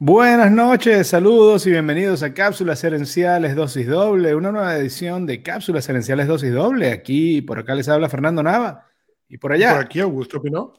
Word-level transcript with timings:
Buenas 0.00 0.52
noches, 0.52 1.08
saludos 1.08 1.66
y 1.66 1.72
bienvenidos 1.72 2.22
a 2.22 2.32
Cápsulas 2.32 2.84
Herenciales 2.84 3.56
Dosis 3.56 3.88
Doble, 3.88 4.32
una 4.36 4.52
nueva 4.52 4.76
edición 4.76 5.26
de 5.26 5.42
Cápsulas 5.42 5.88
Herenciales 5.88 6.28
Dosis 6.28 6.52
Doble. 6.52 6.92
Aquí, 6.92 7.42
por 7.42 7.58
acá 7.58 7.74
les 7.74 7.88
habla 7.88 8.08
Fernando 8.08 8.40
Nava 8.40 8.86
y 9.28 9.38
por 9.38 9.50
allá. 9.50 9.72
Por 9.72 9.84
aquí 9.84 9.98
Augusto 9.98 10.40
Pino. 10.40 10.72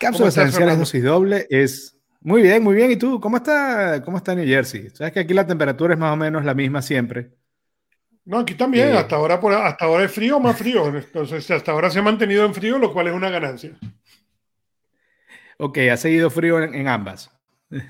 Cápsulas 0.00 0.34
Herenciales 0.38 0.78
Dosis 0.78 1.04
Doble 1.04 1.46
es 1.50 1.94
muy 2.22 2.40
bien, 2.40 2.62
muy 2.62 2.74
bien. 2.74 2.90
¿Y 2.90 2.96
tú? 2.96 3.20
¿Cómo 3.20 3.36
está, 3.36 4.02
cómo 4.02 4.16
está 4.16 4.34
New 4.34 4.46
Jersey? 4.46 4.88
Sabes 4.88 5.12
que 5.12 5.20
aquí 5.20 5.34
la 5.34 5.46
temperatura 5.46 5.92
es 5.92 6.00
más 6.00 6.14
o 6.14 6.16
menos 6.16 6.42
la 6.42 6.54
misma 6.54 6.80
siempre. 6.80 7.32
No, 8.24 8.38
aquí 8.38 8.54
también. 8.54 8.88
Eh, 8.88 8.96
hasta, 8.96 9.16
ahora, 9.16 9.38
hasta 9.66 9.84
ahora 9.84 10.04
es 10.04 10.10
frío 10.10 10.38
o 10.38 10.40
más 10.40 10.56
frío. 10.56 10.88
Entonces, 10.88 11.50
hasta 11.50 11.72
ahora 11.72 11.90
se 11.90 11.98
ha 11.98 12.02
mantenido 12.02 12.46
en 12.46 12.54
frío, 12.54 12.78
lo 12.78 12.94
cual 12.94 13.08
es 13.08 13.12
una 13.12 13.28
ganancia. 13.28 13.72
Ok, 15.58 15.78
ha 15.90 15.96
seguido 15.96 16.30
frío 16.30 16.62
en, 16.62 16.88
ambas. 16.88 17.30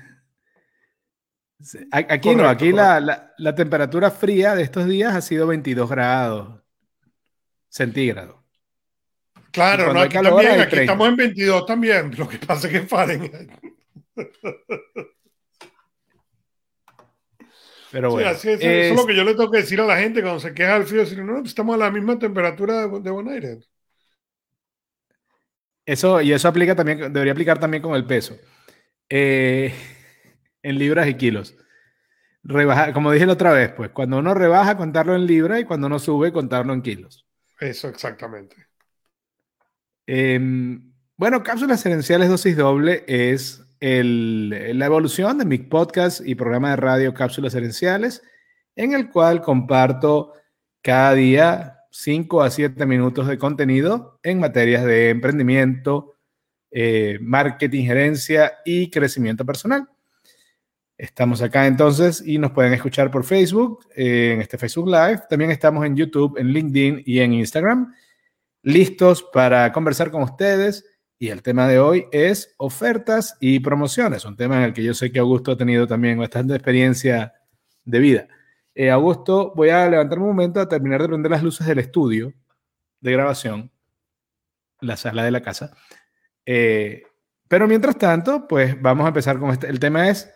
Aquí 1.91 2.35
no, 2.35 2.47
aquí 2.47 2.71
la, 2.71 3.55
temperatura 3.55 4.11
fría 4.11 4.53
de 4.53 4.61
estos 4.61 4.85
días 4.87 5.15
ha 5.15 5.21
sido 5.21 5.47
22 5.47 5.89
grados 5.89 6.61
centígrados. 7.69 8.35
Claro, 9.51 9.91
no, 9.93 10.01
aquí 10.01 10.17
también, 10.21 10.59
aquí 10.59 10.75
estamos 10.79 11.07
en 11.07 11.15
22 11.15 11.65
también, 11.65 12.13
lo 12.17 12.27
que 12.27 12.37
pasa 12.37 12.67
es 12.67 12.73
que 12.73 12.81
paren. 12.81 13.31
Pero 17.91 18.11
bueno. 18.11 18.29
eso, 18.29 18.49
es, 18.49 18.93
lo 18.93 19.05
que 19.05 19.15
yo 19.15 19.23
le 19.23 19.33
tengo 19.33 19.49
que 19.49 19.59
decir 19.59 19.79
a 19.79 19.85
la 19.85 19.97
gente 19.97 20.21
cuando 20.21 20.41
se 20.41 20.53
queja 20.53 20.73
del 20.73 20.83
frío, 20.85 20.99
decir, 21.01 21.23
no, 21.23 21.41
estamos 21.41 21.75
a 21.75 21.77
la 21.77 21.89
misma 21.89 22.19
temperatura 22.19 22.85
de, 22.87 22.99
de 22.99 23.09
Buen 23.09 23.29
Aire. 23.29 23.59
Eso, 25.85 26.21
y 26.21 26.33
eso 26.33 26.47
aplica 26.47 26.75
también, 26.75 27.13
debería 27.13 27.33
aplicar 27.33 27.59
también 27.59 27.83
con 27.83 27.95
el 27.95 28.05
peso. 28.05 28.35
Eh, 29.09 29.73
en 30.63 30.79
libras 30.79 31.07
y 31.07 31.13
kilos. 31.15 31.55
Rebajar, 32.43 32.93
como 32.93 33.11
dije 33.11 33.25
la 33.25 33.33
otra 33.33 33.53
vez, 33.53 33.71
pues 33.71 33.89
cuando 33.91 34.19
uno 34.19 34.33
rebaja, 34.33 34.77
contarlo 34.77 35.15
en 35.15 35.25
libras 35.25 35.61
y 35.61 35.65
cuando 35.65 35.87
uno 35.87 35.99
sube, 35.99 36.31
contarlo 36.31 36.73
en 36.73 36.81
kilos. 36.81 37.25
Eso 37.59 37.87
exactamente. 37.87 38.55
Em, 40.07 40.93
bueno, 41.17 41.41
Cápsulas 41.41 41.85
Herenciales 41.85 42.29
Dosis 42.29 42.57
Doble 42.57 43.03
es 43.07 43.61
la 43.79 44.85
evolución 44.85 45.37
de 45.37 45.45
mi 45.45 45.57
podcast 45.59 46.21
y 46.25 46.35
programa 46.35 46.71
de 46.71 46.75
radio 46.77 47.13
Cápsulas 47.13 47.53
Herenciales, 47.55 48.23
en 48.75 48.93
el 48.93 49.09
cual 49.09 49.41
comparto 49.41 50.33
cada 50.81 51.13
día 51.13 51.74
5 51.97 52.43
a 52.43 52.49
7 52.49 52.85
minutos 52.85 53.25
de 53.25 53.37
contenido 53.37 54.19
en 54.21 54.41
materias 54.41 54.83
de 54.83 55.11
emprendimiento, 55.11 56.15
eh, 56.69 57.17
marketing, 57.21 57.85
gerencia 57.85 58.55
y 58.65 58.89
crecimiento 58.89 59.45
personal. 59.45 59.87
Estamos 60.97 61.41
acá 61.41 61.67
entonces 61.67 62.21
y 62.25 62.37
nos 62.37 62.51
pueden 62.51 62.73
escuchar 62.73 63.11
por 63.11 63.23
Facebook, 63.23 63.87
eh, 63.95 64.33
en 64.33 64.41
este 64.41 64.57
Facebook 64.57 64.87
Live. 64.87 65.21
También 65.29 65.51
estamos 65.51 65.85
en 65.85 65.95
YouTube, 65.95 66.37
en 66.37 66.47
LinkedIn 66.47 67.03
y 67.05 67.19
en 67.19 67.31
Instagram, 67.31 67.93
listos 68.61 69.25
para 69.31 69.71
conversar 69.71 70.11
con 70.11 70.23
ustedes. 70.23 70.83
Y 71.17 71.29
el 71.29 71.41
tema 71.41 71.65
de 71.65 71.79
hoy 71.79 72.07
es 72.11 72.55
ofertas 72.57 73.37
y 73.39 73.61
promociones, 73.61 74.25
un 74.25 74.35
tema 74.35 74.57
en 74.57 74.63
el 74.63 74.73
que 74.73 74.83
yo 74.83 74.93
sé 74.93 75.13
que 75.13 75.19
Augusto 75.19 75.53
ha 75.53 75.57
tenido 75.57 75.87
también 75.87 76.19
bastante 76.19 76.55
experiencia 76.55 77.33
de 77.85 77.99
vida. 77.99 78.27
Eh, 78.75 78.91
Augusto, 78.91 79.53
voy 79.55 79.69
a 79.69 79.89
levantarme 79.89 80.25
un 80.25 80.31
momento 80.31 80.59
a 80.59 80.67
terminar 80.67 81.01
de 81.01 81.07
prender 81.07 81.31
las 81.31 81.41
luces 81.41 81.65
del 81.65 81.79
estudio 81.79 82.33
de 82.99 83.11
grabación, 83.13 83.71
la 84.81 84.97
sala 84.97 85.23
de 85.23 85.31
la 85.31 85.41
casa. 85.41 85.71
Eh, 86.45 87.03
pero 87.47 87.69
mientras 87.69 87.97
tanto, 87.97 88.47
pues 88.47 88.79
vamos 88.81 89.05
a 89.05 89.07
empezar 89.07 89.39
con 89.39 89.51
este. 89.51 89.67
El 89.67 89.79
tema 89.79 90.09
es 90.09 90.29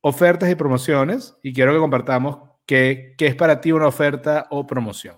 ofertas 0.00 0.50
y 0.50 0.54
promociones 0.54 1.36
y 1.42 1.52
quiero 1.52 1.74
que 1.74 1.78
compartamos 1.78 2.38
qué, 2.64 3.14
qué 3.18 3.26
es 3.26 3.34
para 3.34 3.60
ti 3.60 3.70
una 3.70 3.86
oferta 3.86 4.46
o 4.50 4.66
promoción. 4.66 5.16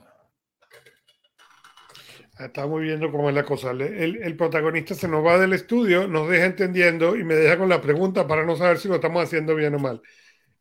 Estamos 2.36 2.80
viendo 2.80 3.12
cómo 3.12 3.28
es 3.28 3.34
la 3.34 3.44
cosa. 3.44 3.70
El, 3.70 4.16
el, 4.16 4.36
protagonista 4.36 4.94
se 4.94 5.06
nos 5.06 5.24
va 5.24 5.38
del 5.38 5.52
estudio, 5.52 6.08
nos 6.08 6.28
deja 6.28 6.46
entendiendo 6.46 7.14
y 7.14 7.22
me 7.22 7.34
deja 7.34 7.58
con 7.58 7.68
la 7.68 7.80
pregunta 7.80 8.26
para 8.26 8.44
no 8.44 8.56
saber 8.56 8.78
si 8.78 8.88
lo 8.88 8.96
estamos 8.96 9.22
haciendo 9.22 9.54
bien 9.54 9.74
o 9.74 9.78
mal. 9.78 10.00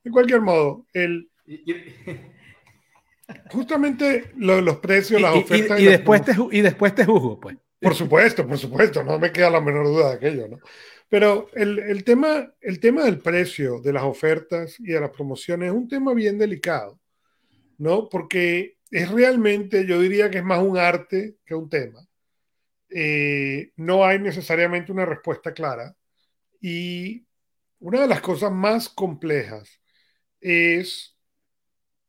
De 0.03 0.11
cualquier 0.11 0.41
modo, 0.41 0.85
el, 0.93 1.29
Justamente 3.51 4.31
los 4.35 4.77
precios, 4.77 5.21
las 5.21 5.35
ofertas. 5.35 5.79
Y, 5.79 5.85
después 5.85 6.23
te, 6.23 6.33
y 6.51 6.61
después 6.61 6.95
te 6.95 7.05
juzgo, 7.05 7.39
pues. 7.39 7.57
Por 7.81 7.95
supuesto, 7.95 8.45
por 8.45 8.57
supuesto, 8.57 9.03
no 9.03 9.17
me 9.19 9.31
queda 9.31 9.49
la 9.49 9.61
menor 9.61 9.85
duda 9.85 10.09
de 10.09 10.15
aquello, 10.15 10.47
¿no? 10.49 10.59
Pero 11.07 11.49
el, 11.53 12.03
tema, 12.03 12.53
el 12.61 12.79
tema 12.79 13.03
del 13.03 13.19
precio 13.19 13.79
de 13.79 13.93
las 13.93 14.03
ofertas 14.03 14.79
y 14.79 14.87
de 14.87 14.99
las 14.99 15.09
promociones 15.09 15.69
es 15.69 15.75
un 15.75 15.87
tema 15.87 16.13
bien 16.13 16.37
delicado, 16.37 16.99
¿no? 17.77 18.09
Porque 18.09 18.77
es 18.91 19.09
realmente, 19.09 19.87
yo 19.87 19.99
diría 19.99 20.29
que 20.29 20.39
es 20.39 20.43
más 20.43 20.61
un 20.61 20.77
arte 20.77 21.37
que 21.45 21.55
un 21.55 21.69
tema. 21.69 22.05
Eh, 22.89 23.71
no 23.77 24.05
hay 24.05 24.19
necesariamente 24.19 24.91
una 24.91 25.05
respuesta 25.05 25.53
clara. 25.53 25.95
Y 26.61 27.25
una 27.79 28.01
de 28.01 28.07
las 28.07 28.21
cosas 28.21 28.51
más 28.51 28.89
complejas 28.89 29.81
es 30.41 31.17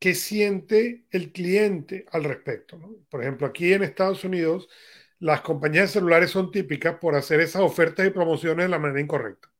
qué 0.00 0.14
siente 0.14 1.04
el 1.10 1.30
cliente 1.30 2.06
al 2.10 2.24
respecto. 2.24 2.80
Por 3.08 3.22
ejemplo, 3.22 3.46
aquí 3.46 3.72
en 3.72 3.84
Estados 3.84 4.24
Unidos, 4.24 4.68
las 5.20 5.42
compañías 5.42 5.92
celulares 5.92 6.30
son 6.30 6.50
típicas 6.50 6.96
por 6.98 7.14
hacer 7.14 7.40
esas 7.40 7.62
ofertas 7.62 8.06
y 8.06 8.10
promociones 8.10 8.64
de 8.64 8.70
la 8.70 8.78
manera 8.78 9.00
incorrecta. 9.00 9.52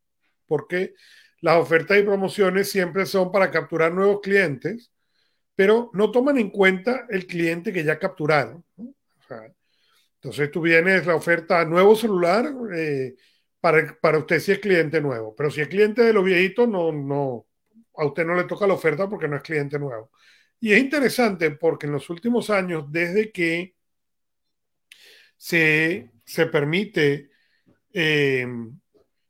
Porque 0.47 0.95
las 1.43 1.56
ofertas 1.59 1.99
y 1.99 2.03
promociones 2.03 2.71
siempre 2.71 3.06
son 3.06 3.31
para 3.31 3.51
capturar 3.51 3.93
nuevos 3.93 4.21
clientes, 4.23 4.91
pero 5.55 5.91
no 5.93 6.11
toman 6.11 6.39
en 6.39 6.51
cuenta 6.51 7.07
el 7.11 7.27
cliente 7.27 7.72
que 7.72 7.84
ya 7.84 7.99
capturaron. 7.99 8.65
entonces 10.15 10.51
tú 10.51 10.62
vienes 10.62 11.07
la 11.07 11.17
oferta 11.17 11.65
nuevo 11.67 11.95
celular 11.97 12.51
eh, 12.75 13.15
para, 13.61 13.97
para 14.01 14.19
usted 14.19 14.41
si 14.41 14.53
es 14.53 14.59
cliente 14.59 15.01
nuevo, 15.03 15.34
pero 15.37 15.51
si 15.51 15.61
es 15.61 15.69
cliente 15.69 16.03
de 16.03 16.15
los 16.15 16.25
viejitos, 16.25 16.69
no, 16.69 16.93
no, 16.93 17.47
a 18.00 18.06
usted 18.06 18.25
no 18.25 18.34
le 18.34 18.44
toca 18.44 18.66
la 18.66 18.75
oferta 18.75 19.09
porque 19.09 19.28
no 19.28 19.37
es 19.37 19.43
cliente 19.43 19.78
nuevo. 19.78 20.11
Y 20.61 20.72
es 20.72 20.81
interesante 20.81 21.50
porque 21.53 21.87
en 21.87 21.93
los 21.93 22.09
últimos 22.11 22.50
años, 22.50 22.87
desde 22.91 23.31
que 23.31 23.75
se, 25.37 26.10
permite 26.50 27.31
eh, 27.93 28.47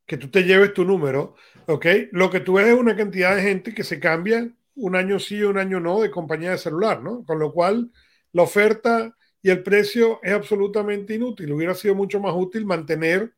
que 0.07 0.17
tú 0.17 0.31
te 0.31 0.43
lleves 0.45 0.75
tu 0.75 0.85
número, 0.85 1.35
¿ok? 1.67 1.87
Lo 2.13 2.31
que 2.31 2.41
tú 2.41 2.55
ves 2.55 2.69
es 2.69 2.75
una 2.75 2.97
cantidad 2.97 3.35
de 3.37 3.43
gente 3.43 3.75
que 3.75 3.85
se 3.85 4.01
cambia 4.01 4.53
un 4.77 4.97
año 4.97 5.19
sí, 5.19 5.43
un 5.43 5.59
año 5.59 5.81
no 5.81 6.01
de 6.01 6.11
compañía 6.11 6.53
de 6.53 6.59
celular, 6.59 7.03
¿no? 7.03 7.25
Con 7.25 7.39
lo 7.39 7.53
cual 7.53 7.91
la 8.33 8.43
oferta 8.43 9.17
y 9.43 9.51
el 9.51 9.63
precio 9.63 10.21
es 10.23 10.33
absolutamente 10.33 11.15
inútil. 11.15 11.53
Hubiera 11.53 11.75
sido 11.75 11.95
mucho 11.95 12.21
más 12.21 12.35
útil 12.37 12.65
mantener 12.67 13.35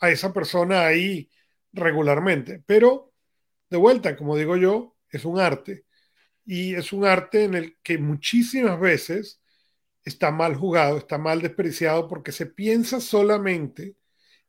a 0.00 0.10
esa 0.10 0.32
persona 0.32 0.86
ahí 0.86 1.30
regularmente. 1.72 2.62
Pero, 2.66 3.09
de 3.70 3.76
vuelta, 3.76 4.16
como 4.16 4.36
digo 4.36 4.56
yo, 4.56 4.96
es 5.10 5.24
un 5.24 5.38
arte 5.38 5.84
y 6.44 6.74
es 6.74 6.92
un 6.92 7.04
arte 7.04 7.44
en 7.44 7.54
el 7.54 7.78
que 7.82 7.98
muchísimas 7.98 8.78
veces 8.80 9.40
está 10.04 10.30
mal 10.30 10.56
jugado, 10.56 10.98
está 10.98 11.18
mal 11.18 11.40
despreciado 11.40 12.08
porque 12.08 12.32
se 12.32 12.46
piensa 12.46 13.00
solamente 13.00 13.96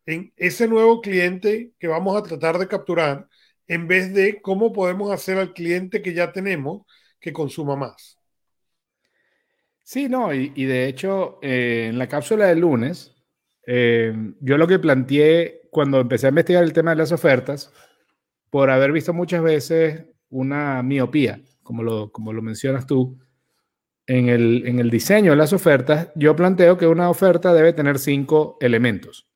en 0.05 0.33
ese 0.37 0.67
nuevo 0.67 1.01
cliente 1.01 1.73
que 1.79 1.87
vamos 1.87 2.17
a 2.17 2.23
tratar 2.23 2.57
de 2.57 2.67
capturar 2.67 3.27
en 3.67 3.87
vez 3.87 4.13
de 4.13 4.41
cómo 4.41 4.73
podemos 4.73 5.11
hacer 5.11 5.37
al 5.37 5.53
cliente 5.53 6.01
que 6.01 6.13
ya 6.13 6.31
tenemos 6.31 6.83
que 7.19 7.31
consuma 7.31 7.75
más. 7.75 8.17
Sí, 9.83 10.07
no, 10.07 10.33
y, 10.33 10.65
de 10.65 10.87
hecho, 10.87 11.39
eh, 11.41 11.87
en 11.89 11.97
la 11.97 12.07
cápsula 12.07 12.47
del 12.47 12.59
lunes, 12.59 13.13
eh, 13.67 14.13
yo 14.39 14.57
lo 14.57 14.67
que 14.67 14.79
planteé 14.79 15.61
cuando 15.69 15.99
empecé 15.99 16.27
a 16.27 16.29
investigar 16.29 16.63
el 16.63 16.73
tema 16.73 16.91
de 16.91 16.97
las 16.97 17.11
ofertas, 17.11 17.73
por 18.51 18.69
haber 18.69 18.91
visto 18.91 19.13
muchas 19.13 19.41
veces 19.41 20.05
una 20.29 20.83
miopía 20.83 21.41
como 21.63 21.83
lo, 21.83 22.11
como 22.11 22.33
lo 22.33 22.41
mencionas 22.41 22.85
tú, 22.85 23.17
en 24.05 24.27
el, 24.27 24.67
en 24.67 24.79
el 24.79 24.89
diseño 24.89 25.31
de 25.31 25.37
las 25.37 25.53
ofertas, 25.53 26.09
yo 26.15 26.35
planteo 26.35 26.77
que 26.77 26.85
una 26.85 27.09
oferta 27.09 27.53
debe 27.53 27.71
tener 27.71 27.97
cinco 27.97 28.57
elementos. 28.59 29.29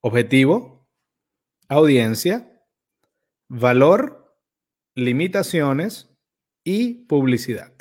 Objetivo, 0.00 0.88
audiencia, 1.68 2.64
valor, 3.48 4.34
limitaciones 4.94 6.08
y 6.64 7.06
publicidad. 7.06 7.74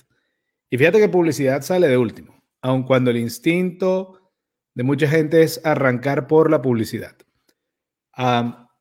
Y 0.70 0.78
fíjate 0.78 1.00
que 1.00 1.08
publicidad 1.08 1.62
sale 1.62 1.88
de 1.88 1.98
último, 1.98 2.44
aun 2.62 2.84
cuando 2.84 3.12
el 3.12 3.18
instinto 3.18 4.34
de 4.74 4.84
mucha 4.84 5.08
gente 5.08 5.44
es 5.44 5.66
arrancar 5.66 6.28
por 6.28 6.52
la 6.52 6.62
publicidad. 6.62 7.16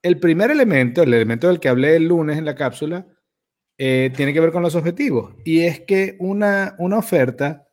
El 0.07 0.21
primer 0.21 0.51
elemento, 0.51 1.03
el 1.03 1.13
elemento 1.13 1.49
del 1.49 1.59
que 1.59 1.69
hablé 1.69 1.97
el 1.97 2.07
lunes 2.07 2.39
en 2.39 2.45
la 2.45 2.55
cápsula, 2.55 3.07
eh, 3.77 4.13
tiene 4.15 4.33
que 4.33 4.41
ver 4.41 4.53
con 4.53 4.63
los 4.63 4.75
objetivos. 4.77 5.35
Y 5.45 5.63
es 5.63 5.81
que 5.81 6.17
una, 6.21 6.77
una 6.79 6.99
oferta, 6.99 7.69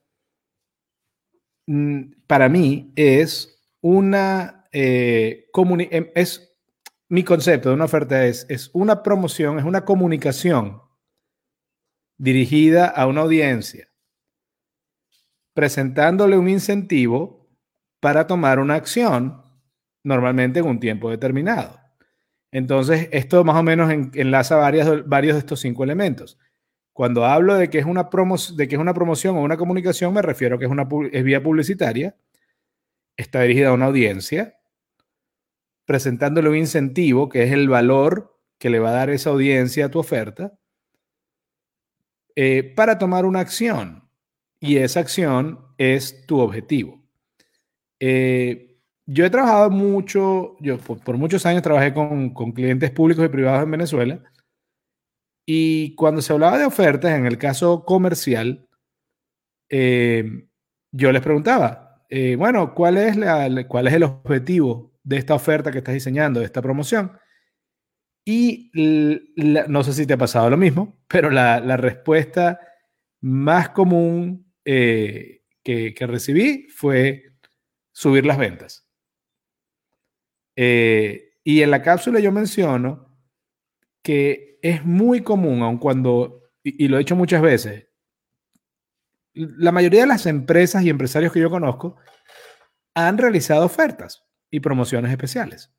mm, 1.67 2.25
para 2.27 2.49
mí, 2.49 2.91
es 2.95 3.61
una, 3.81 4.65
eh, 4.71 5.45
em, 5.91 6.11
es 6.15 6.57
mi 7.09 7.23
concepto 7.23 7.69
de 7.69 7.75
una 7.75 7.85
oferta 7.85 8.25
es, 8.25 8.45
es 8.49 8.71
una 8.73 9.03
promoción, 9.03 9.59
es 9.59 9.65
una 9.65 9.85
comunicación 9.85 10.81
dirigida 12.17 12.87
a 12.87 13.05
una 13.05 13.21
audiencia, 13.21 13.87
presentándole 15.53 16.37
un 16.37 16.49
incentivo 16.49 17.47
para 17.99 18.25
tomar 18.25 18.59
una 18.59 18.75
acción, 18.75 19.43
normalmente 20.03 20.59
en 20.59 20.65
un 20.65 20.79
tiempo 20.79 21.11
determinado. 21.11 21.82
Entonces, 22.53 23.09
esto 23.11 23.43
más 23.43 23.55
o 23.55 23.63
menos 23.63 23.91
enlaza 24.13 24.57
varios, 24.57 25.09
de 25.09 25.39
estos 25.39 25.59
cinco 25.59 25.83
elementos. 25.83 26.37
Cuando 26.93 27.25
hablo 27.25 27.55
de 27.55 27.71
que, 27.71 27.79
es 27.79 27.85
una 27.85 28.03
de 28.55 28.67
que 28.67 28.75
es 28.75 28.79
una 28.79 28.93
promoción 28.93 29.35
o 29.35 29.41
una 29.41 29.57
comunicación, 29.57 30.13
me 30.13 30.21
refiero 30.21 30.55
a 30.55 30.59
que 30.59 30.65
es 30.65 30.71
una 30.71 30.87
es 31.11 31.23
vía 31.23 31.41
publicitaria, 31.41 32.15
está 33.17 33.41
dirigida 33.41 33.69
a 33.69 33.73
una 33.73 33.87
audiencia, 33.87 34.59
presentándole 35.85 36.47
un 36.47 36.57
incentivo, 36.57 37.27
que 37.27 37.41
es 37.41 37.51
el 37.51 37.69
valor 37.69 38.39
que 38.59 38.69
le 38.69 38.77
va 38.77 38.89
a 38.89 38.93
dar 38.93 39.09
esa 39.09 39.31
audiencia 39.31 39.87
a 39.87 39.89
tu 39.89 39.97
oferta, 39.97 40.53
eh, 42.35 42.71
para 42.75 42.99
tomar 42.99 43.25
una 43.25 43.39
acción. 43.39 44.07
Y 44.59 44.77
esa 44.77 44.99
acción 44.99 45.59
es 45.79 46.27
tu 46.27 46.39
objetivo. 46.39 47.03
Eh, 47.99 48.72
yo 49.05 49.25
he 49.25 49.29
trabajado 49.29 49.69
mucho, 49.69 50.55
yo 50.59 50.77
por, 50.77 51.17
muchos 51.17 51.45
años 51.45 51.61
trabajé 51.61 51.93
con, 51.93 52.33
clientes 52.53 52.91
públicos 52.91 53.25
y 53.25 53.29
privados 53.29 53.63
en 53.63 53.71
Venezuela. 53.71 54.23
Y 55.45 55.95
cuando 55.95 56.21
se 56.21 56.31
hablaba 56.33 56.57
de 56.57 56.65
ofertas, 56.65 57.11
en 57.11 57.25
el 57.25 57.37
caso 57.37 57.83
comercial, 57.83 58.67
eh, 59.69 60.47
yo 60.91 61.11
les 61.11 61.21
preguntaba, 61.21 62.05
bueno, 62.37 62.73
¿cuál 62.75 62.97
es, 62.97 63.17
la, 63.17 63.67
¿cuál 63.67 63.87
es 63.87 63.93
el 63.93 64.03
objetivo 64.03 64.93
de 65.03 65.17
esta 65.17 65.35
oferta 65.35 65.71
que 65.71 65.79
estás 65.79 65.93
diseñando, 65.93 66.39
de 66.39 66.45
esta 66.45 66.61
promoción. 66.61 67.17
Y 68.25 68.71
no 69.35 69.83
sé 69.83 69.93
si 69.93 70.07
te 70.07 70.13
ha 70.13 70.17
pasado 70.17 70.49
lo 70.49 70.57
mismo, 70.57 70.97
pero 71.07 71.29
la, 71.29 71.77
respuesta 71.77 72.59
más 73.21 73.69
común 73.69 74.51
eh, 74.65 75.43
que, 75.63 75.95
recibí 75.99 76.67
fue 76.69 77.35
subir 77.91 78.25
las 78.25 78.37
ventas. 78.37 78.82
Eh, 80.55 81.33
y 81.43 81.61
en 81.61 81.71
la 81.71 81.81
cápsula 81.81 82.19
yo 82.19 82.31
menciono 82.31 83.13
que 84.01 84.59
es 84.61 84.85
muy 84.85 85.21
común, 85.21 85.61
aun 85.61 85.77
cuando, 85.77 86.51
y, 86.63 86.87
lo 86.87 86.97
he 86.97 87.01
hecho 87.01 87.15
muchas 87.15 87.41
veces, 87.41 87.87
la 89.33 89.71
mayoría 89.71 90.01
de 90.01 90.07
las 90.07 90.25
empresas 90.25 90.83
y 90.83 90.89
empresarios 90.89 91.33
que 91.33 91.39
yo 91.39 91.49
conozco 91.49 91.97
han 92.93 93.17
realizado 93.17 93.65
ofertas 93.65 94.23
y 94.51 94.59
promociones 94.59 95.11
especiales. 95.11 95.71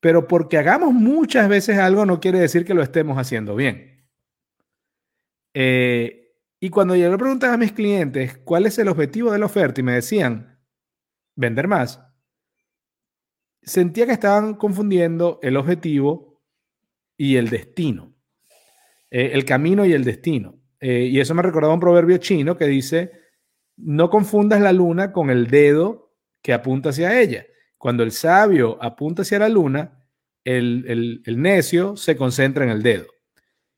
Pero 0.00 0.28
porque 0.28 0.58
hagamos 0.58 0.92
muchas 0.92 1.48
veces 1.48 1.78
algo 1.78 2.04
no 2.04 2.20
quiere 2.20 2.38
decir 2.38 2.66
que 2.66 2.74
lo 2.74 2.82
estemos 2.82 3.16
haciendo 3.16 3.56
bien. 3.56 4.06
Eh, 5.54 6.32
y 6.60 6.68
cuando 6.68 6.94
yo 6.94 7.10
le 7.10 7.16
preguntaba 7.16 7.54
a 7.54 7.58
mis 7.58 7.72
clientes 7.72 8.38
cuál 8.38 8.66
es 8.66 8.78
el 8.78 8.88
objetivo 8.88 9.32
de 9.32 9.38
la 9.38 9.46
oferta 9.46 9.80
y 9.80 9.84
me 9.84 9.92
decían 9.92 10.60
vender 11.36 11.68
más, 11.68 12.00
sentía 13.64 14.06
que 14.06 14.12
estaban 14.12 14.54
confundiendo 14.54 15.38
el 15.42 15.56
objetivo 15.56 16.40
y 17.16 17.36
el 17.36 17.48
destino, 17.48 18.14
eh, 19.10 19.30
el 19.32 19.44
camino 19.44 19.84
y 19.84 19.92
el 19.92 20.04
destino. 20.04 20.58
Eh, 20.80 21.08
y 21.10 21.20
eso 21.20 21.34
me 21.34 21.42
recordaba 21.42 21.74
un 21.74 21.80
proverbio 21.80 22.18
chino 22.18 22.56
que 22.56 22.66
dice, 22.66 23.12
no 23.76 24.10
confundas 24.10 24.60
la 24.60 24.72
luna 24.72 25.12
con 25.12 25.30
el 25.30 25.48
dedo 25.48 26.12
que 26.42 26.52
apunta 26.52 26.90
hacia 26.90 27.20
ella. 27.20 27.46
Cuando 27.78 28.02
el 28.02 28.12
sabio 28.12 28.78
apunta 28.82 29.22
hacia 29.22 29.38
la 29.38 29.48
luna, 29.48 30.04
el, 30.44 31.22
necio 31.38 31.96
se 31.96 32.16
concentra 32.16 32.64
en 32.64 32.70
el 32.70 32.82
dedo. 32.82 33.06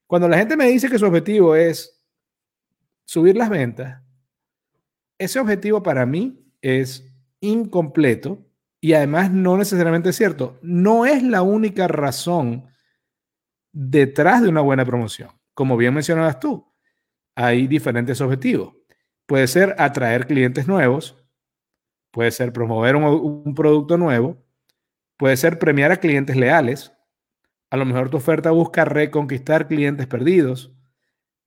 Cuando 0.06 0.28
la 0.28 0.38
gente 0.38 0.56
me 0.56 0.68
dice 0.68 0.88
que 0.88 0.98
su 0.98 1.06
objetivo 1.06 1.54
es 1.54 2.04
subir 3.04 3.36
las 3.36 3.50
ventas, 3.50 4.02
ese 5.18 5.38
objetivo 5.38 5.82
para 5.82 6.04
mí 6.06 6.44
es 6.60 7.08
incompleto 7.40 8.45
y 8.86 8.94
además 8.94 9.32
no 9.32 9.56
necesariamente 9.56 10.10
es 10.10 10.16
cierto. 10.16 10.60
No 10.62 11.06
es 11.06 11.20
la 11.20 11.42
única 11.42 11.88
razón 11.88 12.68
detrás 13.72 14.42
de 14.42 14.48
una 14.48 14.60
buena 14.60 14.84
promoción. 14.84 15.30
Como 15.54 15.76
bien 15.76 15.92
mencionabas 15.92 16.38
tú, 16.38 16.72
hay 17.34 17.66
diferentes 17.66 18.20
objetivos. 18.20 18.76
Puede 19.26 19.48
ser 19.48 19.74
atraer 19.78 20.28
clientes 20.28 20.68
nuevos, 20.68 21.16
puede 22.12 22.30
ser 22.30 22.52
promover 22.52 22.94
un, 22.94 23.56
producto 23.56 23.96
nuevo, 23.96 24.36
puede 25.16 25.36
ser 25.36 25.58
premiar 25.58 25.90
a 25.90 25.96
clientes 25.96 26.36
leales, 26.36 26.92
a 27.70 27.76
lo 27.76 27.86
mejor 27.86 28.08
tu 28.08 28.18
oferta 28.18 28.52
busca 28.52 28.84
reconquistar 28.84 29.66
clientes 29.66 30.06
perdidos, 30.06 30.72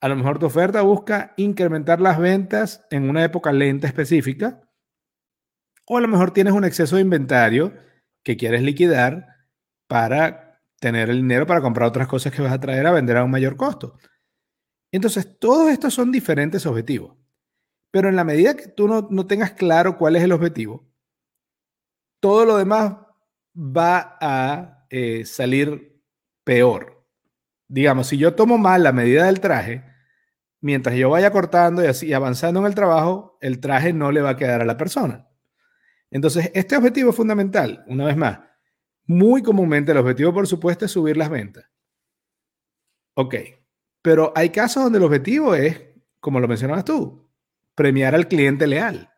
a 0.01 0.09
lo 0.09 0.17
mejor 0.17 0.39
tu 0.39 0.47
oferta 0.47 0.81
busca 0.81 1.35
incrementar 1.37 2.01
las 2.01 2.19
ventas 2.19 2.85
en 2.91 3.09
una 3.09 3.23
época 3.23 3.53
lenta 3.53 3.87
específica, 3.87 4.68
o 5.89 5.97
a 5.97 6.01
lo 6.01 6.07
mejor 6.07 6.31
tienes 6.31 6.53
un 6.53 6.63
exceso 6.65 6.95
de 6.95 7.01
inventario 7.01 7.73
que 8.23 8.37
quieres 8.37 8.61
liquidar 8.61 9.25
para 9.87 10.61
tener 10.79 11.09
el 11.09 11.17
dinero 11.17 11.47
para 11.47 11.61
comprar 11.61 11.89
otras 11.89 12.07
cosas 12.07 12.31
que 12.31 12.43
vas 12.43 12.53
a 12.53 12.59
traer 12.59 12.85
a 12.85 12.91
vender 12.91 13.17
a 13.17 13.23
un 13.23 13.31
mayor 13.31 13.57
costo. 13.57 13.97
Entonces, 14.91 15.39
todos 15.39 15.71
estos 15.71 15.95
son 15.95 16.11
diferentes 16.11 16.65
objetivos. 16.67 17.17
Pero 17.91 18.07
en 18.07 18.15
la 18.15 18.23
medida 18.23 18.55
que 18.55 18.67
tú 18.67 18.87
no, 18.87 19.25
tengas 19.25 19.53
claro 19.53 19.97
cuál 19.97 20.15
es 20.15 20.23
el 20.23 20.31
objetivo, 20.31 20.87
todo 22.21 22.45
lo 22.45 22.57
demás 22.57 22.97
va 23.57 24.15
a 24.21 24.85
eh, 24.91 25.25
salir 25.25 26.03
peor. 26.43 27.03
Digamos, 27.67 28.07
si 28.07 28.17
yo 28.17 28.35
tomo 28.35 28.59
mal 28.59 28.83
la 28.83 28.91
medida 28.91 29.25
del 29.25 29.39
traje, 29.39 29.85
mientras 30.61 30.95
yo 30.95 31.09
vaya 31.09 31.31
cortando 31.31 31.83
y 31.83 31.87
así 31.87 32.13
avanzando 32.13 32.59
en 32.59 32.67
el 32.67 32.75
trabajo, 32.75 33.39
el 33.41 33.59
traje 33.59 33.91
no 33.91 34.11
le 34.11 34.21
va 34.21 34.31
a 34.31 34.37
quedar 34.37 34.61
a 34.61 34.65
la 34.65 34.77
persona. 34.77 35.28
Entonces, 36.11 36.51
este 36.53 36.75
objetivo 36.75 37.11
es 37.11 37.15
fundamental, 37.15 37.83
una 37.87 38.05
vez 38.05 38.17
más. 38.17 38.39
Muy 39.05 39.41
comúnmente 39.41 39.91
el 39.91 39.97
objetivo, 39.97 40.33
por 40.33 40.47
supuesto, 40.47 40.85
es 40.85 40.91
subir 40.91 41.17
las 41.17 41.29
ventas. 41.29 41.65
Ok, 43.15 43.35
pero 44.01 44.31
hay 44.35 44.49
casos 44.49 44.83
donde 44.83 44.97
el 44.97 45.03
objetivo 45.03 45.55
es, 45.55 45.81
como 46.19 46.39
lo 46.39 46.47
mencionabas 46.47 46.85
tú, 46.85 47.29
premiar 47.75 48.15
al 48.15 48.27
cliente 48.27 48.67
leal. 48.67 49.11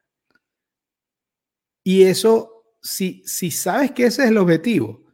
Y 1.83 2.03
eso, 2.03 2.75
si, 2.81 3.23
si 3.25 3.51
sabes 3.51 3.91
que 3.91 4.05
ese 4.05 4.23
es 4.23 4.29
el 4.29 4.37
objetivo, 4.37 5.05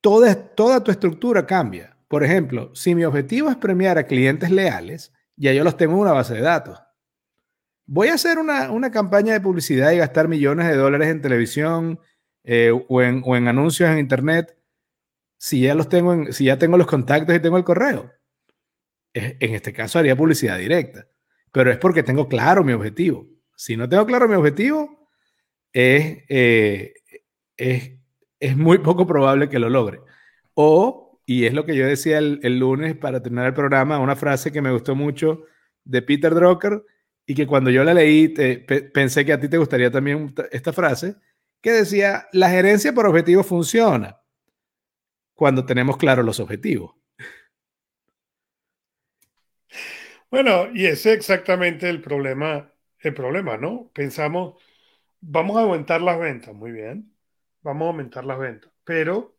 toda, 0.00 0.34
toda 0.34 0.82
tu 0.82 0.90
estructura 0.90 1.46
cambia. 1.46 1.96
Por 2.08 2.24
ejemplo, 2.24 2.74
si 2.74 2.94
mi 2.94 3.04
objetivo 3.04 3.50
es 3.50 3.56
premiar 3.56 3.98
a 3.98 4.06
clientes 4.06 4.50
leales, 4.50 5.12
ya 5.36 5.52
yo 5.52 5.62
los 5.62 5.76
tengo 5.76 5.94
en 5.94 6.00
una 6.00 6.12
base 6.12 6.34
de 6.34 6.40
datos. 6.40 6.78
Voy 7.88 8.08
a 8.08 8.14
hacer 8.14 8.38
una, 8.38 8.90
campaña 8.92 9.32
de 9.32 9.40
publicidad 9.40 9.90
y 9.90 9.98
gastar 9.98 10.28
millones 10.28 10.68
de 10.68 10.76
dólares 10.76 11.08
en 11.08 11.20
televisión 11.20 11.98
eh, 12.44 12.70
o, 12.70 13.02
en, 13.02 13.22
o, 13.24 13.34
en, 13.34 13.48
anuncios 13.48 13.90
en 13.90 13.98
internet 13.98 14.56
si 15.36 15.62
ya 15.62 15.74
los 15.74 15.88
tengo 15.88 16.12
en, 16.12 16.32
si 16.32 16.44
ya 16.44 16.58
tengo 16.58 16.76
los 16.78 16.86
contactos 16.86 17.34
y 17.34 17.40
tengo 17.40 17.58
el 17.58 17.64
correo. 17.64 18.12
En 19.12 19.54
este 19.54 19.72
caso 19.72 19.98
haría 19.98 20.14
publicidad 20.14 20.58
directa 20.58 21.08
pero 21.52 21.70
es 21.70 21.78
porque 21.78 22.02
tengo 22.02 22.28
claro 22.28 22.64
mi 22.64 22.72
objetivo. 22.72 23.26
Si 23.56 23.76
no 23.76 23.88
tengo 23.88 24.06
claro 24.06 24.28
mi 24.28 24.34
objetivo, 24.34 25.08
es, 25.72 26.18
eh, 26.28 26.94
es, 27.56 27.92
es, 28.38 28.56
muy 28.56 28.78
poco 28.78 29.06
probable 29.06 29.48
que 29.48 29.58
lo 29.58 29.68
logre. 29.68 30.00
O, 30.54 31.20
y 31.26 31.46
es 31.46 31.54
lo 31.54 31.64
que 31.64 31.76
yo 31.76 31.86
decía 31.86 32.18
el, 32.18 32.58
lunes 32.58 32.96
para 32.96 33.22
terminar 33.22 33.46
el 33.46 33.54
programa, 33.54 33.98
una 33.98 34.16
frase 34.16 34.52
que 34.52 34.62
me 34.62 34.72
gustó 34.72 34.94
mucho 34.94 35.44
de 35.84 36.02
Peter 36.02 36.34
Drucker 36.34 36.84
y 37.30 37.34
que 37.34 37.46
cuando 37.46 37.70
yo 37.70 37.84
la 37.84 37.92
leí 37.92 38.28
pensé 38.94 39.22
que 39.22 39.34
a 39.34 39.38
ti 39.38 39.50
te 39.50 39.58
gustaría 39.58 39.90
también 39.90 40.34
esta 40.50 40.72
frase, 40.72 41.16
que 41.60 41.72
decía, 41.72 42.26
la 42.32 42.48
gerencia 42.48 42.94
por 42.94 43.06
objetivo 43.06 43.44
funciona 43.44 44.18
cuando 45.34 45.66
tenemos 45.66 45.98
claros 45.98 46.24
los 46.24 46.40
objetivos. 46.40 46.94
Bueno, 50.30 50.68
y 50.72 50.86
ese 50.86 51.10
es 51.10 51.18
exactamente 51.18 51.90
el 51.90 52.00
problema, 52.00 52.72
el 53.00 53.12
problema, 53.12 53.58
¿no? 53.58 53.90
Pensamos, 53.92 54.62
vamos 55.20 55.58
a 55.58 55.60
aumentar 55.60 56.00
las 56.00 56.18
ventas, 56.18 56.54
muy 56.54 56.72
bien, 56.72 57.14
vamos 57.60 57.84
a 57.84 57.90
aumentar 57.90 58.24
las 58.24 58.38
ventas, 58.38 58.72
pero 58.84 59.36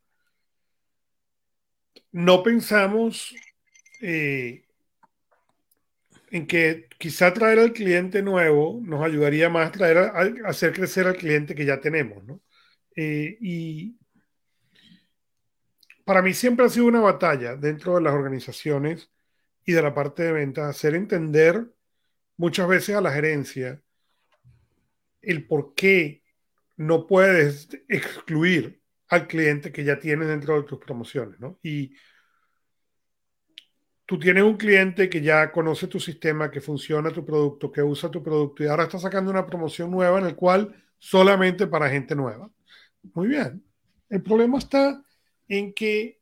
no 2.12 2.43
pensamos 2.43 3.36
eh, 4.00 4.63
en 6.29 6.46
que 6.46 6.88
quizá 7.00 7.34
traer 7.34 7.60
al 7.60 7.74
cliente 7.74 8.22
nuevo 8.22 8.82
nos 8.84 9.01
ayudaría 9.03 9.50
más 9.50 9.72
traer 9.72 9.98
a, 9.98 10.12
hacer 10.46 10.74
crecer 10.74 11.08
al 11.08 11.15
cliente 11.15 11.56
que 11.56 11.65
ya 11.65 11.79
tenemos, 11.79 12.24
¿no? 12.25 12.41
Eh, 12.96 13.38
y 13.39 13.98
para 16.03 16.22
mí 16.22 16.34
siempre 16.34 16.65
ha 16.65 16.70
sido 16.70 16.88
una 16.88 17.00
batalla 17.00 17.56
dentro 17.56 17.96
de 17.96 18.01
las 18.01 18.13
organizaciones 18.13 19.10
y 19.65 19.72
de 19.74 19.82
la 19.82 19.94
parte 19.94 20.24
de 20.24 20.34
ventas, 20.34 20.70
hacer 20.70 20.94
entender 20.96 21.72
muchas 22.36 22.68
veces 22.68 22.96
a 22.96 23.01
la 23.01 23.12
gerencia 23.13 23.82
el 25.22 25.48
por 25.48 25.74
qué 25.75 26.24
no 26.75 27.08
puedes 27.08 27.70
excluir 27.88 28.82
al 29.08 29.27
cliente 29.27 29.72
que 29.72 29.86
ya 29.86 30.00
tienes 30.00 30.27
dentro 30.27 30.62
de 30.62 30.68
tus 30.68 30.79
promociones, 30.79 31.39
¿no? 31.39 31.60
Y 31.63 31.94
tú 34.10 34.18
tienes 34.18 34.42
un 34.42 34.58
cliente 34.58 35.08
que 35.08 35.22
ya 35.22 35.51
conoce 35.51 35.86
tu 35.86 36.00
sistema, 36.00 36.50
que 36.50 36.62
funciona 36.62 37.12
tu 37.12 37.24
producto, 37.24 37.72
que 37.72 37.84
usa 37.84 38.10
tu 38.10 38.24
producto 38.24 38.63
y 38.63 38.68
ahora 38.68 38.86
está 38.86 38.98
sacando 38.98 39.30
una 39.30 39.46
promoción 39.46 39.92
nueva 39.92 40.18
en 40.18 40.25
el 40.25 40.36
cual 40.36 40.84
solamente 40.98 41.68
para 41.68 41.92
gente 41.92 42.16
nueva. 42.16 42.50
Muy 43.13 43.28
bien. 43.28 43.63
El 44.10 44.24
problema 44.24 44.58
está 44.58 45.06
en 45.48 45.75
que 45.75 46.20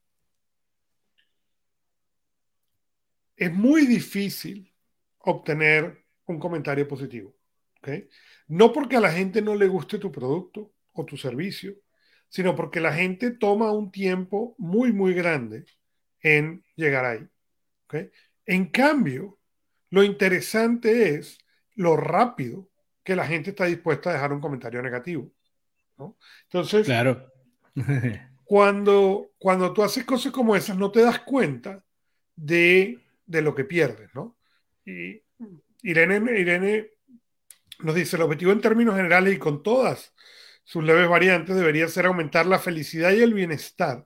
es 3.37 3.53
muy 3.53 3.85
difícil 3.85 4.69
obtener 5.19 6.03
un 6.25 6.39
comentario 6.39 6.85
positivo. 6.89 7.33
¿okay? 7.77 8.09
No 8.49 8.73
porque 8.73 8.97
a 8.97 8.99
la 8.99 9.13
gente 9.13 9.41
no 9.41 9.55
le 9.55 9.69
guste 9.69 9.97
tu 9.97 10.11
producto 10.11 10.73
o 10.91 11.05
tu 11.05 11.15
servicio, 11.15 11.73
sino 12.27 12.53
porque 12.53 12.81
la 12.81 12.91
gente 12.91 13.31
toma 13.31 13.71
un 13.71 13.91
tiempo 13.91 14.55
muy, 14.57 14.91
muy 14.91 15.13
grande 15.13 15.63
en 16.19 16.65
llegar 16.75 17.05
ahí. 17.05 17.29
En 18.45 18.65
cambio, 18.67 19.39
lo 19.89 20.03
interesante 20.03 21.15
es 21.15 21.37
lo 21.75 21.95
rápido 21.95 22.69
que 23.03 23.15
la 23.15 23.25
gente 23.25 23.51
está 23.51 23.65
dispuesta 23.65 24.09
a 24.09 24.13
dejar 24.13 24.33
un 24.33 24.41
comentario 24.41 24.81
negativo. 24.81 25.31
Entonces, 26.43 26.85
claro. 26.85 27.31
cuando, 28.43 29.31
cuando 29.37 29.73
tú 29.73 29.83
haces 29.83 30.05
cosas 30.05 30.31
como 30.31 30.55
esas, 30.55 30.77
no 30.77 30.91
te 30.91 31.01
das 31.01 31.19
cuenta 31.19 31.83
de, 32.35 33.01
lo 33.25 33.55
que 33.55 33.65
pierdes. 33.65 34.09
¿no? 34.13 34.37
Y 34.85 35.21
Irene, 35.83 36.39
Irene 36.39 36.91
nos 37.79 37.95
dice, 37.95 38.15
el 38.15 38.23
objetivo 38.23 38.51
en 38.51 38.61
términos 38.61 38.95
generales 38.95 39.35
y 39.35 39.37
con 39.37 39.63
todas 39.63 40.13
sus 40.63 40.83
leves 40.83 41.07
variantes 41.07 41.55
debería 41.55 41.87
ser 41.87 42.05
aumentar 42.05 42.45
la 42.45 42.59
felicidad 42.59 43.11
y 43.11 43.21
el 43.21 43.33
bienestar 43.33 44.05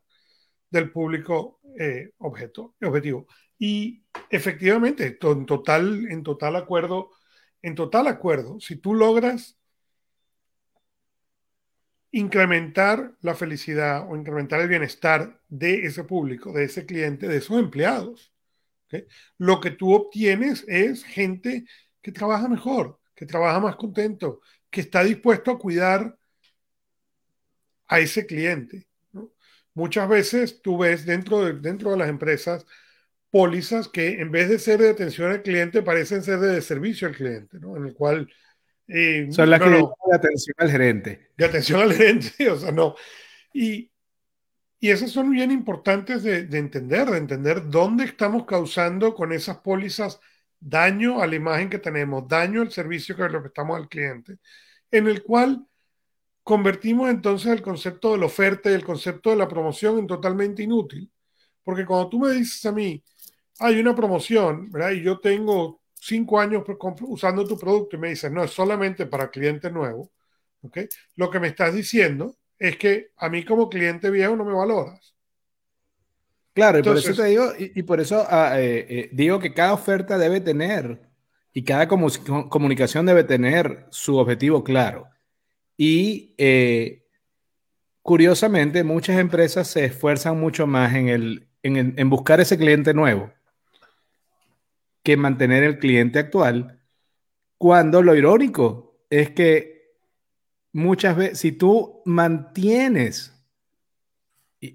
del 0.70 0.92
público 0.92 1.60
eh, 1.80 2.12
objeto, 2.18 2.76
objetivo. 2.82 3.28
Y 3.64 4.04
efectivamente, 4.32 5.20
en 5.22 5.46
total, 5.46 6.08
en 6.10 6.24
total 6.24 6.56
acuerdo, 6.56 7.12
en 7.62 7.76
total 7.76 8.08
acuerdo, 8.08 8.60
si 8.60 8.76
tú 8.76 8.96
logras 8.96 9.56
incrementar 12.10 13.14
la 13.22 13.36
felicidad 13.36 14.10
o 14.10 14.16
incrementar 14.16 14.62
el 14.62 14.68
bienestar 14.68 15.40
de 15.48 15.86
ese 15.86 16.04
público, 16.04 16.52
de 16.52 16.64
ese 16.64 16.88
cliente, 16.88 17.28
de 17.28 17.38
esos 17.38 17.60
empleados, 17.60 18.34
lo 19.38 19.62
que 19.62 19.70
tú 19.70 19.94
obtienes 19.94 20.66
es 20.68 21.04
gente 21.04 21.66
que 22.02 22.12
trabaja 22.12 22.48
mejor, 22.48 23.00
que 23.14 23.28
trabaja 23.28 23.60
más 23.60 23.76
contento, 23.76 24.42
que 24.72 24.82
está 24.82 25.04
dispuesto 25.04 25.52
a 25.52 25.60
cuidar 25.60 26.18
a 27.88 28.00
ese 28.00 28.26
cliente. 28.26 28.88
Muchas 29.76 30.10
veces 30.10 30.64
tú 30.64 30.80
ves 30.80 31.06
dentro 31.06 31.46
de, 31.46 31.54
dentro 31.54 31.92
de 31.92 31.98
las 31.98 32.10
empresas 32.10 32.66
pólizas 33.32 33.88
que 33.88 34.20
en 34.20 34.30
vez 34.30 34.50
de 34.50 34.60
ser 34.60 34.80
de 34.80 34.90
atención 34.90 35.32
al 35.32 35.42
cliente 35.42 35.82
parecen 35.82 36.22
ser 36.22 36.40
de 36.40 36.62
servicio 36.62 37.08
al 37.08 37.16
cliente, 37.16 37.60
¿no? 37.60 37.78
En 37.78 37.86
el 37.88 37.94
cual... 37.94 38.32
Eh, 38.88 39.28
Son 39.32 39.50
las 39.50 39.62
que 39.62 39.70
de 39.70 39.86
atención 40.14 40.56
al 40.58 40.70
gerente. 40.70 41.32
De 41.38 41.46
atención 41.46 41.82
al 41.82 41.94
gerente, 41.94 42.50
o 42.52 42.58
sea, 42.58 42.72
no. 42.72 42.96
Y, 43.54 43.90
y 44.80 44.90
esas 44.90 45.12
son 45.12 45.32
bien 45.32 45.50
importantes 45.50 46.24
de, 46.24 46.46
de, 46.46 46.58
entender, 46.58 47.10
de 47.10 47.18
entender 47.18 47.70
dónde 47.70 48.04
estamos 48.04 48.46
causando 48.46 49.16
con 49.16 49.32
esas 49.32 49.58
pólizas 49.60 50.20
daño 50.60 51.22
a 51.22 51.28
la 51.28 51.36
imagen 51.36 51.70
que 51.70 51.80
tenemos, 51.80 52.28
daño 52.28 52.62
al 52.62 52.72
servicio 52.72 53.16
que 53.16 53.30
le 53.30 53.40
prestamos 53.40 53.78
al 53.78 53.88
cliente, 53.88 54.38
en 54.92 55.08
el 55.08 55.24
cual 55.24 55.66
convertimos 56.44 57.10
entonces 57.10 57.52
el 57.52 57.62
concepto 57.62 58.12
de 58.12 58.18
la 58.18 58.26
oferta 58.26 58.70
y 58.70 58.74
el 58.74 58.84
concepto 58.84 59.30
de 59.30 59.38
la 59.38 59.48
promoción 59.48 60.00
en 60.00 60.08
totalmente 60.08 60.64
inútil. 60.64 61.10
Porque 61.64 61.86
cuando 61.86 62.10
tú 62.10 62.20
me 62.20 62.32
dices 62.32 62.66
a 62.66 62.72
mí, 62.72 63.04
hay 63.60 63.80
una 63.80 63.96
promoción, 63.96 64.72
¿verdad? 64.72 64.92
Y 64.92 65.04
yo 65.04 65.20
tengo 65.20 65.82
cinco 65.94 66.40
años 66.40 66.64
usando 67.02 67.46
tu 67.46 67.58
producto 67.58 67.96
y 67.96 68.00
me 68.00 68.10
dices, 68.10 68.32
no, 68.32 68.44
es 68.44 68.52
solamente 68.52 69.06
para 69.06 69.30
cliente 69.30 69.70
nuevo, 69.70 70.12
¿ok? 70.62 70.80
Lo 71.16 71.30
que 71.30 71.40
me 71.40 71.48
estás 71.48 71.74
diciendo 71.74 72.36
es 72.58 72.78
que 72.78 73.12
a 73.18 73.30
mí 73.30 73.46
como 73.46 73.70
cliente 73.70 74.10
viejo 74.10 74.36
no 74.36 74.46
me 74.46 74.54
valoras. 74.54 75.16
Claro, 76.54 76.80
y 76.80 76.84
por 76.84 76.98
eso 76.98 77.14
te 77.14 77.26
digo, 77.26 77.52
y, 77.58 77.84
por 77.84 78.02
eso 78.02 78.26
ah, 78.30 78.60
eh, 78.60 78.86
eh, 78.90 79.10
digo 79.14 79.40
que 79.40 79.54
cada 79.54 79.74
oferta 79.74 80.18
debe 80.18 80.42
tener 80.42 81.00
y 81.54 81.64
cada 81.64 81.88
comunicación 81.88 83.06
debe 83.06 83.24
tener 83.24 83.86
su 83.90 84.18
objetivo 84.18 84.64
claro. 84.64 85.08
Y 85.78 86.34
eh, 86.38 87.06
curiosamente, 88.02 88.84
muchas 88.84 89.18
empresas 89.18 89.68
se 89.68 89.86
esfuerzan 89.86 90.40
mucho 90.40 90.68
más 90.68 90.94
en, 90.94 91.08
el, 91.10 91.48
en, 91.64 92.10
buscar 92.10 92.40
ese 92.40 92.58
cliente 92.58 92.94
nuevo 92.94 93.32
que 95.04 95.18
mantener 95.18 95.64
el 95.64 95.80
cliente 95.80 96.20
actual, 96.20 96.80
cuando 97.58 98.02
lo 98.02 98.16
irónico 98.16 99.00
es 99.10 99.32
que 99.32 99.96
muchas 100.74 101.16
veces, 101.16 101.40
si 101.40 101.52
tú 101.52 102.02
mantienes 102.06 103.34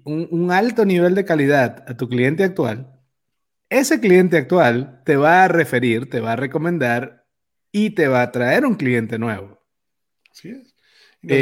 un, 0.03 0.51
alto 0.51 0.85
nivel 0.85 1.15
de 1.15 1.25
calidad 1.25 1.85
a 1.87 1.95
tu 1.95 2.09
cliente 2.09 2.43
actual, 2.43 2.99
ese 3.69 3.99
cliente 3.99 4.37
actual 4.37 5.01
te 5.05 5.15
va 5.15 5.43
a 5.43 5.47
referir, 5.47 6.09
te 6.09 6.19
va 6.19 6.33
a 6.33 6.37
recomendar 6.37 7.25
y 7.71 7.91
te 7.91 8.07
va 8.07 8.21
a 8.21 8.31
traer 8.31 8.65
un 8.65 8.75
cliente 8.75 9.17
nuevo. 9.17 9.61
Así 10.31 10.49
es. 10.49 10.76
Y 11.21 11.27
nos, 11.27 11.37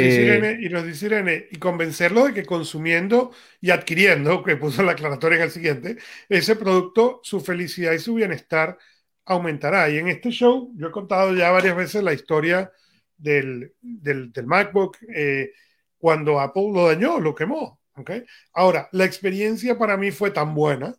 dice 0.84 1.06
eh, 1.06 1.08
Irene, 1.08 1.48
y 1.50 1.56
y 1.56 1.58
convencerlo 1.58 2.26
de 2.26 2.34
que 2.34 2.44
consumiendo 2.44 3.32
y 3.60 3.70
adquiriendo, 3.70 4.42
que 4.42 4.56
puso 4.56 4.82
la 4.82 4.92
aclaratoria 4.92 5.36
en 5.36 5.42
el 5.44 5.50
siguiente, 5.50 5.96
ese 6.28 6.56
producto, 6.56 7.20
su 7.22 7.40
felicidad 7.40 7.92
y 7.92 7.98
su 7.98 8.14
bienestar 8.14 8.78
aumentará. 9.26 9.88
Y 9.90 9.98
en 9.98 10.08
este 10.08 10.30
show, 10.30 10.72
yo 10.76 10.88
he 10.88 10.90
contado 10.90 11.34
ya 11.34 11.50
varias 11.50 11.76
veces 11.76 12.02
la 12.02 12.14
historia 12.14 12.72
del, 13.16 13.74
del, 13.80 14.32
MacBook 14.46 14.98
eh, 15.14 15.52
cuando 15.98 16.40
Apple 16.40 16.70
lo 16.72 16.86
dañó, 16.86 17.20
lo 17.20 17.34
quemó. 17.34 17.80
¿okay? 17.94 18.24
Ahora, 18.52 18.88
la 18.92 19.04
experiencia 19.04 19.78
para 19.78 19.96
mí 19.96 20.10
fue 20.10 20.30
tan 20.30 20.54
buena 20.54 20.94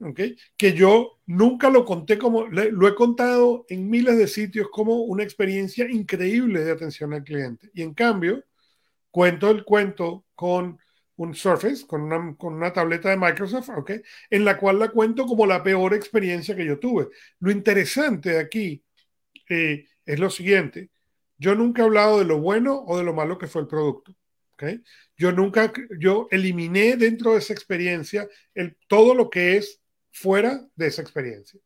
¿okay? 0.00 0.36
que 0.56 0.72
yo 0.72 1.20
nunca 1.26 1.70
lo 1.70 1.84
conté 1.84 2.18
como, 2.18 2.46
lo 2.46 2.88
he 2.88 2.94
contado 2.94 3.66
en 3.68 3.88
miles 3.88 4.18
de 4.18 4.26
sitios 4.26 4.68
como 4.70 5.02
una 5.02 5.22
experiencia 5.22 5.88
increíble 5.90 6.64
de 6.64 6.72
atención 6.72 7.12
al 7.12 7.24
cliente. 7.24 7.70
Y 7.74 7.82
en 7.82 7.94
cambio, 7.94 8.44
cuento 9.10 9.50
el 9.50 9.64
cuento 9.64 10.26
con 10.34 10.78
un 11.16 11.34
Surface, 11.34 11.86
con 11.86 12.02
una, 12.02 12.34
con 12.36 12.54
una 12.54 12.72
tableta 12.72 13.10
de 13.10 13.16
Microsoft, 13.16 13.68
¿ok? 13.76 13.92
En 14.30 14.44
la 14.44 14.56
cual 14.56 14.78
la 14.78 14.88
cuento 14.88 15.26
como 15.26 15.46
la 15.46 15.62
peor 15.62 15.92
experiencia 15.92 16.56
que 16.56 16.64
yo 16.64 16.78
tuve. 16.78 17.08
Lo 17.40 17.50
interesante 17.50 18.38
aquí 18.38 18.82
eh, 19.48 19.86
es 20.06 20.18
lo 20.18 20.30
siguiente. 20.30 20.90
Yo 21.36 21.54
nunca 21.54 21.82
he 21.82 21.84
hablado 21.84 22.18
de 22.18 22.24
lo 22.24 22.38
bueno 22.40 22.84
o 22.86 22.96
de 22.96 23.04
lo 23.04 23.12
malo 23.12 23.36
que 23.36 23.48
fue 23.48 23.62
el 23.62 23.68
producto. 23.68 24.14
¿okay? 24.54 24.82
Yo 25.16 25.32
nunca, 25.32 25.72
yo 25.98 26.26
eliminé 26.30 26.96
dentro 26.96 27.32
de 27.32 27.38
esa 27.38 27.52
experiencia 27.52 28.26
el, 28.54 28.76
todo 28.86 29.14
lo 29.14 29.28
que 29.28 29.58
es 29.58 29.79
fuera 30.10 30.66
de 30.74 30.86
esa 30.86 31.02
experiencia. 31.02 31.60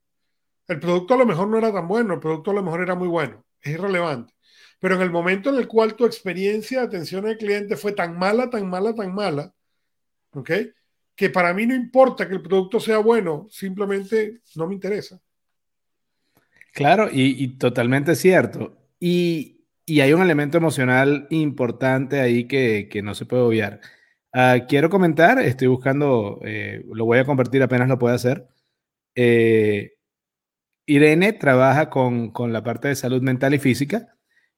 El 0.67 0.79
producto 0.79 1.13
a 1.13 1.17
lo 1.17 1.25
mejor 1.25 1.47
no 1.47 1.57
era 1.57 1.71
tan 1.71 1.87
bueno, 1.87 2.15
el 2.15 2.19
producto 2.19 2.51
a 2.51 2.55
lo 2.55 2.63
mejor 2.63 2.81
era 2.81 2.95
muy 2.95 3.07
bueno, 3.07 3.45
es 3.61 3.73
irrelevante. 3.73 4.33
Pero 4.79 4.95
en 4.95 5.01
el 5.01 5.11
momento 5.11 5.49
en 5.49 5.55
el 5.55 5.67
cual 5.67 5.95
tu 5.95 6.05
experiencia 6.05 6.81
de 6.81 6.87
atención 6.87 7.25
al 7.25 7.37
cliente 7.37 7.75
fue 7.75 7.91
tan 7.91 8.17
mala, 8.17 8.49
tan 8.49 8.69
mala, 8.69 8.93
tan 8.93 9.13
mala, 9.13 9.53
¿ok? 10.31 10.51
Que 11.15 11.29
para 11.29 11.53
mí 11.53 11.65
no 11.65 11.73
importa 11.73 12.27
que 12.27 12.35
el 12.35 12.41
producto 12.41 12.79
sea 12.79 12.97
bueno, 12.97 13.47
simplemente 13.49 14.41
no 14.55 14.67
me 14.67 14.73
interesa. 14.73 15.19
Claro, 16.73 17.07
y, 17.09 17.57
totalmente 17.57 18.15
cierto. 18.15 18.77
Y, 18.99 19.63
hay 19.87 20.11
un 20.13 20.21
elemento 20.21 20.57
emocional 20.57 21.25
importante 21.29 22.19
ahí 22.19 22.47
que, 22.47 23.01
no 23.01 23.15
se 23.15 23.25
puede 23.25 23.43
obviar. 23.43 23.79
Ah, 24.37 24.65
quiero 24.67 24.89
comentar, 24.89 25.39
estoy 25.39 25.67
buscando, 25.69 26.41
eh, 26.43 26.83
lo 26.93 27.05
voy 27.05 27.19
a 27.19 27.25
compartir 27.25 27.63
apenas 27.63 27.87
lo 27.87 27.97
pueda 27.97 28.15
hacer. 28.15 28.49
Eh, 29.15 29.93
Irene 30.85 31.33
trabaja 31.33 31.89
con, 31.89 32.33
la 32.51 32.63
parte 32.63 32.89
de 32.89 32.95
salud 32.95 33.21
mental 33.21 33.53
y 33.53 33.59
física. 33.59 34.17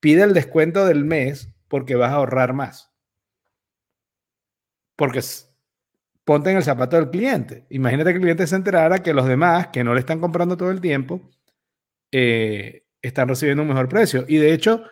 pide 0.00 0.24
el 0.24 0.34
descuento 0.34 0.84
del 0.86 1.04
mes 1.04 1.54
porque 1.68 1.94
vas 1.94 2.10
a 2.10 2.16
ahorrar 2.16 2.52
más. 2.52 2.92
Porque 4.96 5.20
ponte 6.24 6.50
en 6.50 6.56
el 6.56 6.64
zapato 6.64 6.96
del 6.96 7.10
cliente. 7.10 7.64
Imagínate 7.70 8.10
que 8.10 8.16
el 8.16 8.22
cliente 8.22 8.46
se 8.48 8.56
enterara 8.56 9.04
que 9.04 9.14
los 9.14 9.28
demás, 9.28 9.68
que 9.68 9.84
no 9.84 9.94
le 9.94 10.00
están 10.00 10.18
comprando 10.18 10.56
todo 10.56 10.72
el 10.72 10.80
tiempo, 10.80 11.20
eh, 12.10 12.88
están 13.02 13.28
recibiendo 13.28 13.62
un 13.62 13.68
mejor 13.68 13.88
precio. 13.88 14.24
Y 14.26 14.38
de 14.38 14.52
hecho, 14.52 14.82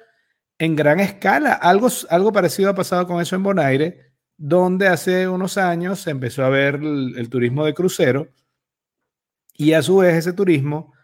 en 0.57 0.77
gran 0.77 1.01
escala, 1.01 1.55
algo, 1.55 1.89
algo 2.09 2.33
parecido 2.33 2.71
ha 2.71 2.75
pasado 2.77 3.09
con 3.09 3.21
eso 3.21 3.35
en 3.35 3.43
Bonaire, 3.43 4.10
donde 4.43 4.89
hace 4.89 5.29
unos 5.29 5.59
años 5.59 6.01
se 6.01 6.11
empezó 6.11 6.43
a 6.43 6.49
ver 6.49 6.77
el, 6.77 7.29
turismo 7.29 7.67
de 7.67 7.75
crucero 7.75 8.29
y 9.55 9.75
a 9.75 9.83
su 9.83 9.99
vez 9.99 10.15
ese 10.15 10.33
turismo, 10.33 10.95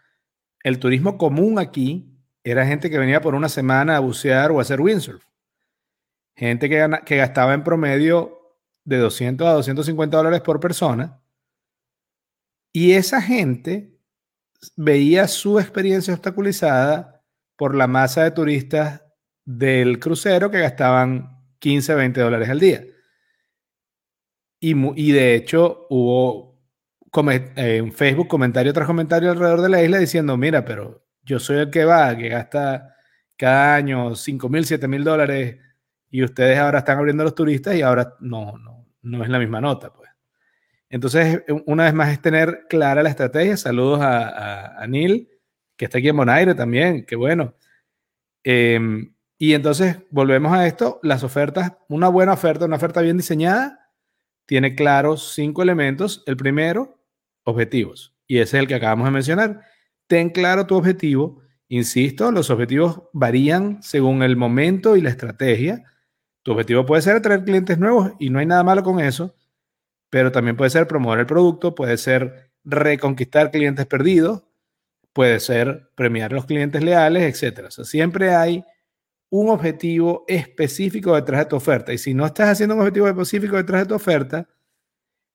el 0.63 0.79
turismo 0.79 1.19
común 1.19 1.59
aquí, 1.59 2.17
era 2.43 2.65
gente 2.65 2.89
que 2.89 2.97
venía 2.97 3.21
por 3.21 3.35
una 3.35 3.47
semana 3.47 3.95
a 3.95 3.99
bucear 3.99 4.51
o 4.51 4.57
a 4.57 4.63
hacer 4.63 4.81
windsurf. 4.81 5.23
Gente 6.35 6.67
que, 6.67 7.15
gastaba 7.15 7.53
en 7.53 7.63
promedio 7.63 8.57
de 8.85 8.97
200 8.97 9.47
a 9.47 9.51
250 9.51 10.17
dólares 10.17 10.41
por 10.41 10.59
persona. 10.59 11.21
Y 12.73 12.93
esa 12.93 13.21
gente 13.21 13.99
veía 14.75 15.27
su 15.27 15.59
experiencia 15.59 16.15
obstaculizada 16.15 17.23
por 17.55 17.75
la 17.75 17.85
masa 17.85 18.23
de 18.23 18.31
turistas 18.31 19.03
del 19.45 19.99
crucero 19.99 20.49
que 20.49 20.59
gastaban 20.59 21.45
15, 21.59 21.93
20 21.93 22.19
dólares 22.19 22.49
al 22.49 22.59
día. 22.59 22.83
Y, 24.59 24.75
y 24.99 25.11
de 25.11 25.35
hecho 25.35 25.85
hubo 25.89 26.47
eh, 27.15 27.77
en 27.77 27.93
Facebook 27.93 28.27
comentario 28.27 28.73
tras 28.73 28.85
comentario 28.85 29.31
alrededor 29.31 29.61
de 29.61 29.69
la 29.69 29.83
isla 29.83 29.97
diciendo, 29.97 30.37
mira, 30.37 30.63
pero 30.65 31.03
yo 31.23 31.39
soy 31.39 31.57
el 31.57 31.69
que 31.71 31.85
va, 31.85 32.15
que 32.15 32.29
gasta 32.29 32.95
cada 33.35 33.75
año 33.75 34.15
5 34.15 34.49
mil, 34.49 34.65
7 34.65 34.87
mil 34.87 35.03
dólares 35.03 35.57
y 36.09 36.23
ustedes 36.23 36.57
ahora 36.57 36.79
están 36.79 36.97
abriendo 36.97 37.23
a 37.23 37.25
los 37.25 37.35
turistas 37.35 37.75
y 37.75 37.81
ahora 37.81 38.15
no, 38.19 38.57
no, 38.57 38.87
no 39.01 39.23
es 39.23 39.29
la 39.29 39.39
misma 39.39 39.61
nota, 39.61 39.93
pues. 39.93 40.09
Entonces, 40.89 41.43
una 41.65 41.83
vez 41.83 41.93
más 41.93 42.09
es 42.09 42.21
tener 42.21 42.65
clara 42.69 43.03
la 43.03 43.09
estrategia. 43.09 43.57
Saludos 43.57 43.99
a, 44.01 44.81
a, 44.81 44.87
Neil, 44.87 45.29
que 45.75 45.85
está 45.85 45.97
aquí 45.97 46.07
en 46.07 46.15
Bonaire 46.15 46.55
también, 46.55 47.05
qué 47.05 47.15
bueno. 47.17 47.55
Em, 48.43 49.13
y 49.37 49.53
entonces 49.53 49.97
volvemos 50.11 50.53
a 50.53 50.65
esto, 50.65 50.99
las 51.03 51.23
ofertas, 51.23 51.73
una 51.89 52.07
buena 52.07 52.33
oferta, 52.33 52.65
una 52.65 52.77
oferta 52.77 53.01
bien 53.01 53.17
diseñada, 53.17 53.86
tiene 54.47 54.73
claros 54.73 55.33
cinco 55.35 55.61
elementos. 55.61 56.23
El 56.25 56.37
primero, 56.37 56.97
objetivos. 57.43 58.15
Y 58.25 58.39
ese 58.39 58.57
es 58.57 58.61
el 58.61 58.67
que 58.67 58.75
acabamos 58.75 59.05
de 59.05 59.11
mencionar. 59.11 59.61
Ten 60.07 60.31
claro 60.31 60.65
tu 60.65 60.75
objetivo. 60.75 61.41
Insisto, 61.67 62.31
los 62.31 62.49
objetivos 62.49 63.03
varían 63.13 63.83
según 63.83 64.23
el 64.23 64.37
momento 64.37 64.95
y 64.95 65.01
la 65.01 65.09
estrategia. 65.09 65.83
Tu 66.43 66.53
objetivo 66.53 66.85
puede 66.85 67.01
ser 67.01 67.17
atraer 67.17 67.43
clientes 67.43 67.77
nuevos 67.77 68.13
y 68.19 68.29
no 68.29 68.39
hay 68.39 68.45
nada 68.45 68.63
malo 68.63 68.81
con 68.81 69.01
eso, 69.01 69.35
pero 70.09 70.31
también 70.31 70.55
puede 70.55 70.69
ser 70.69 70.87
promover 70.87 71.19
el 71.19 71.25
producto, 71.25 71.75
puede 71.75 71.97
ser 71.97 72.51
reconquistar 72.63 73.51
clientes 73.51 73.85
perdidos, 73.85 74.43
puede 75.11 75.41
ser 75.41 75.91
premiar 75.95 76.31
a 76.31 76.35
los 76.35 76.45
clientes 76.45 76.81
leales, 76.81 77.43
etc. 77.43 77.69
siempre 77.69 78.33
hay 78.33 78.63
un 79.29 79.49
objetivo 79.49 80.23
específico 80.27 81.15
detrás 81.15 81.41
de 81.41 81.45
tu 81.47 81.55
oferta. 81.55 81.93
Y 81.93 81.97
si 81.97 82.13
no 82.13 82.25
estás 82.25 82.49
haciendo 82.49 82.75
un 82.75 82.81
objetivo 82.81 83.07
específico 83.07 83.57
detrás 83.57 83.81
de 83.81 83.87
tu 83.87 83.95
oferta, 83.95 84.47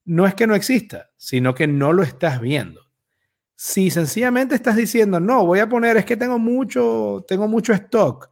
no 0.04 0.26
es 0.26 0.34
que 0.34 0.46
no 0.46 0.54
exista, 0.54 1.10
sino 1.16 1.54
que 1.54 1.66
no 1.66 1.92
lo 1.92 2.02
estás 2.02 2.40
viendo. 2.40 2.80
Si 3.54 3.90
sencillamente 3.90 4.54
estás 4.54 4.76
diciendo, 4.76 5.20
no, 5.20 5.46
voy 5.46 5.60
a 5.60 5.68
poner, 5.68 5.96
es 5.96 6.04
que 6.04 6.16
tengo 6.16 6.38
mucho, 6.38 7.24
tengo 7.28 7.46
mucho 7.46 7.72
stock 7.72 8.28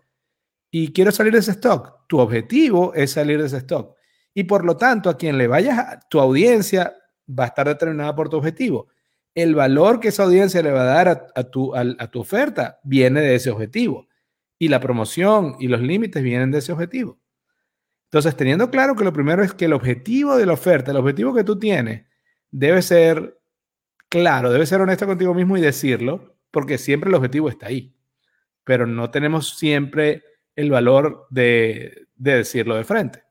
y 0.71 0.93
quiero 0.93 1.13
salir 1.13 1.33
de 1.33 1.41
ese 1.41 1.53
stock, 1.53 2.07
tu 2.09 2.19
objetivo 2.19 2.93
es 2.95 3.13
salir 3.13 3.39
de 3.39 3.47
ese 3.47 3.59
stock. 3.59 3.97
Y 4.35 4.45
por 4.45 4.65
lo 4.65 4.77
tanto, 4.77 5.11
a 5.11 5.17
quien 5.17 5.39
le 5.39 5.47
vayas, 5.47 6.01
tu 6.09 6.21
audiencia 6.21 6.97
va 7.29 7.45
a 7.45 7.49
estar 7.49 7.67
determinada 7.67 8.15
por 8.15 8.29
tu 8.29 8.37
objetivo. 8.37 8.89
El 9.35 9.55
valor 9.55 10.01
que 10.01 10.09
esa 10.09 10.25
audiencia 10.25 10.63
le 10.63 10.73
va 10.73 10.83
a 10.83 10.85
dar 10.85 11.29
a, 11.35 11.45
tu, 11.45 11.75
a 11.75 12.11
tu 12.11 12.21
oferta 12.21 12.81
viene 12.83 13.21
de 13.21 13.37
ese 13.37 13.51
objetivo. 13.51 14.09
Y 14.61 14.69
la 14.69 14.79
promoción 14.79 15.57
y 15.59 15.67
los 15.67 15.81
límites 15.81 16.23
vienen 16.23 16.53
de 16.53 16.59
ese 16.59 16.71
objetivo. 16.71 17.19
Entonces, 18.05 18.37
teniendo 18.37 18.71
claro 18.71 18.95
que 18.95 19.05
lo 19.05 19.13
primero 19.13 19.43
es 19.43 19.55
que 19.55 19.65
el 19.65 19.73
objetivo 19.73 20.37
de 20.37 20.47
la 20.47 20.53
oferta, 20.53 20.93
el 20.93 20.99
objetivo 20.99 21.35
que 21.35 21.45
tú 21.45 21.59
tienes, 21.59 22.07
debe 22.51 22.83
ser 22.83 23.41
claro, 24.09 24.51
debe 24.51 24.67
ser 24.67 24.81
honesto 24.81 25.07
contigo 25.07 25.33
mismo 25.33 25.57
y 25.57 25.61
decirlo, 25.61 26.37
porque 26.51 26.77
siempre 26.77 27.09
el 27.09 27.15
objetivo 27.15 27.49
está 27.49 27.69
ahí. 27.69 27.97
Pero 28.65 28.87
no 28.87 29.11
tenemos 29.11 29.57
siempre 29.57 30.23
el 30.57 30.71
valor 30.71 31.27
de, 31.31 32.09
decirlo 32.17 32.75
de 32.75 32.85
frente. 32.85 33.23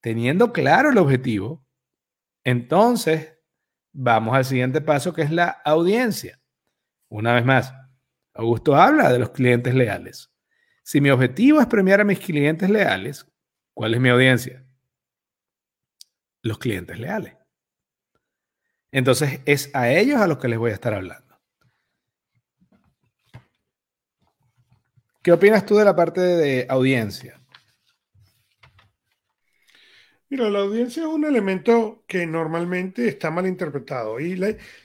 Teniendo 0.00 0.52
claro 0.52 0.90
el 0.90 0.98
objetivo, 0.98 1.66
entonces 2.44 3.38
vamos 3.92 4.34
al 4.34 4.44
siguiente 4.44 4.80
paso 4.80 5.12
que 5.12 5.22
es 5.22 5.30
la 5.30 5.48
audiencia. 5.64 6.40
Una 7.08 7.34
vez 7.34 7.44
más, 7.44 7.74
Augusto 8.34 8.76
habla 8.76 9.10
de 9.10 9.18
los 9.18 9.30
clientes 9.30 9.74
leales. 9.74 10.30
Si 10.82 11.00
mi 11.00 11.10
objetivo 11.10 11.60
es 11.60 11.66
premiar 11.66 12.00
a 12.00 12.04
mis 12.04 12.18
clientes 12.18 12.68
leales, 12.68 13.26
¿cuál 13.74 13.94
es 13.94 14.00
mi 14.00 14.08
audiencia? 14.08 14.64
Los 16.42 16.58
clientes 16.58 16.98
leales. 16.98 17.36
Entonces 18.92 19.40
es 19.44 19.70
a 19.74 19.90
ellos 19.90 20.20
a 20.20 20.26
los 20.26 20.38
que 20.38 20.48
les 20.48 20.58
voy 20.58 20.70
a 20.70 20.74
estar 20.74 20.94
hablando. 20.94 21.30
¿Qué 25.22 25.32
opinas 25.32 25.66
tú 25.66 25.76
de 25.76 25.84
la 25.84 25.94
parte 25.94 26.20
de 26.20 26.66
audiencia? 26.68 27.40
Mira, 30.30 30.48
la 30.48 30.60
audiencia 30.60 31.02
es 31.02 31.08
un 31.08 31.24
elemento 31.24 32.04
que 32.06 32.24
normalmente 32.24 33.08
está 33.08 33.30
mal 33.32 33.46
interpretado 33.46 34.20
y, 34.20 34.32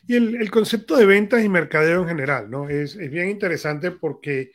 el, 0.08 0.52
concepto 0.52 0.98
de 0.98 1.06
ventas 1.06 1.44
y 1.44 1.50
mercadeo 1.50 2.02
en 2.02 2.08
general, 2.08 2.50
¿no? 2.50 2.68
Es, 2.68 2.98
bien 2.98 3.30
interesante 3.30 3.92
porque 3.92 4.52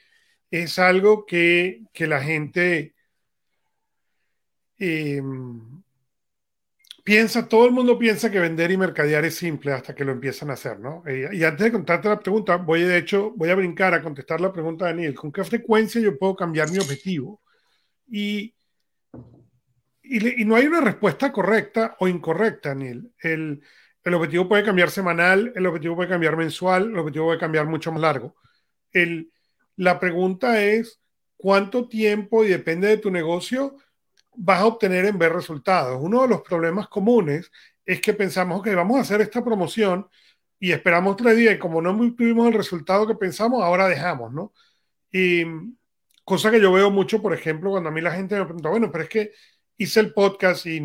es 0.51 0.79
algo 0.79 1.27
que, 1.27 1.83
la 1.95 2.21
gente 2.23 2.95
em, 4.79 5.83
piensa, 7.05 7.49
todo 7.49 7.67
el 7.67 7.73
mundo 7.73 7.99
piensa 7.99 8.31
que 8.31 8.41
vender 8.41 8.71
y 8.71 8.77
mercadear 8.77 9.25
es 9.25 9.37
simple 9.37 9.73
hasta 9.73 9.95
que 9.95 10.05
lo 10.05 10.13
empiezan 10.13 10.51
a 10.51 10.55
hacer, 10.55 10.79
¿no? 10.81 11.03
Eh, 11.07 11.31
y 11.33 11.45
antes 11.45 11.65
de 11.65 11.73
contarte 11.73 12.09
la 12.09 12.19
pregunta, 12.21 12.57
voy 12.57 12.83
de 12.83 12.99
hecho, 12.99 13.33
voy 13.37 13.51
a 13.51 13.55
brincar 13.55 13.95
a 13.95 14.03
contestar 14.03 14.41
la 14.41 14.53
pregunta 14.53 14.87
de 14.87 14.93
Daniel. 14.93 15.15
¿Con 15.15 15.33
qué 15.33 15.45
frecuencia 15.45 16.01
yo 16.01 16.19
puedo 16.19 16.37
cambiar 16.37 16.71
mi 16.71 16.79
objetivo? 16.79 17.41
Y, 18.09 18.55
y, 20.03 20.45
no 20.45 20.57
hay 20.57 20.67
una 20.67 20.81
respuesta 20.81 21.33
correcta 21.33 21.97
o 22.01 22.09
incorrecta, 22.09 22.71
Daniel. 22.71 23.13
El, 23.23 23.63
el 24.05 24.15
objetivo 24.15 24.49
puede 24.49 24.65
cambiar 24.65 24.91
semanal, 24.91 25.53
el 25.55 25.67
objetivo 25.67 25.97
puede 25.97 26.09
cambiar 26.09 26.37
mensual, 26.37 26.91
el 26.91 26.99
objetivo 26.99 27.27
puede 27.27 27.39
cambiar 27.39 27.67
mucho 27.67 27.93
más 27.93 28.01
largo. 28.03 28.37
El, 28.93 29.33
La 29.81 29.99
pregunta 29.99 30.63
es, 30.63 31.01
¿cuánto 31.39 31.89
tiempo 31.89 32.45
y 32.45 32.49
depende 32.49 32.87
de 32.87 32.99
tu 32.99 33.11
negocio 33.11 33.77
vas 34.37 34.61
a 34.61 34.67
obtener 34.67 35.07
en 35.07 35.19
ver 35.19 35.33
resultados? 35.33 35.99
Uno 36.03 36.21
de 36.21 36.29
los 36.29 36.43
problemas 36.43 36.87
comunes 36.89 37.51
es 37.87 37.99
que 38.03 38.13
pensamos 38.13 38.63
que 38.63 38.75
vamos 38.75 38.99
a 38.99 39.01
hacer 39.01 39.23
esta 39.23 39.43
promoción 39.43 40.07
y 40.59 40.73
esperamos 40.73 41.17
tres 41.17 41.35
días 41.35 41.55
y 41.55 41.59
como 41.59 41.81
no 41.81 41.97
tuvimos 42.15 42.47
el 42.49 42.53
resultado 42.53 43.07
que 43.07 43.15
pensamos, 43.15 43.63
ahora 43.63 43.89
dejamos, 43.89 44.31
¿no? 44.35 44.53
Y 45.11 45.45
cosa 46.25 46.51
que 46.51 46.61
yo 46.61 46.73
veo 46.75 46.91
mucho, 46.91 47.23
por 47.23 47.33
ejemplo, 47.33 47.71
cuando 47.71 47.89
a 47.89 47.93
mí 47.93 48.03
la 48.03 48.13
gente 48.13 48.37
me 48.39 48.45
pregunta, 48.45 48.69
bueno, 48.69 48.93
pero 48.93 49.05
es 49.05 49.11
que 49.11 49.33
hice 49.79 50.01
el 50.01 50.13
podcast 50.13 50.67
y 50.67 50.83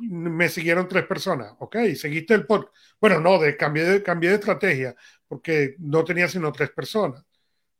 me 0.00 0.48
siguieron 0.48 0.88
tres 0.88 1.06
personas, 1.06 1.54
¿ok? 1.60 1.76
Seguiste 1.94 2.34
el 2.34 2.46
podcast. 2.46 2.74
Bueno, 3.00 3.20
no, 3.20 3.38
de, 3.38 3.56
cambié, 3.56 3.84
de, 3.84 4.02
cambié 4.02 4.30
de 4.30 4.36
estrategia 4.36 4.96
porque 5.28 5.76
no 5.78 6.02
tenía 6.04 6.26
sino 6.28 6.50
tres 6.50 6.70
personas. 6.70 7.24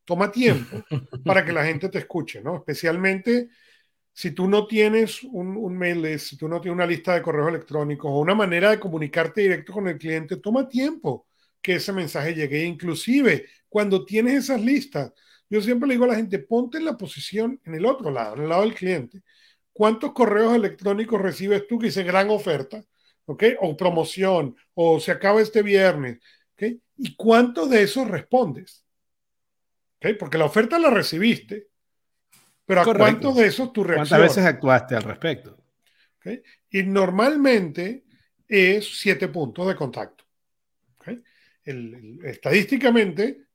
Toma 0.05 0.31
tiempo 0.31 0.85
para 1.25 1.45
que 1.45 1.53
la 1.53 1.64
gente 1.64 1.88
te 1.88 1.99
escuche, 1.99 2.43
¿no? 2.43 2.57
Especialmente 2.57 3.49
si 4.12 4.31
tú 4.31 4.47
no 4.47 4.67
tienes 4.67 5.25
un, 5.25 5.77
mail 5.77 6.19
si 6.21 6.37
tú 6.37 6.49
no 6.49 6.61
tienes 6.61 6.77
una 6.77 6.87
lista 6.87 7.14
de 7.14 7.23
correos 7.23 7.49
electrónicos 7.49 8.11
o 8.11 8.21
una 8.21 8.35
manera 8.35 8.71
de 8.71 8.79
comunicarte 8.79 9.40
directo 9.40 9.73
con 9.73 9.88
el 9.88 9.99
cliente, 9.99 10.37
toma 10.37 10.69
tiempo 10.69 11.27
que 11.61 11.75
ese 11.75 11.93
mensaje 11.93 12.33
llegue. 12.35 12.64
Inclusive, 12.64 13.47
cuando 13.69 14.05
tienes 14.05 14.45
esas 14.45 14.61
listas, 14.61 15.12
yo 15.51 15.61
siempre 15.61 15.88
le 15.88 15.95
digo 15.95 16.05
a 16.05 16.09
la 16.09 16.14
gente, 16.14 16.38
ponte 16.38 16.79
en 16.79 16.85
la 16.85 16.97
posición 16.97 17.61
en 17.64 17.75
el 17.75 17.85
otro 17.87 18.11
lado, 18.11 18.37
en 18.37 18.43
el 18.43 18.49
lado 18.49 18.62
del 18.62 18.75
cliente. 18.75 19.23
¿Cuántos 19.73 20.12
correos 20.12 20.55
electrónicos 20.55 21.21
recibes 21.21 21.67
tú 21.67 21.79
que 21.79 21.87
dice 21.87 22.05
gran 22.05 22.31
oferta? 22.31 22.85
¿Ok? 23.27 23.43
O 23.61 23.77
promoción, 23.77 24.55
o 24.75 25.01
se 25.01 25.11
acaba 25.11 25.43
este 25.43 25.62
viernes. 25.62 26.19
¿Ok? 26.53 26.79
¿Y 26.99 27.17
cuántos 27.17 27.69
de 27.69 27.83
esos 27.83 28.07
respondes? 28.07 28.84
¿Ok? 30.05 30.17
Porque 30.19 30.38
la 30.38 30.45
oferta 30.45 30.79
la 30.79 30.90
recibiste 30.90 31.69
pero 32.67 32.81
¿a 32.81 32.85
cuántos 32.85 33.37
de 33.37 33.47
esos 33.47 33.73
tu 33.73 33.85
reacción? 33.85 34.09
¿Cuántas 34.09 34.37
veces 34.37 34.45
actuaste 34.45 34.97
al 34.97 35.03
respecto? 35.03 35.59
Y 36.71 36.83
normalmente 36.83 38.05
es 38.49 38.99
siete 38.99 39.29
puntos 39.29 39.69
de 39.69 39.77
contacto. 39.77 40.25
estadísticamente, 42.25 43.49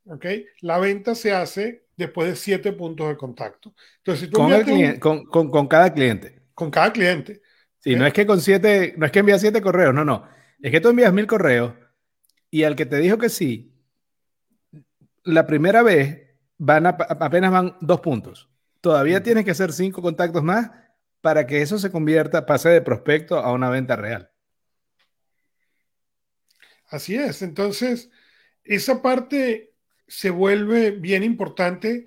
la 0.61 0.77
venta 0.77 1.15
se 1.15 1.33
hace 1.33 1.85
después 1.95 2.29
de 2.29 2.35
siete 2.35 2.71
puntos 2.73 3.09
de 3.09 3.17
contacto. 3.17 3.73
Entonces, 3.97 4.29
con, 4.29 5.25
con, 5.25 5.67
cada 5.67 5.91
cliente. 5.91 6.41
Con 6.53 6.69
cada 6.69 6.93
cliente. 6.93 7.41
Sí, 7.79 7.95
no 7.95 8.05
es 8.05 8.13
que 8.13 8.25
con 8.25 8.41
siete, 8.41 8.93
no 8.97 9.05
es 9.05 9.11
que 9.11 9.19
envías 9.19 9.41
siete 9.41 9.61
correos, 9.61 9.93
no, 9.93 10.05
no. 10.05 10.27
Es 10.61 10.71
que 10.71 10.81
tú 10.81 10.89
envías 10.89 11.13
mil 11.13 11.25
correos 11.25 11.73
y 12.51 12.63
al 12.63 12.75
que 12.75 12.85
te 12.85 12.97
dijo 12.97 13.17
que 13.17 13.29
sí, 13.29 13.73
la 15.23 15.47
primera 15.47 15.81
vez 15.81 16.28
van 16.59 16.85
apenas 16.85 17.51
van 17.51 17.75
dos 17.81 18.01
puntos. 18.01 18.49
Todavía 18.81 19.23
tienes 19.23 19.45
que 19.45 19.51
hacer 19.51 19.73
cinco 19.73 20.01
contactos 20.01 20.43
más 20.43 20.69
para 21.21 21.47
que 21.47 21.61
eso 21.61 21.79
se 21.79 21.91
convierta, 21.91 22.45
pase 22.45 22.69
de 22.69 22.81
prospecto 22.81 23.39
a 23.39 23.51
una 23.51 23.69
venta 23.69 23.95
real. 23.95 24.31
Así 26.87 27.15
es. 27.15 27.41
Entonces, 27.41 28.09
esa 28.63 29.01
parte 29.01 29.73
se 30.07 30.29
vuelve 30.29 30.91
bien 30.91 31.23
importante 31.23 32.05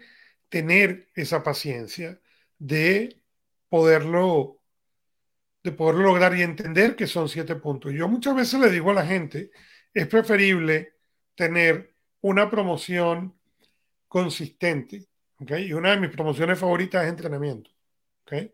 tener 0.48 1.08
esa 1.14 1.42
paciencia 1.42 2.20
de 2.58 3.20
poderlo 3.68 4.62
de 5.62 5.72
poder 5.72 5.96
lograr 5.96 6.36
y 6.36 6.42
entender 6.42 6.96
que 6.96 7.06
son 7.06 7.28
siete 7.28 7.54
puntos. 7.54 7.92
Yo 7.92 8.08
muchas 8.08 8.34
veces 8.34 8.58
le 8.58 8.70
digo 8.70 8.90
a 8.90 8.94
la 8.94 9.06
gente, 9.06 9.52
es 9.94 10.08
preferible 10.08 10.96
tener 11.36 11.94
una 12.20 12.50
promoción 12.50 13.34
consistente 14.12 15.07
y 15.40 15.72
una 15.72 15.92
de 15.92 16.01
mis 16.01 16.11
promociones 16.11 16.59
favoritas 16.59 17.03
es 17.03 17.09
entrenamiento. 17.09 17.70
¿okay? 18.22 18.53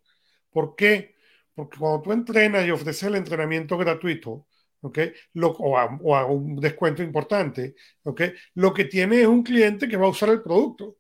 ¿Por 0.51 0.77
qué? 0.77 1.17
Porque 1.53 1.77
cuando 1.77 2.01
tú 2.01 2.13
entrenas 2.13 2.65
y 2.65 2.71
ofreces 2.71 3.03
el 3.03 3.17
entrenamiento 3.17 3.77
gratuito, 3.77 4.47
¿okay? 4.83 5.13
Lo, 5.33 5.49
o, 5.49 5.77
a, 5.77 6.27
un 6.27 6.61
descuento 6.61 7.03
importante, 7.03 7.75
¿okay? 8.05 8.35
lo 8.55 8.73
que 8.73 8.85
tiene 8.85 9.23
es 9.23 9.27
un 9.27 9.43
cliente 9.43 9.89
que 9.89 9.97
va 9.97 10.07
a 10.07 10.11
usar 10.11 10.29
el 10.29 10.43
producto. 10.43 10.97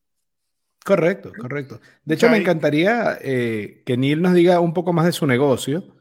Correcto, 0.84 1.30
correcto. 1.40 1.80
De 2.04 2.16
hecho, 2.16 2.28
me 2.28 2.38
encantaría 2.38 3.16
eh, 3.20 3.84
que 3.86 3.96
Neil 3.96 4.20
nos 4.20 4.34
diga 4.34 4.58
un 4.58 4.74
poco 4.74 4.92
más 4.92 5.06
de 5.06 5.12
su 5.12 5.24
negocio 5.24 5.94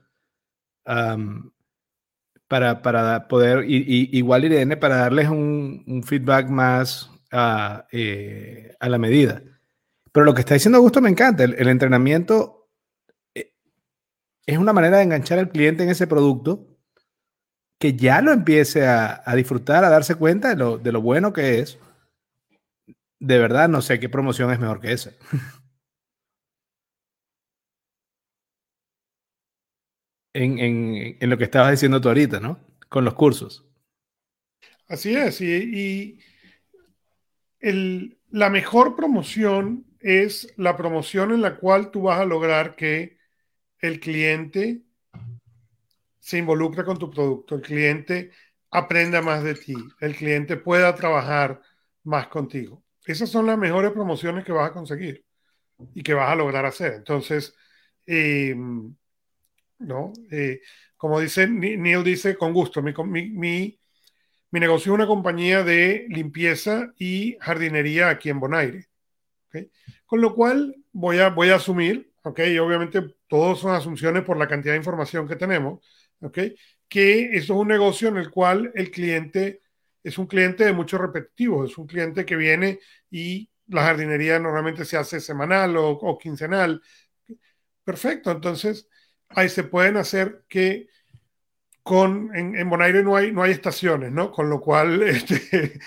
para, 2.48 2.82
para, 2.82 3.28
poder, 3.28 3.66
y, 3.70 4.18
igual 4.18 4.46
Irene, 4.46 4.78
para 4.78 4.98
darles 4.98 5.30
un, 5.30 6.04
feedback 6.04 6.50
más 6.50 7.12
eh, 7.92 8.76
a 8.80 8.90
la 8.90 8.98
medida. 8.98 9.44
Pero 10.12 10.26
lo 10.26 10.34
que 10.34 10.42
está 10.42 10.56
diciendo 10.56 10.78
Augusto 10.78 11.02
me 11.02 11.10
encanta. 11.10 11.44
El, 11.44 11.68
entrenamiento 11.68 12.70
eh, 13.36 13.54
es 14.46 14.58
una 14.58 14.74
manera 14.74 14.98
de 14.98 15.04
enganchar 15.04 15.40
al 15.40 15.50
cliente 15.50 15.84
en 15.84 15.90
ese 15.90 16.08
producto 16.08 16.68
que 17.80 17.94
ya 17.96 18.22
lo 18.22 18.32
empiece 18.34 18.88
a, 18.88 19.24
disfrutar, 19.36 19.84
a 19.84 19.90
darse 19.90 20.16
cuenta 20.16 20.50
de 20.50 20.56
lo, 20.56 20.78
de 20.80 20.92
lo, 20.92 21.02
bueno 21.02 21.34
que 21.34 21.60
es. 21.60 21.78
De 23.20 23.38
verdad, 23.40 23.70
no 23.70 23.82
sé 23.82 24.00
qué 24.00 24.10
promoción 24.10 24.52
es 24.52 24.60
mejor 24.60 24.80
que 24.80 24.92
esa. 24.94 25.12
en, 30.34 30.60
en, 30.60 31.18
en, 31.20 31.30
lo 31.30 31.38
que 31.38 31.44
estabas 31.44 31.72
diciendo 31.72 32.02
tú 32.02 32.08
ahorita, 32.10 32.40
¿no? 32.40 32.60
Con 32.90 33.06
los 33.06 33.14
cursos. 33.14 33.66
Así 34.88 35.16
es, 35.16 35.42
y 35.42 36.20
la 37.74 38.50
mejor 38.50 38.96
promoción 38.96 39.86
es 40.00 40.54
la 40.58 40.78
promoción 40.78 41.32
en 41.32 41.42
la 41.42 41.58
cual 41.58 41.92
tú 41.92 42.04
vas 42.04 42.20
a 42.20 42.26
lograr 42.26 42.76
que 42.76 43.18
el 43.80 44.00
cliente 44.00 44.84
se 46.20 46.38
involucre 46.38 46.84
con 46.84 46.98
tu 46.98 47.10
producto, 47.10 47.56
el 47.56 47.62
cliente 47.62 48.32
aprenda 48.72 49.22
más 49.22 49.44
de 49.44 49.56
ti, 49.56 49.76
el 50.02 50.16
cliente 50.16 50.58
pueda 50.58 50.94
trabajar 50.94 51.62
más 52.04 52.28
contigo. 52.28 52.84
Esas 53.06 53.30
son 53.30 53.46
las 53.46 53.58
mejores 53.58 53.92
promociones 53.92 54.44
que 54.44 54.52
vas 54.52 54.70
a 54.70 54.74
conseguir 54.74 55.24
y 55.94 56.04
que 56.04 56.14
vas 56.14 56.30
a 56.30 56.36
lograr 56.36 56.66
hacer. 56.66 56.94
Entonces, 56.94 57.56
em, 58.06 58.94
¿no? 59.80 60.12
Eh, 60.32 60.62
como 60.98 61.20
dice 61.20 61.48
Neil 61.48 62.04
dice, 62.04 62.36
con 62.36 62.54
gusto, 62.54 62.82
mi, 62.82 63.80
negocio 64.52 64.92
es 64.92 64.96
una 64.96 65.08
compañía 65.08 65.64
de 65.64 66.06
limpieza 66.10 66.94
y 66.98 67.38
jardinería 67.40 68.10
aquí 68.10 68.30
en 68.30 68.40
Bonaire. 68.40 68.88
Con 70.06 70.22
lo 70.22 70.34
cual 70.34 70.76
voy 70.92 71.20
a, 71.20 71.30
voy 71.30 71.50
a 71.50 71.56
asumir, 71.56 72.12
¿ok? 72.24 72.40
Y 72.48 72.58
obviamente 72.60 73.16
todos 73.28 73.60
son 73.60 73.74
asunciones 73.76 74.24
por 74.24 74.38
la 74.38 74.48
cantidad 74.48 74.74
de 74.74 74.78
información 74.78 75.28
que 75.28 75.36
tenemos, 75.36 75.86
¿ok? 76.22 76.40
Que 76.88 77.26
eso 77.36 77.54
es 77.54 77.60
un 77.60 77.68
negocio 77.68 78.08
en 78.10 78.18
el 78.18 78.30
cual 78.30 78.72
el 78.76 78.92
cliente 78.92 79.62
es 80.04 80.18
un 80.18 80.28
cliente 80.28 80.64
de 80.64 80.74
mucho 80.74 80.98
repetitivo, 80.98 81.66
es 81.66 81.78
un 81.78 81.86
cliente 81.86 82.26
que 82.26 82.38
viene 82.38 82.80
y 83.12 83.50
la 83.68 83.84
jardinería 83.84 84.40
normalmente 84.40 84.86
se 84.86 84.96
hace 84.96 85.20
semanal 85.20 85.76
o, 85.78 86.18
quincenal. 86.18 86.82
Perfecto, 87.84 88.32
entonces 88.32 88.88
ahí 89.30 89.50
se 89.50 89.64
pueden 89.64 89.98
hacer 89.98 90.46
que 90.48 90.88
con, 91.88 92.36
en, 92.36 92.56
en 92.56 92.70
Bonaire 92.70 93.04
no 93.04 93.16
hay, 93.16 93.32
no 93.32 93.44
hay 93.44 93.52
estaciones, 93.52 94.12
¿no? 94.12 94.32
Con 94.32 94.50
lo 94.50 94.60
cual, 94.62 95.02
este, 95.04 95.80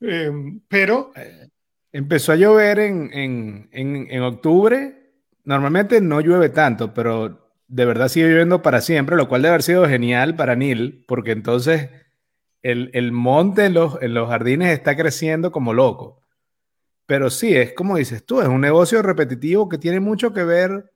eh, 0.00 0.32
pero 0.68 1.12
eh, 1.16 1.48
Empezó 1.96 2.32
a 2.32 2.36
llover 2.36 2.78
en, 2.78 4.20
octubre. 4.22 5.14
Normalmente 5.44 6.02
no 6.02 6.20
llueve 6.20 6.50
tanto, 6.50 6.92
pero 6.92 7.54
de 7.68 7.86
verdad 7.86 8.08
sigue 8.08 8.28
lloviendo 8.28 8.60
para 8.60 8.82
siempre, 8.82 9.16
lo 9.16 9.28
cual 9.28 9.40
debe 9.40 9.54
haber 9.54 9.62
sido 9.62 9.88
genial 9.88 10.36
para 10.36 10.56
Neil, 10.56 11.06
porque 11.08 11.30
entonces 11.30 11.88
el, 12.60 13.12
monte 13.12 13.64
en 13.64 13.72
los, 13.72 13.96
en 14.02 14.12
los 14.12 14.28
jardines 14.28 14.74
está 14.74 14.94
creciendo 14.94 15.50
como 15.50 15.72
loco. 15.72 16.20
Pero 17.06 17.30
sí, 17.30 17.56
es 17.56 17.72
como 17.72 17.96
dices 17.96 18.26
tú, 18.26 18.42
es 18.42 18.48
un 18.48 18.60
negocio 18.60 19.00
repetitivo 19.00 19.66
que 19.70 19.78
tiene 19.78 19.98
mucho 19.98 20.34
que 20.34 20.44
ver, 20.44 20.92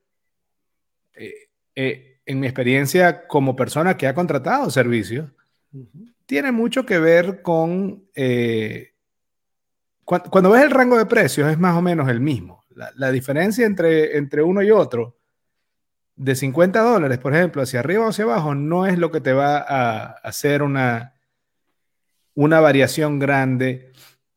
eh, 1.15 1.33
eh, 1.77 2.10
en 2.31 2.39
mi 2.39 2.47
experiencia 2.47 3.27
como 3.27 3.57
persona 3.57 3.97
que 3.97 4.07
ha 4.07 4.15
contratado 4.15 4.71
servicios, 4.71 5.29
tiene 6.27 6.53
mucho 6.53 6.87
que 6.87 7.01
ver 7.01 7.43
con 7.43 8.05
eh, 8.15 8.93
cuando, 10.05 10.51
ves 10.51 10.63
el 10.63 10.71
rango 10.71 10.97
de 10.97 11.07
precios 11.07 11.51
es 11.51 11.59
más 11.59 11.77
o 11.77 11.83
menos 11.83 12.09
el 12.09 12.21
mismo. 12.21 12.65
La, 12.97 13.11
diferencia 13.11 13.67
entre, 13.67 14.17
entre 14.17 14.43
uno 14.43 14.63
y 14.63 14.71
otro 14.71 15.19
de 16.17 16.35
50 16.35 16.81
dólares, 16.81 17.19
por 17.19 17.35
ejemplo, 17.35 17.63
hacia 17.63 17.81
arriba 17.81 18.07
o 18.07 18.09
hacia 18.09 18.25
abajo, 18.25 18.55
no 18.55 18.87
es 18.87 18.99
lo 18.99 19.11
que 19.11 19.21
te 19.21 19.33
va 19.33 19.59
a 19.59 20.13
hacer 20.23 20.63
una, 20.63 21.15
una 22.35 22.61
variación 22.61 23.19
grande 23.19 23.93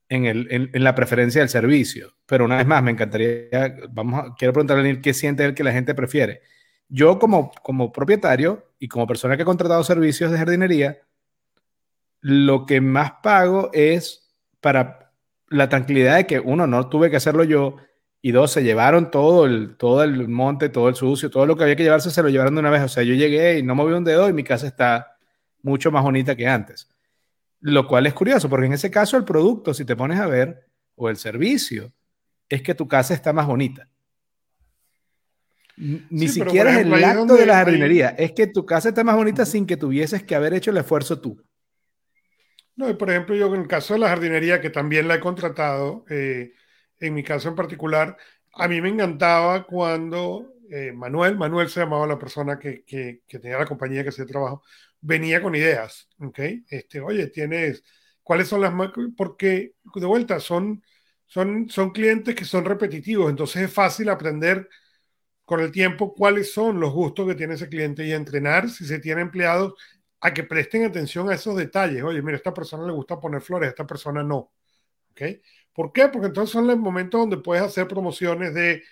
en, 0.09 0.25
el, 0.25 0.47
en, 0.51 0.83
la 0.83 0.93
preferencia 0.93 1.41
del 1.41 1.49
servicio. 1.49 2.15
Pero 2.25 2.45
una 2.45 2.57
vez 2.57 2.67
más, 2.67 2.83
me 2.83 2.91
encantaría, 2.91 3.75
vamos 3.89 4.19
a, 4.19 4.35
quiero 4.35 4.53
preguntarle 4.53 4.91
a 4.91 5.01
qué 5.01 5.13
siente 5.13 5.45
él 5.45 5.55
que 5.55 5.63
la 5.63 5.73
gente 5.73 5.95
prefiere. 5.95 6.41
Yo 6.89 7.19
como, 7.19 7.51
como 7.63 7.91
propietario 7.91 8.67
y 8.79 8.87
como 8.87 9.07
persona 9.07 9.35
que 9.35 9.43
ha 9.43 9.45
contratado 9.45 9.83
servicios 9.83 10.31
de 10.31 10.37
jardinería, 10.37 10.99
lo 12.21 12.65
que 12.65 12.81
más 12.81 13.13
pago 13.23 13.69
es 13.73 14.33
para 14.61 15.11
la 15.49 15.69
tranquilidad 15.69 16.15
de 16.15 16.27
que 16.27 16.39
uno 16.39 16.67
no 16.67 16.89
tuve 16.89 17.09
que 17.09 17.17
hacerlo 17.17 17.43
yo 17.43 17.77
y 18.21 18.31
dos 18.31 18.51
se 18.51 18.63
llevaron 18.63 19.11
todo 19.11 19.45
el, 19.45 19.75
todo 19.75 20.01
el 20.03 20.29
monte, 20.29 20.69
todo 20.69 20.87
el 20.87 20.95
sucio, 20.95 21.29
todo 21.29 21.45
lo 21.45 21.57
que 21.57 21.63
había 21.63 21.75
que 21.75 21.83
llevarse 21.83 22.09
se 22.09 22.23
lo 22.23 22.29
llevaron 22.29 22.55
de 22.55 22.61
una 22.61 22.69
vez. 22.69 22.81
O 22.81 22.87
sea, 22.87 23.03
yo 23.03 23.13
llegué 23.13 23.59
y 23.59 23.63
no 23.63 23.75
moví 23.75 23.93
un 23.93 24.05
dedo 24.05 24.29
y 24.29 24.33
mi 24.33 24.45
casa 24.45 24.65
está 24.65 25.17
mucho 25.61 25.91
más 25.91 26.03
bonita 26.03 26.33
que 26.35 26.47
antes. 26.47 26.87
Lo 27.59 27.85
cual 27.85 28.07
es 28.07 28.13
curioso, 28.13 28.49
porque 28.49 28.67
en 28.67 28.73
ese 28.73 28.89
caso 28.89 29.17
el 29.17 29.25
producto, 29.25 29.73
si 29.73 29.83
te 29.83 29.97
pones 29.97 30.19
a 30.19 30.27
ver, 30.27 30.67
o 30.95 31.09
el 31.09 31.17
servicio, 31.17 31.91
es 32.47 32.61
que 32.61 32.75
tu 32.75 32.87
casa 32.87 33.13
está 33.13 33.33
más 33.33 33.45
bonita. 33.45 33.89
Ni 35.77 36.27
siquiera 36.27 36.79
es 36.79 36.85
el 36.85 37.03
acto 37.03 37.35
de 37.35 37.45
la 37.45 37.55
jardinería, 37.55 38.09
es 38.09 38.31
que 38.31 38.47
tu 38.47 38.65
casa 38.65 38.89
está 38.89 39.03
más 39.03 39.15
bonita 39.15 39.45
sin 39.45 39.65
que 39.65 39.77
tuvieses 39.77 40.23
que 40.23 40.35
haber 40.35 40.53
hecho 40.53 40.71
el 40.71 40.77
esfuerzo 40.77 41.19
tú. 41.19 41.41
No, 42.75 42.89
y 42.89 42.93
por 42.95 43.09
ejemplo, 43.09 43.35
yo 43.35 43.53
en 43.53 43.61
el 43.61 43.67
caso 43.67 43.93
de 43.93 43.99
la 43.99 44.09
jardinería, 44.09 44.59
que 44.59 44.69
también 44.69 45.07
la 45.07 45.15
he 45.15 45.19
contratado, 45.19 46.05
eh, 46.09 46.53
en 46.99 47.13
mi 47.13 47.23
caso 47.23 47.49
en 47.49 47.55
particular, 47.55 48.17
a 48.53 48.67
mí 48.67 48.81
me 48.81 48.89
encantaba 48.89 49.65
cuando 49.65 50.53
eh, 50.71 50.91
Manuel, 50.91 51.37
Manuel 51.37 51.69
se 51.69 51.81
llamaba 51.81 52.07
la 52.07 52.17
persona 52.17 52.57
que, 52.57 52.83
que, 52.83 53.21
que 53.27 53.39
tenía 53.39 53.59
la 53.59 53.65
compañía 53.65 54.03
que 54.03 54.09
hacía 54.09 54.25
trabajo, 54.25 54.63
venía 55.01 55.41
con 55.41 55.55
ideas, 55.55 56.09
¿ok? 56.19 56.39
Este, 56.69 56.99
oye, 57.01 57.27
tienes, 57.27 57.83
¿cuáles 58.23 58.47
son 58.47 58.61
las 58.61 58.73
más? 58.73 58.89
Porque, 59.15 59.73
de 59.93 60.05
vuelta, 60.05 60.39
son, 60.39 60.83
son, 61.27 61.69
son 61.69 61.91
clientes 61.91 62.33
que 62.35 62.45
son 62.45 62.65
repetitivos, 62.65 63.29
entonces 63.29 63.63
es 63.63 63.73
fácil 63.73 64.09
aprender 64.09 64.67
con 65.45 65.59
el 65.59 65.71
tiempo 65.71 66.13
cuáles 66.13 66.53
son 66.53 66.79
los 66.79 66.93
gustos 66.93 67.27
que 67.27 67.35
tiene 67.35 67.55
ese 67.55 67.69
cliente 67.69 68.05
y 68.05 68.13
entrenar, 68.13 68.69
si 68.69 68.85
se 68.85 68.99
tiene 68.99 69.21
empleados, 69.21 69.73
a 70.21 70.33
que 70.33 70.43
presten 70.43 70.85
atención 70.85 71.29
a 71.29 71.35
esos 71.35 71.55
detalles. 71.57 72.01
Oye, 72.03 72.21
mira, 72.21 72.35
a 72.35 72.37
esta 72.37 72.53
persona 72.53 72.85
le 72.85 72.93
gusta 72.93 73.19
poner 73.19 73.41
flores, 73.41 73.67
a 73.67 73.69
esta 73.71 73.85
persona 73.85 74.23
no. 74.23 74.51
¿Ok? 75.11 75.21
¿Por 75.73 75.91
qué? 75.91 76.07
Porque 76.07 76.27
entonces 76.27 76.53
son 76.53 76.67
los 76.67 76.77
momentos 76.77 77.19
donde 77.19 77.37
puedes 77.37 77.63
hacer 77.63 77.87
promociones 77.87 78.53
de, 78.53 78.83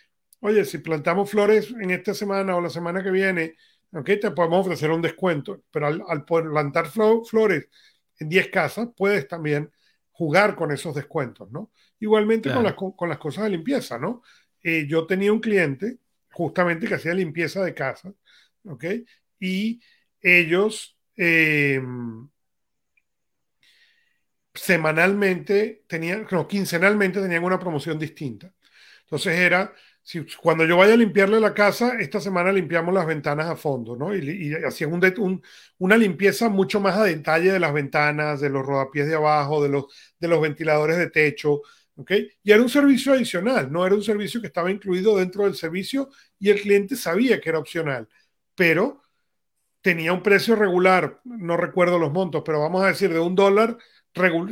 oye, 0.42 0.66
si 0.66 0.80
plantamos 0.80 1.30
flores 1.30 1.74
en 1.80 1.92
esta 1.92 2.14
semana 2.14 2.56
o 2.56 2.62
la 2.62 2.70
semana 2.70 3.02
que 3.02 3.12
viene, 3.12 3.56
¿ok? 3.94 4.06
Te 4.20 4.32
podemos 4.32 4.66
ofrecer 4.66 4.92
un 4.92 5.02
descuento, 5.02 5.64
pero 5.72 5.88
al, 5.88 6.26
plantar 6.26 6.88
flores 6.88 7.70
en 8.20 8.30
10 8.30 8.50
casas, 8.50 8.90
puedes 8.96 9.28
también 9.28 9.72
jugar 10.12 10.56
con 10.56 10.72
esos 10.72 10.94
descuentos, 10.94 11.50
¿no? 11.52 11.72
Igualmente 12.00 12.52
con, 12.52 12.64
las, 12.64 12.74
con 12.74 13.08
las 13.08 13.18
cosas 13.20 13.46
de 13.46 13.52
limpieza, 13.52 13.98
¿no? 13.98 14.22
Eh, 14.64 14.86
yo 14.88 15.08
tenía 15.08 15.32
un 15.32 15.40
cliente 15.40 15.98
justamente 16.32 16.88
que 16.88 16.96
hacía 16.96 17.14
limpieza 17.14 17.64
de 17.64 17.74
casa, 17.74 18.14
¿ok? 18.66 18.86
Y 19.40 19.82
ellos 20.22 20.98
em, 21.16 22.30
semanalmente 24.54 25.84
tenían, 25.88 26.28
no, 26.32 26.48
quincenalmente 26.48 27.22
tenían 27.22 27.44
una 27.44 27.60
promoción 27.60 27.98
distinta. 28.00 28.54
Entonces 29.04 29.38
era, 29.40 29.74
si, 30.04 30.26
cuando 30.42 30.66
yo 30.66 30.78
vaya 30.78 30.94
a 30.94 30.98
limpiarle 30.98 31.40
la 31.40 31.54
casa, 31.54 31.98
esta 32.00 32.20
semana 32.20 32.52
limpiamos 32.52 32.94
las 32.94 33.06
ventanas 33.06 33.48
a 33.50 33.56
fondo, 33.56 33.96
¿no? 33.96 34.16
Y, 34.16 34.54
hacían 34.66 34.94
un, 34.94 35.42
una 35.80 35.98
limpieza 35.98 36.50
mucho 36.50 36.80
más 36.80 36.98
a 36.98 37.04
detalle 37.06 37.52
de 37.52 37.60
las 37.60 37.74
ventanas, 37.74 38.42
de 38.42 38.50
los 38.50 38.66
rodapiés 38.66 39.08
de 39.08 39.16
abajo, 39.16 39.64
de 39.64 39.70
los, 39.70 39.86
de 40.20 40.28
los 40.28 40.42
ventiladores 40.42 40.98
de 40.98 41.10
techo, 41.10 41.62
y 42.10 42.52
era 42.52 42.62
un 42.62 42.70
servicio 42.70 43.14
adicional, 43.14 43.72
no 43.72 43.86
era 43.86 43.96
un 43.96 44.04
servicio 44.04 44.42
que 44.42 44.48
estaba 44.48 44.72
incluido 44.72 45.18
dentro 45.18 45.46
del 45.46 45.56
servicio 45.56 46.10
y 46.40 46.50
el 46.50 46.62
cliente 46.62 46.96
sabía 46.96 47.40
que 47.40 47.50
era 47.50 47.60
opcional, 47.60 48.08
pero 48.56 49.02
tenía 49.82 50.14
un 50.14 50.24
precio 50.24 50.56
regular, 50.56 51.20
no 51.24 51.58
recuerdo 51.58 52.00
los 52.00 52.12
montos, 52.12 52.44
pero 52.46 52.60
vamos 52.60 52.84
a 52.84 52.88
decir 52.88 53.12
de 53.12 53.20
un 53.20 53.36
dólar, 53.36 53.78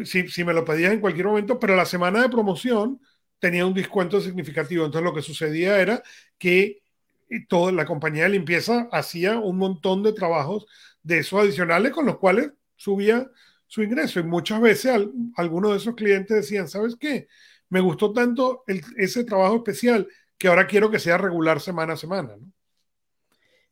si, 0.06 0.28
si 0.28 0.44
me 0.44 0.54
lo 0.54 0.66
pedías 0.66 0.94
en 0.94 1.02
cualquier 1.02 1.28
momento, 1.28 1.60
pero 1.60 1.76
la 1.76 1.86
semana 1.86 2.22
de 2.22 2.30
promoción 2.30 3.00
tenía 3.40 3.66
un 3.66 3.74
descuento 3.74 4.22
significativo. 4.22 4.86
Entonces 4.86 5.06
lo 5.06 5.16
que 5.16 5.22
sucedía 5.22 5.80
era 5.80 6.04
que 6.38 6.82
eh, 7.30 7.46
toda 7.48 7.72
la 7.72 7.86
compañía 7.86 8.24
de 8.24 8.30
limpieza 8.30 8.88
hacía 8.92 9.40
un 9.40 9.58
montón 9.58 10.04
de 10.04 10.14
trabajos 10.14 10.66
de 11.04 11.20
esos 11.20 11.40
adicionales 11.42 11.92
con 11.92 12.06
los 12.06 12.18
cuales 12.18 12.52
subía 12.76 13.30
su 13.70 13.84
ingreso. 13.84 14.20
Y 14.20 14.24
muchas 14.24 14.60
veces 14.60 14.92
algunos 15.36 15.72
de 15.72 15.78
esos 15.78 15.96
clientes 15.96 16.36
decían, 16.36 16.68
¿sabes 16.68 16.98
qué? 17.00 17.28
Me 17.70 17.80
gustó 17.80 18.12
tanto 18.12 18.64
ese 18.98 19.24
trabajo 19.24 19.58
especial 19.58 20.08
que 20.38 20.48
ahora 20.48 20.68
quiero 20.68 20.90
que 20.90 21.00
sea 21.00 21.18
regular 21.18 21.62
semana 21.62 21.94
a 21.94 21.98
semana. 21.98 22.36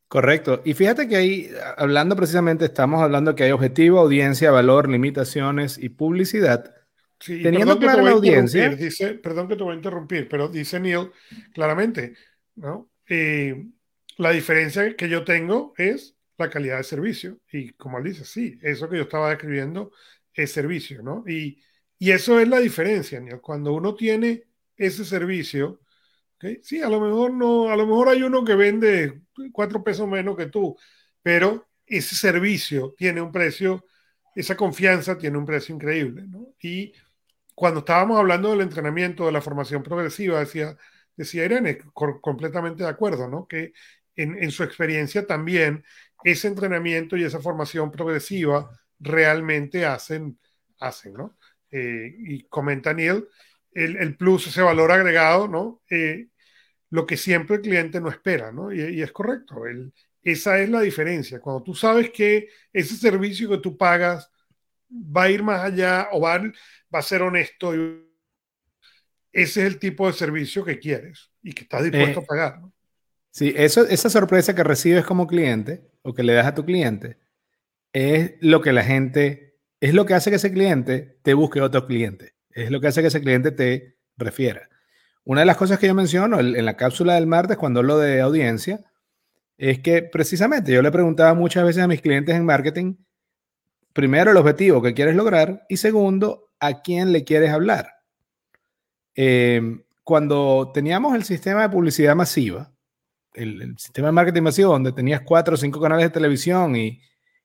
Correcto. 0.06 0.62
Y 0.64 0.72
fíjate 0.72 1.08
que 1.08 1.16
ahí, 1.16 1.50
hablando 1.76 2.14
precisamente, 2.14 2.64
estamos 2.64 3.02
hablando 3.02 3.34
que 3.34 3.44
hay 3.44 3.50
objetivo, 3.50 3.98
audiencia, 3.98 4.50
valor, 4.52 4.88
limitaciones 4.88 5.76
y 5.78 5.88
publicidad. 5.90 6.72
Teniendo 7.18 7.78
clara 7.78 8.02
la 8.02 8.12
audiencia. 8.12 8.68
Dice, 8.70 9.14
perdón 9.14 9.48
que 9.48 9.56
te 9.56 9.64
voy 9.64 9.72
a 9.72 9.76
interrumpir, 9.76 10.28
pero 10.28 10.48
dice 10.48 10.78
Neil 10.78 11.10
claramente, 11.52 12.14
¿no? 12.54 12.88
Eh, 13.08 13.66
la 14.16 14.30
diferencia 14.30 14.94
que 14.94 15.08
yo 15.08 15.24
tengo 15.24 15.74
es 15.76 16.17
la 16.38 16.50
calidad 16.50 16.78
de 16.78 16.84
servicio. 16.84 17.40
Y 17.52 17.70
como 17.72 17.98
él 17.98 18.04
dice, 18.04 18.24
sí, 18.24 18.58
eso 18.62 18.88
que 18.88 18.96
yo 18.96 19.02
estaba 19.04 19.30
describiendo 19.30 19.92
es 20.32 20.52
servicio, 20.52 21.02
¿no? 21.02 21.24
Y, 21.26 21.62
y 21.98 22.12
eso 22.12 22.40
es 22.40 22.48
la 22.48 22.60
diferencia, 22.60 23.20
Cuando 23.42 23.72
uno 23.74 23.94
tiene 23.94 24.44
ese 24.76 25.04
servicio, 25.04 25.80
¿okay? 26.36 26.60
sí, 26.62 26.80
a 26.80 26.88
lo 26.88 27.00
mejor 27.00 27.32
no, 27.32 27.70
a 27.70 27.76
lo 27.76 27.86
mejor 27.86 28.08
hay 28.10 28.22
uno 28.22 28.44
que 28.44 28.54
vende 28.54 29.22
cuatro 29.52 29.82
pesos 29.82 30.08
menos 30.08 30.36
que 30.36 30.46
tú, 30.46 30.76
pero 31.22 31.68
ese 31.86 32.14
servicio 32.14 32.94
tiene 32.96 33.20
un 33.20 33.32
precio, 33.32 33.84
esa 34.34 34.56
confianza 34.56 35.18
tiene 35.18 35.38
un 35.38 35.46
precio 35.46 35.74
increíble, 35.74 36.24
¿no? 36.28 36.54
Y 36.62 36.92
cuando 37.54 37.80
estábamos 37.80 38.18
hablando 38.18 38.50
del 38.50 38.60
entrenamiento, 38.60 39.26
de 39.26 39.32
la 39.32 39.40
formación 39.42 39.82
progresiva, 39.82 40.38
decía, 40.38 40.76
decía 41.16 41.44
Irene, 41.44 41.78
completamente 42.20 42.84
de 42.84 42.88
acuerdo, 42.88 43.28
¿no? 43.28 43.48
Que 43.48 43.72
en, 44.14 44.40
en, 44.42 44.50
su 44.52 44.62
experiencia 44.62 45.26
también 45.26 45.84
ese 46.24 46.48
entrenamiento 46.48 47.16
y 47.16 47.24
esa 47.24 47.40
formación 47.40 47.90
progresiva 47.90 48.70
realmente 48.98 49.86
hacen, 49.86 50.38
hacen 50.80 51.14
¿no? 51.14 51.36
Eh, 51.70 52.14
y 52.18 52.42
comenta 52.44 52.94
Neil, 52.94 53.26
el, 53.72 53.96
el, 53.96 54.16
plus, 54.16 54.46
ese 54.46 54.62
valor 54.62 54.90
agregado, 54.90 55.48
¿no? 55.48 55.82
Eh, 55.90 56.28
lo 56.90 57.06
que 57.06 57.16
siempre 57.16 57.56
el 57.56 57.62
cliente 57.62 58.00
no 58.00 58.08
espera, 58.08 58.50
¿no? 58.50 58.72
Y, 58.72 59.02
es 59.02 59.12
correcto, 59.12 59.66
el, 59.66 59.92
esa 60.22 60.58
es 60.60 60.70
la 60.70 60.80
diferencia. 60.80 61.40
Cuando 61.40 61.62
tú 61.62 61.74
sabes 61.74 62.10
que 62.10 62.48
ese 62.72 62.96
servicio 62.96 63.48
que 63.50 63.58
tú 63.58 63.76
pagas 63.76 64.30
va 64.90 65.24
a 65.24 65.30
ir 65.30 65.42
más 65.42 65.60
allá 65.60 66.08
o 66.12 66.20
va, 66.20 66.38
va 66.38 66.98
a 66.98 67.02
ser 67.02 67.22
honesto, 67.22 67.72
ese 67.72 68.06
es 69.32 69.56
el 69.58 69.78
tipo 69.78 70.06
de 70.06 70.14
servicio 70.14 70.64
que 70.64 70.78
quieres 70.78 71.30
y 71.42 71.52
que 71.52 71.62
estás 71.64 71.84
dispuesto 71.84 72.20
eh, 72.20 72.22
a 72.22 72.26
pagar, 72.26 72.60
¿no? 72.60 72.72
Sí, 73.30 73.52
eso, 73.56 73.86
esa 73.86 74.08
sorpresa 74.08 74.54
que 74.54 74.64
recibes 74.64 75.04
como 75.04 75.26
cliente 75.26 75.86
o 76.08 76.14
que 76.14 76.22
le 76.22 76.32
das 76.32 76.46
a 76.46 76.54
tu 76.54 76.64
cliente 76.64 77.18
es 77.92 78.32
lo 78.40 78.62
que 78.62 78.72
la 78.72 78.82
gente, 78.82 79.58
es 79.78 79.92
lo 79.92 80.06
que 80.06 80.14
hace 80.14 80.30
que 80.30 80.36
ese 80.36 80.52
cliente 80.52 81.18
te 81.22 81.34
busque 81.34 81.60
otro 81.60 81.86
cliente, 81.86 82.34
es 82.50 82.70
lo 82.70 82.80
que 82.80 82.88
hace 82.88 83.02
que 83.02 83.08
ese 83.08 83.20
cliente 83.20 83.50
te 83.50 83.98
refiera. 84.16 84.70
Una 85.24 85.40
de 85.40 85.46
las 85.46 85.58
cosas 85.58 85.78
que 85.78 85.86
yo 85.86 85.94
menciono 85.94 86.40
en 86.40 86.64
la 86.64 86.76
cápsula 86.76 87.14
del 87.14 87.26
martes 87.26 87.58
cuando 87.58 87.80
hablo 87.80 87.98
de 87.98 88.22
audiencia 88.22 88.80
es 89.58 89.80
que 89.80 90.02
precisamente 90.02 90.72
yo 90.72 90.80
le 90.80 90.90
preguntaba 90.90 91.34
muchas 91.34 91.64
veces 91.64 91.82
a 91.82 91.88
mis 91.88 92.00
clientes 92.00 92.34
en 92.34 92.46
marketing, 92.46 92.94
primero 93.92 94.30
el 94.30 94.36
objetivo 94.38 94.80
que 94.80 94.94
quieres 94.94 95.14
lograr 95.14 95.66
y 95.68 95.76
segundo, 95.76 96.48
a 96.58 96.80
quién 96.80 97.12
le 97.12 97.24
quieres 97.24 97.50
hablar. 97.50 97.96
Eh, 99.14 99.60
cuando 100.04 100.70
teníamos 100.72 101.14
el 101.14 101.24
sistema 101.24 101.62
de 101.62 101.68
publicidad 101.68 102.16
masiva, 102.16 102.72
el, 103.38 103.78
sistema 103.78 104.08
de 104.08 104.12
marketing 104.12 104.42
masivo 104.42 104.72
donde 104.72 104.92
tenías 104.92 105.22
cuatro 105.22 105.54
o 105.54 105.56
cinco 105.56 105.80
canales 105.80 106.06
de 106.06 106.10
televisión 106.10 106.76
y, 106.76 107.00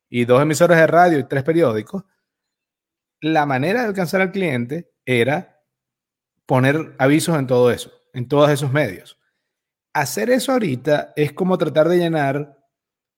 y 0.09 0.25
dos 0.25 0.41
emisoras 0.41 0.77
de 0.77 0.87
radio 0.87 1.19
y 1.19 1.27
tres 1.27 1.43
periódicos, 1.43 2.03
la 3.21 3.45
manera 3.45 3.81
de 3.81 3.87
alcanzar 3.87 4.21
al 4.21 4.31
cliente 4.31 4.91
era 5.05 5.61
poner 6.45 6.95
avisos 6.97 7.37
en 7.37 7.47
todo 7.47 7.71
eso, 7.71 7.91
en 8.13 8.27
todos 8.27 8.49
esos 8.49 8.71
medios. 8.71 9.19
Hacer 9.93 10.29
eso 10.29 10.51
ahorita 10.51 11.13
es 11.15 11.33
como 11.33 11.57
tratar 11.57 11.87
de 11.87 11.97
llenar 11.97 12.57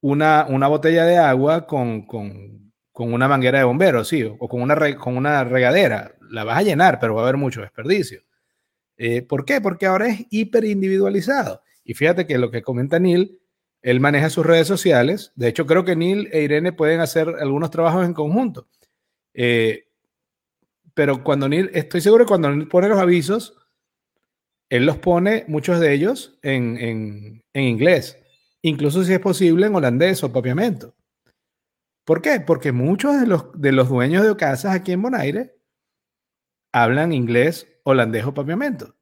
una, 0.02 0.46
una 0.48 0.68
botella 0.68 1.06
de 1.06 1.18
agua 1.18 1.66
con, 1.66 2.06
con, 2.06 2.72
con, 2.92 3.14
una 3.14 3.28
manguera 3.28 3.60
de 3.60 3.64
bomberos, 3.64 4.08
sí, 4.08 4.24
o 4.24 4.48
con 4.48 4.62
una, 4.62 4.98
con 4.98 5.18
una 5.18 5.44
regadera. 5.44 6.16
La 6.30 6.44
vas 6.44 6.60
a 6.60 6.64
llenar, 6.64 7.00
pero 7.00 7.16
va 7.16 7.22
a 7.22 7.24
haber 7.24 7.38
mucho 7.38 7.62
desperdicio. 7.62 8.22
Eh, 8.98 9.22
¿Por 9.24 9.46
qué? 9.46 9.62
Porque 9.62 9.86
ahora 9.86 10.08
es 10.08 10.26
hiper 10.30 10.66
individualizado. 10.66 11.64
Y 11.86 11.94
fíjate 11.94 12.26
que 12.26 12.40
lo 12.40 12.52
que 12.52 12.64
comenta 12.64 13.00
Neil, 13.00 13.40
él 13.84 14.00
maneja 14.00 14.32
sus 14.32 14.46
redes 14.46 14.68
sociales. 14.68 15.32
De 15.36 15.48
hecho, 15.48 15.68
creo 15.68 15.86
que 15.86 15.96
Neil 15.96 16.28
e 16.34 16.42
Irene 16.42 16.74
pueden 16.74 17.00
hacer 17.00 17.30
algunos 17.40 17.70
trabajos 17.70 18.04
en 18.04 18.14
conjunto. 18.14 18.68
Eh, 19.36 19.88
pero 20.96 21.24
cuando 21.24 21.48
Neil, 21.48 21.70
estoy 21.74 22.02
seguro 22.02 22.26
que 22.26 22.30
cuando 22.30 22.50
Neil 22.50 22.68
pone 22.68 22.90
los 22.90 22.98
avisos, 22.98 23.56
él 24.70 24.88
los 24.88 24.98
pone, 24.98 25.46
muchos 25.48 25.80
de 25.80 25.94
ellos, 25.94 26.40
en, 26.42 26.78
en, 27.54 27.64
inglés. 27.64 28.18
Incluso 28.64 29.04
si 29.04 29.14
es 29.14 29.20
posible 29.20 29.68
en 29.68 29.76
holandés 29.76 30.24
o 30.24 30.34
papiamento. 30.34 30.96
¿Por 32.04 32.22
qué? 32.22 32.40
Porque 32.40 32.72
muchos 32.72 33.20
de 33.20 33.28
los, 33.28 33.46
de 33.54 33.72
los 33.72 33.90
dueños 33.90 34.26
de 34.26 34.36
casas 34.36 34.74
aquí 34.74 34.92
en 34.92 35.04
Bonaire 35.04 35.56
hablan 36.72 37.14
inglés, 37.14 37.68
holandés 37.84 38.26
o 38.26 38.34
papiamento. 38.34 38.96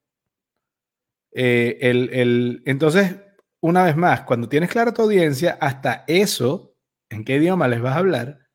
Eh, 1.35 2.61
entonces, 2.65 3.15
una 3.61 3.83
vez 3.83 3.95
más, 3.95 4.21
cuando 4.21 4.49
tienes 4.49 4.69
clara 4.69 4.93
tu 4.93 5.01
audiencia, 5.01 5.57
hasta 5.59 6.03
eso, 6.07 6.75
en 7.09 7.23
qué 7.23 7.37
idioma 7.37 7.67
les 7.67 7.81
vas 7.81 7.95
a 7.95 7.99
hablar, 7.99 8.49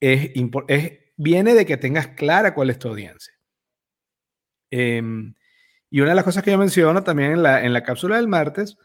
es, 0.00 0.30
es 0.68 0.98
viene 1.16 1.54
de 1.54 1.66
que 1.66 1.76
tengas 1.76 2.08
clara 2.08 2.54
cuál 2.54 2.70
es 2.70 2.78
tu 2.78 2.88
audiencia. 2.88 3.32
Em, 4.70 5.34
y 5.90 6.00
una 6.00 6.10
de 6.10 6.16
las 6.16 6.24
cosas 6.24 6.42
que 6.42 6.50
yo 6.50 6.58
menciono 6.58 7.04
también 7.04 7.32
en 7.32 7.42
la, 7.42 7.64
en 7.64 7.72
la 7.72 7.82
cápsula 7.82 8.16
del 8.16 8.28
martes 8.28 8.76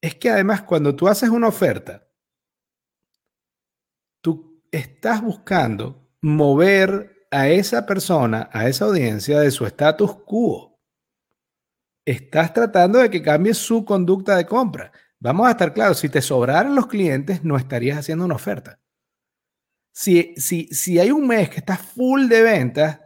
es 0.00 0.14
que 0.14 0.30
además 0.30 0.62
cuando 0.62 0.94
tú 0.94 1.08
haces 1.08 1.28
una 1.28 1.48
oferta, 1.48 2.06
tú 4.22 4.62
estás 4.70 5.22
buscando 5.22 6.08
mover 6.22 7.26
a 7.30 7.48
esa 7.48 7.86
persona, 7.86 8.48
a 8.52 8.68
esa 8.68 8.86
audiencia 8.86 9.40
de 9.40 9.50
su 9.50 9.66
status 9.66 10.14
quo. 10.24 10.69
Estás 12.10 12.52
tratando 12.52 12.98
de 12.98 13.08
que 13.08 13.22
cambie 13.22 13.54
su 13.54 13.84
conducta 13.84 14.36
de 14.36 14.44
compra. 14.44 14.90
Vamos 15.20 15.46
a 15.46 15.52
estar 15.52 15.72
claros, 15.72 16.00
si 16.00 16.08
te 16.08 16.20
sobraran 16.20 16.74
los 16.74 16.88
clientes, 16.88 17.44
no 17.44 17.56
estarías 17.56 17.98
haciendo 17.98 18.24
una 18.24 18.34
oferta. 18.34 18.80
Si, 19.92 20.34
si, 20.36 20.66
si 20.72 20.98
hay 20.98 21.12
un 21.12 21.28
mes 21.28 21.50
que 21.50 21.58
está 21.58 21.76
full 21.76 22.26
de 22.26 22.42
ventas, 22.42 23.00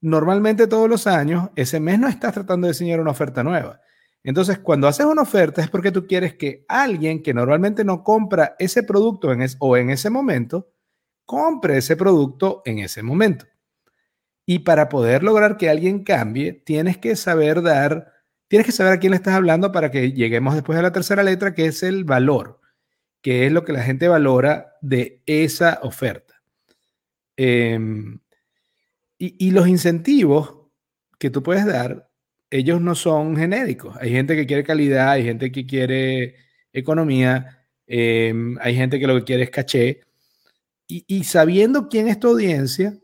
normalmente 0.00 0.66
todos 0.66 0.90
los 0.90 1.06
años, 1.06 1.50
ese 1.54 1.78
mes 1.78 2.00
no 2.00 2.08
estás 2.08 2.34
tratando 2.34 2.66
de 2.66 2.72
diseñar 2.72 2.98
una 2.98 3.12
oferta 3.12 3.44
nueva. 3.44 3.80
Entonces, 4.24 4.58
cuando 4.58 4.88
haces 4.88 5.06
una 5.06 5.22
oferta 5.22 5.62
es 5.62 5.70
porque 5.70 5.92
tú 5.92 6.08
quieres 6.08 6.34
que 6.34 6.64
alguien 6.66 7.22
que 7.22 7.32
normalmente 7.32 7.84
no 7.84 8.02
compra 8.02 8.56
ese 8.58 8.82
producto 8.82 9.32
en 9.32 9.46
o 9.60 9.76
en 9.76 9.90
ese 9.90 10.10
momento, 10.10 10.72
compre 11.24 11.76
ese 11.76 11.94
producto 11.94 12.62
en 12.64 12.80
ese 12.80 13.04
momento. 13.04 13.46
Y 14.44 14.58
para 14.58 14.88
poder 14.88 15.22
lograr 15.22 15.56
que 15.56 15.70
alguien 15.70 16.02
cambie, 16.02 16.52
tienes 16.52 16.98
que 16.98 17.14
saber 17.14 17.62
dar, 17.62 18.19
tienes 18.50 18.66
que 18.66 18.72
saber 18.72 18.94
a 18.94 18.98
quién 18.98 19.12
le 19.12 19.16
estás 19.16 19.34
hablando 19.34 19.70
para 19.70 19.92
que 19.92 20.10
lleguemos 20.10 20.54
después 20.54 20.76
a 20.76 20.82
la 20.82 20.90
tercera 20.90 21.22
letra, 21.22 21.54
que 21.54 21.66
es 21.66 21.84
el 21.84 22.02
valor, 22.02 22.60
que 23.22 23.46
es 23.46 23.52
lo 23.52 23.64
que 23.64 23.72
la 23.72 23.84
gente 23.84 24.08
valora 24.08 24.72
de 24.80 25.22
esa 25.24 25.78
oferta. 25.84 26.42
Em, 27.36 28.18
y, 29.18 29.52
los 29.52 29.68
incentivos 29.68 30.66
que 31.16 31.30
tú 31.30 31.44
puedes 31.44 31.64
dar, 31.64 32.10
ellos 32.50 32.80
no 32.80 32.96
son 32.96 33.36
genéricos. 33.36 33.96
Hay 33.98 34.10
gente 34.10 34.34
que 34.34 34.46
quiere 34.46 34.64
calidad, 34.64 35.10
hay 35.12 35.22
gente 35.22 35.52
que 35.52 35.64
quiere 35.64 36.34
economía, 36.72 37.66
em, 37.86 38.58
hay 38.60 38.74
gente 38.74 38.98
que 38.98 39.06
lo 39.06 39.14
que 39.18 39.24
quiere 39.24 39.44
es 39.44 39.50
caché. 39.50 40.00
Y, 40.88 41.22
sabiendo 41.22 41.88
quién 41.88 42.08
es 42.08 42.18
tu 42.18 42.30
audiencia, 42.30 42.98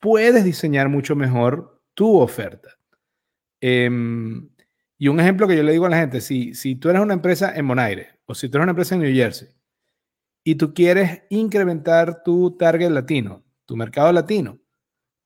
puedes 0.00 0.44
diseñar 0.44 0.88
mucho 0.88 1.14
mejor 1.14 1.80
tu 1.94 2.18
oferta. 2.18 2.76
Em, 3.60 4.48
y 4.98 5.08
un 5.08 5.20
ejemplo 5.20 5.46
que 5.46 5.56
yo 5.56 5.62
le 5.62 5.72
digo 5.72 5.86
a 5.86 5.90
la 5.90 5.98
gente, 5.98 6.20
si, 6.20 6.54
si 6.54 6.76
tú 6.76 6.88
eres 6.88 7.02
una 7.02 7.14
empresa 7.14 7.52
en 7.54 7.68
Bonaire 7.68 8.20
o 8.26 8.34
si 8.34 8.48
tú 8.48 8.56
eres 8.56 8.64
una 8.64 8.72
empresa 8.72 8.94
en 8.94 9.02
New 9.02 9.14
Jersey 9.14 9.48
y 10.42 10.54
tú 10.54 10.72
quieres 10.72 11.22
incrementar 11.28 12.22
tu 12.22 12.56
target 12.56 12.90
latino, 12.90 13.44
tu 13.66 13.76
mercado 13.76 14.12
latino, 14.12 14.60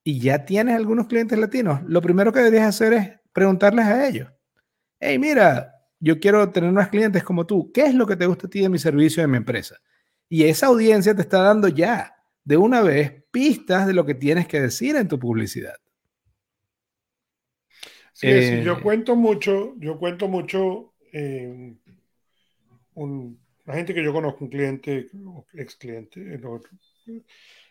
y 0.03 0.19
ya 0.19 0.45
tienes 0.45 0.75
algunos 0.77 1.07
clientes 1.07 1.39
latinos, 1.39 1.83
lo 1.87 2.01
primero 2.01 2.33
que 2.33 2.41
deberías 2.41 2.69
hacer 2.69 2.93
es 2.95 3.11
preguntarles 3.33 3.85
a 3.85 4.09
ellos, 4.09 4.29
hey, 4.99 5.19
mira, 5.19 5.75
yo 6.01 6.19
quiero 6.19 6.51
tener 6.51 6.71
unos 6.71 6.89
clientes 6.89 7.23
como 7.23 7.47
tú, 7.47 7.71
¿qué 7.73 7.85
es 7.85 7.95
lo 7.95 8.07
que 8.07 8.17
te 8.17 8.27
gusta 8.27 8.47
a 8.47 8.51
ti 8.51 8.61
de 8.61 8.71
mi 8.71 8.79
servicio, 8.79 9.23
de 9.23 9.29
mi 9.29 9.37
empresa? 9.37 9.77
Y 10.29 10.45
esa 10.45 10.67
audiencia 10.67 11.15
te 11.15 11.23
está 11.23 11.43
dando 11.43 11.69
ya, 11.69 12.15
de 12.43 12.57
una 12.57 12.81
vez, 12.81 13.25
pistas 13.31 13.87
de 13.87 13.93
lo 13.93 14.07
que 14.07 14.15
tienes 14.15 14.49
que 14.49 14.61
decir 14.61 14.97
en 14.97 15.07
tu 15.07 15.19
publicidad. 15.19 15.75
Sí, 18.21 18.27
eh, 18.29 18.63
yo 18.63 18.83
cuento 18.83 19.17
mucho, 19.17 19.75
yo 19.79 19.99
cuento 19.99 20.29
mucho, 20.29 20.93
eh, 21.11 21.75
un, 22.95 23.41
una 23.65 23.75
gente 23.75 23.95
que 23.95 24.05
yo 24.05 24.13
conozco, 24.13 24.45
un 24.45 24.51
cliente, 24.51 25.09
ex 25.55 25.77
cliente, 25.77 26.39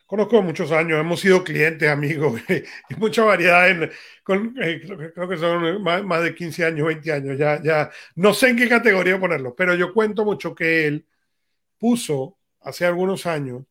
conozco 0.08 0.42
muchos 0.42 0.72
años, 0.72 1.00
hemos 1.00 1.20
sido 1.20 1.44
clientes, 1.44 1.88
amigos, 1.88 2.42
y 2.90 2.96
mucha 2.96 3.24
variedad. 3.24 3.70
En, 3.70 3.84
eh, 3.84 5.12
creo 5.14 5.30
que 5.30 5.38
son 5.38 5.84
más, 5.84 6.24
de 6.24 6.34
15 6.34 6.66
años, 6.66 6.88
20 6.88 7.12
años, 7.12 7.38
ya, 7.38 7.62
ya 7.62 7.92
no 8.16 8.34
sé 8.34 8.50
en 8.50 8.58
qué 8.58 8.68
categoría 8.68 9.20
ponerlo, 9.20 9.54
pero 9.54 9.76
yo 9.76 9.94
cuento 9.94 10.26
mucho 10.26 10.56
que 10.56 10.88
él 10.88 11.06
puso 11.78 12.40
hace 12.62 12.88
algunos 12.88 13.28
años 13.28 13.66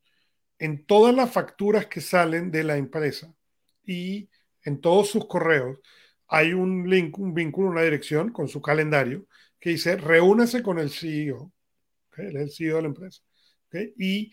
en 0.60 0.86
todas 0.86 1.12
las 1.12 1.32
facturas 1.32 1.86
que 1.86 2.00
salen 2.00 2.52
de 2.52 2.62
la 2.62 2.76
empresa 2.76 3.34
y 3.84 4.28
en 4.62 4.80
todos 4.80 5.10
sus 5.10 5.26
correos 5.26 5.78
hay 6.28 6.52
un 6.52 6.88
link, 6.88 7.18
un 7.18 7.34
vínculo, 7.34 7.70
una 7.70 7.82
dirección 7.82 8.30
con 8.30 8.48
su 8.48 8.60
calendario 8.60 9.26
que 9.58 9.70
dice 9.70 9.96
reúnase 9.96 10.62
con 10.62 10.78
el 10.78 10.90
CEO. 10.90 11.52
El 12.16 12.50
CEO 12.50 12.76
de 12.76 12.82
la 12.82 12.88
empresa. 12.88 13.22
Y 13.96 14.32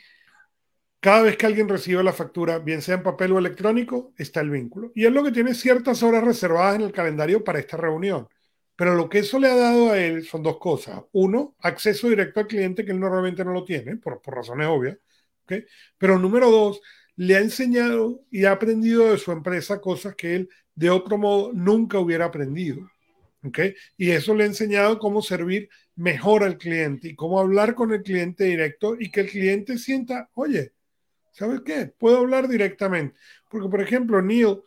cada 0.99 1.21
vez 1.21 1.37
que 1.37 1.45
alguien 1.45 1.69
recibe 1.69 2.03
la 2.03 2.13
factura, 2.13 2.59
bien 2.59 2.81
sea 2.81 2.95
en 2.95 3.03
papel 3.03 3.31
o 3.33 3.39
electrónico, 3.39 4.13
está 4.17 4.41
el 4.41 4.49
vínculo. 4.49 4.91
Y 4.95 5.05
es 5.05 5.11
lo 5.11 5.23
que 5.23 5.31
tiene 5.31 5.53
ciertas 5.53 6.01
horas 6.01 6.23
reservadas 6.23 6.75
en 6.75 6.81
el 6.81 6.91
calendario 6.91 7.43
para 7.43 7.59
esta 7.59 7.77
reunión. 7.77 8.27
Pero 8.75 8.95
lo 8.95 9.07
que 9.07 9.19
eso 9.19 9.39
le 9.39 9.47
ha 9.47 9.55
dado 9.55 9.91
a 9.91 9.99
él 9.99 10.25
son 10.25 10.43
dos 10.43 10.57
cosas. 10.57 11.03
Uno, 11.13 11.55
acceso 11.59 12.09
directo 12.09 12.39
al 12.39 12.47
cliente 12.47 12.83
que 12.83 12.91
él 12.91 12.99
normalmente 12.99 13.45
no 13.45 13.53
lo 13.53 13.63
tiene, 13.63 13.97
por, 13.97 14.21
por 14.21 14.35
razones 14.35 14.67
obvias. 14.67 14.97
¿okay? 15.43 15.65
Pero 15.97 16.17
número 16.19 16.49
dos, 16.49 16.81
le 17.15 17.35
ha 17.35 17.39
enseñado 17.39 18.25
y 18.31 18.45
ha 18.45 18.51
aprendido 18.51 19.11
de 19.11 19.17
su 19.17 19.31
empresa 19.31 19.79
cosas 19.79 20.15
que 20.15 20.35
él 20.35 20.49
de 20.75 20.89
otro 20.89 21.17
modo 21.17 21.51
nunca 21.53 21.99
hubiera 21.99 22.25
aprendido. 22.25 22.89
¿okay? 23.43 23.75
Y 23.97 24.11
eso 24.11 24.35
le 24.35 24.43
ha 24.43 24.47
enseñado 24.47 24.99
cómo 24.99 25.21
servir 25.21 25.69
mejor 25.95 26.43
al 26.43 26.57
cliente 26.57 27.09
y 27.09 27.15
cómo 27.15 27.39
hablar 27.39 27.75
con 27.75 27.91
el 27.93 28.03
cliente 28.03 28.43
directo 28.43 28.95
y 28.99 29.09
que 29.09 29.21
el 29.21 29.29
cliente 29.29 29.77
sienta, 29.77 30.29
oye, 30.33 30.73
¿sabes 31.31 31.61
qué? 31.65 31.87
Puedo 31.97 32.17
hablar 32.17 32.47
directamente. 32.47 33.15
Porque, 33.49 33.69
por 33.69 33.81
ejemplo, 33.81 34.21
Neil, 34.21 34.61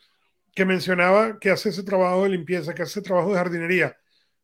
que 0.54 0.64
mencionaba 0.64 1.38
que 1.38 1.50
hace 1.50 1.68
ese 1.68 1.82
trabajo 1.82 2.24
de 2.24 2.30
limpieza, 2.30 2.74
que 2.74 2.82
hace 2.82 3.02
trabajo 3.02 3.30
de 3.30 3.36
jardinería, 3.36 3.96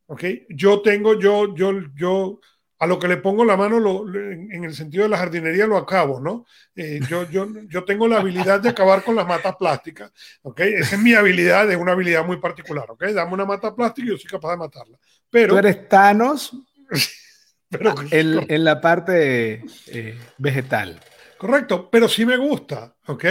¿ok? 0.06 0.24
Yo 0.50 0.82
tengo, 0.82 1.18
yo, 1.18 1.54
yo, 1.54 1.72
yo, 1.94 2.40
a 2.84 2.86
lo 2.86 2.98
que 2.98 3.08
le 3.08 3.16
pongo 3.16 3.46
la 3.46 3.56
mano 3.56 3.80
lo, 3.80 4.06
en, 4.14 4.62
el 4.62 4.74
sentido 4.74 5.04
de 5.04 5.08
la 5.08 5.16
jardinería 5.16 5.66
lo 5.66 5.78
acabo, 5.78 6.20
¿no? 6.20 6.44
Eh, 6.76 7.00
yo, 7.08 7.28
yo, 7.30 7.48
yo 7.66 7.82
tengo 7.82 8.06
la 8.06 8.18
habilidad 8.18 8.60
de 8.60 8.68
acabar 8.68 9.02
con 9.02 9.16
las 9.16 9.26
matas 9.26 9.56
plásticas, 9.56 10.12
¿ok? 10.42 10.60
Esa 10.60 10.96
es 10.96 11.02
mi 11.02 11.14
habilidad, 11.14 11.70
es 11.70 11.78
una 11.78 11.92
habilidad 11.92 12.26
muy 12.26 12.36
particular, 12.36 12.84
¿ok? 12.90 13.04
Dame 13.04 13.32
una 13.32 13.46
mata 13.46 13.74
plástica 13.74 14.06
y 14.06 14.10
yo 14.10 14.18
soy 14.18 14.30
capaz 14.30 14.50
de 14.50 14.56
matarla. 14.58 14.98
Pero, 15.30 15.54
Tú 15.54 15.58
eres 15.58 15.88
Thanos 15.88 16.52
pero, 17.70 17.94
en, 18.10 18.44
en 18.52 18.64
la 18.64 18.82
parte 18.82 19.64
eh, 19.86 20.18
vegetal. 20.36 21.00
Correcto, 21.38 21.88
pero 21.90 22.06
sí 22.06 22.26
me 22.26 22.36
gusta, 22.36 22.94
¿ok? 23.06 23.24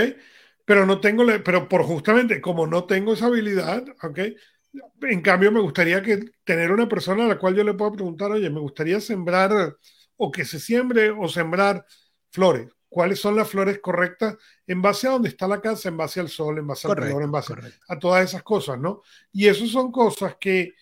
Pero 0.66 0.88
no 0.88 1.00
tengo, 1.00 1.26
pero 1.46 1.70
por 1.70 1.84
justamente 1.84 2.42
como 2.42 2.66
no 2.66 2.86
tengo 2.86 3.14
esa 3.14 3.28
habilidad, 3.28 3.84
¿ok? 4.02 4.20
En 5.02 5.22
cambio, 5.22 5.52
me 5.52 5.60
gustaría 5.60 6.02
que 6.02 6.32
tener 6.44 6.72
una 6.72 6.88
persona 6.88 7.26
a 7.26 7.28
la 7.28 7.40
cual 7.40 7.56
yo 7.56 7.64
le 7.64 7.74
pueda 7.74 7.92
preguntar, 7.92 8.32
oye, 8.32 8.50
me 8.50 8.60
gustaría 8.60 9.00
sembrar 9.00 9.78
o 10.18 10.32
que 10.32 10.46
se 10.46 10.60
siembre 10.60 11.10
o 11.12 11.28
sembrar 11.28 11.86
flores. 12.32 12.70
¿Cuáles 12.90 13.20
son 13.20 13.36
las 13.36 13.50
flores 13.50 13.80
correctas 13.80 14.38
en 14.68 14.82
base 14.82 15.08
a 15.08 15.12
dónde 15.12 15.30
está 15.30 15.48
la 15.48 15.62
casa, 15.62 15.90
en 15.90 15.98
base 15.98 16.20
al 16.20 16.30
sol, 16.30 16.60
en 16.60 16.68
base 16.68 16.88
al 16.88 16.96
calor, 16.96 17.24
en 17.24 17.32
base 17.32 17.54
a 17.88 17.98
todas 17.98 18.24
esas 18.24 18.44
cosas, 18.44 18.80
¿no? 18.80 19.02
Y 19.32 19.48
eso 19.48 19.66
son 19.66 19.92
cosas 19.92 20.36
que 20.40 20.74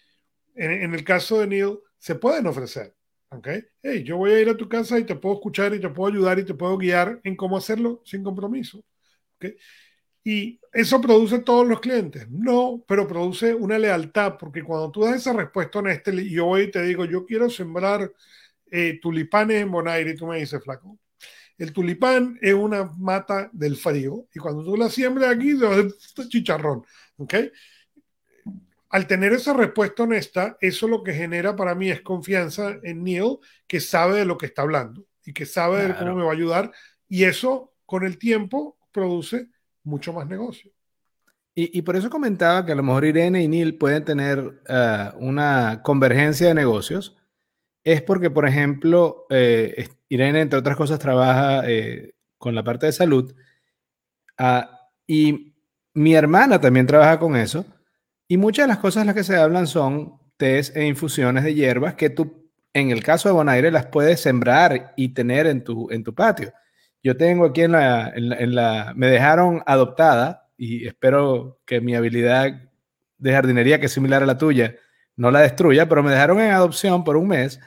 en 0.56 0.94
el 0.94 1.04
caso 1.06 1.40
de 1.40 1.48
Neil 1.48 1.80
se 1.98 2.16
pueden 2.16 2.48
ofrecer. 2.48 2.94
¿ok? 3.32 3.48
Hey, 3.82 4.04
yo 4.04 4.18
voy 4.18 4.32
a 4.32 4.40
ir 4.40 4.50
a 4.50 4.58
tu 4.58 4.68
casa 4.68 5.00
y 5.00 5.06
te 5.06 5.16
puedo 5.16 5.36
escuchar 5.36 5.74
y 5.74 5.80
te 5.80 5.90
puedo 5.90 6.12
ayudar 6.12 6.40
y 6.40 6.46
te 6.46 6.54
puedo 6.54 6.78
guiar 6.78 7.20
en 7.24 7.36
cómo 7.36 7.58
hacerlo 7.58 8.02
sin 8.04 8.24
compromiso. 8.24 8.80
¿ok? 9.38 9.46
¿Y 10.24 10.60
eso 10.72 11.02
produce 11.02 11.40
todos 11.40 11.68
los 11.68 11.80
clientes? 11.80 12.30
No, 12.30 12.84
pero 12.88 13.08
produce 13.08 13.56
una 13.56 13.80
lealtad, 13.80 14.38
porque 14.40 14.64
cuando 14.64 14.92
tú 14.92 15.04
das 15.04 15.16
esa 15.16 15.34
respuesta 15.34 15.80
honesta 15.80 16.12
y 16.12 16.30
yo 16.30 16.46
voy 16.46 16.64
y 16.64 16.72
te 16.72 16.84
digo, 16.84 17.06
yo 17.06 17.26
quiero 17.26 17.50
sembrar 17.50 18.12
eh, 18.70 19.00
tulipanes 19.02 19.62
en 19.62 19.72
Bonaire 19.72 20.12
y 20.12 20.16
tú 20.16 20.28
me 20.28 20.38
dices, 20.38 20.64
flaco, 20.64 20.98
el 21.58 21.74
tulipán 21.74 22.40
es 22.42 22.54
una 22.54 22.86
mata 22.98 23.50
del 23.54 23.76
frío 23.76 24.28
y 24.34 24.40
cuando 24.40 24.64
tú 24.64 24.78
la 24.78 24.90
siembras 24.90 25.36
aquí, 25.36 25.52
es 25.52 26.30
chicharrón, 26.30 26.86
¿ok? 27.18 27.34
al 28.92 29.08
tener 29.08 29.32
esa 29.32 29.54
respuesta 29.54 30.04
honesta, 30.04 30.58
eso 30.60 30.88
lo 30.88 31.02
que 31.02 31.14
genera 31.14 31.56
para 31.56 31.76
mí 31.76 31.90
es 31.90 32.02
confianza 32.02 32.78
en 32.84 33.04
Neil, 33.04 33.38
que 33.66 33.80
sabe 33.80 34.20
de 34.20 34.26
lo 34.26 34.38
que 34.38 34.48
está 34.48 34.64
hablando 34.64 35.06
y 35.26 35.34
que 35.34 35.46
sabe 35.46 35.88
de 35.88 35.96
cómo 35.96 36.16
me 36.16 36.24
va 36.24 36.32
a 36.32 36.34
ayudar. 36.34 36.72
Y 37.08 37.24
eso, 37.24 37.74
con 37.86 38.04
el 38.04 38.18
tiempo, 38.18 38.78
produce 38.92 39.48
mucho 39.84 40.14
más 40.14 40.28
negocio. 40.28 40.72
Y, 41.54 41.82
por 41.82 41.98
eso 41.98 42.10
comentaba 42.10 42.66
que 42.66 42.72
a 42.72 42.76
lo 42.76 42.84
mejor 42.84 43.04
Irene 43.04 43.44
y 43.44 43.48
Neil 43.50 43.78
pueden 43.78 44.06
tener 44.06 44.62
eh, 44.70 45.10
una 45.20 45.82
convergencia 45.84 46.48
de 46.48 46.54
negocios. 46.54 47.18
Es 47.84 48.02
porque, 48.02 48.30
por 48.30 48.48
ejemplo, 48.48 49.26
eh, 49.30 49.90
Irene, 50.08 50.42
entre 50.42 50.60
otras 50.60 50.78
cosas, 50.78 50.98
trabaja 51.00 51.70
eh, 51.70 52.14
con 52.38 52.56
la 52.56 52.64
parte 52.64 52.86
de 52.86 52.94
salud. 52.94 53.36
Ah, 54.38 54.90
y 55.06 55.54
mi 55.94 56.14
hermana 56.16 56.62
también 56.62 56.88
trabaja 56.88 57.20
con 57.20 57.36
eso 57.36 57.66
y 58.32 58.38
muchas 58.38 58.64
de 58.64 58.68
las 58.70 58.78
cosas 58.78 59.06
las 59.06 59.14
que 59.14 59.26
se 59.26 59.36
hablan 59.36 59.68
son 59.68 60.18
tés 60.38 60.74
e 60.74 60.86
infusiones 60.86 61.44
de 61.44 61.54
hierbas 61.54 61.96
que 61.96 62.10
tú, 62.10 62.50
en 62.74 62.90
el 62.90 63.04
caso 63.04 63.28
de 63.28 63.34
Bonaire, 63.34 63.72
las 63.72 63.88
puedes 63.88 64.22
sembrar 64.22 64.94
y 64.96 65.10
tener 65.10 65.48
en 65.48 65.66
tu, 65.66 65.90
en 65.92 66.02
tu 66.02 66.16
patio. 66.16 66.54
Yo 67.04 67.18
tengo 67.18 67.46
aquí 67.46 67.62
en 67.62 67.72
la, 67.72 68.12
en 68.16 68.56
me 68.96 69.08
dejaron 69.08 69.64
adoptada 69.66 70.50
y 70.58 70.86
espero 70.86 71.60
que 71.66 71.82
mi 71.82 71.96
habilidad 71.96 72.70
de 73.18 73.32
jardinería, 73.32 73.80
que 73.80 73.88
es 73.88 73.92
similar 73.92 74.22
a 74.22 74.28
la 74.28 74.38
tuya, 74.38 74.76
no 75.16 75.32
la 75.32 75.42
destruya, 75.42 75.90
pero 75.90 76.04
me 76.04 76.12
dejaron 76.12 76.40
en 76.40 76.52
adopción 76.52 77.04
por 77.04 77.18
un 77.18 77.28
mes 77.28 77.60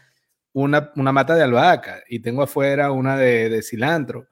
una, 0.53 0.93
una 0.97 1.13
mata 1.13 1.35
de 1.35 1.43
albahaca 1.43 2.03
y 2.09 2.21
tengo 2.21 2.43
afuera 2.43 2.93
una 2.93 3.17
de, 3.17 3.49
de 3.49 3.63
cilantro. 3.63 4.29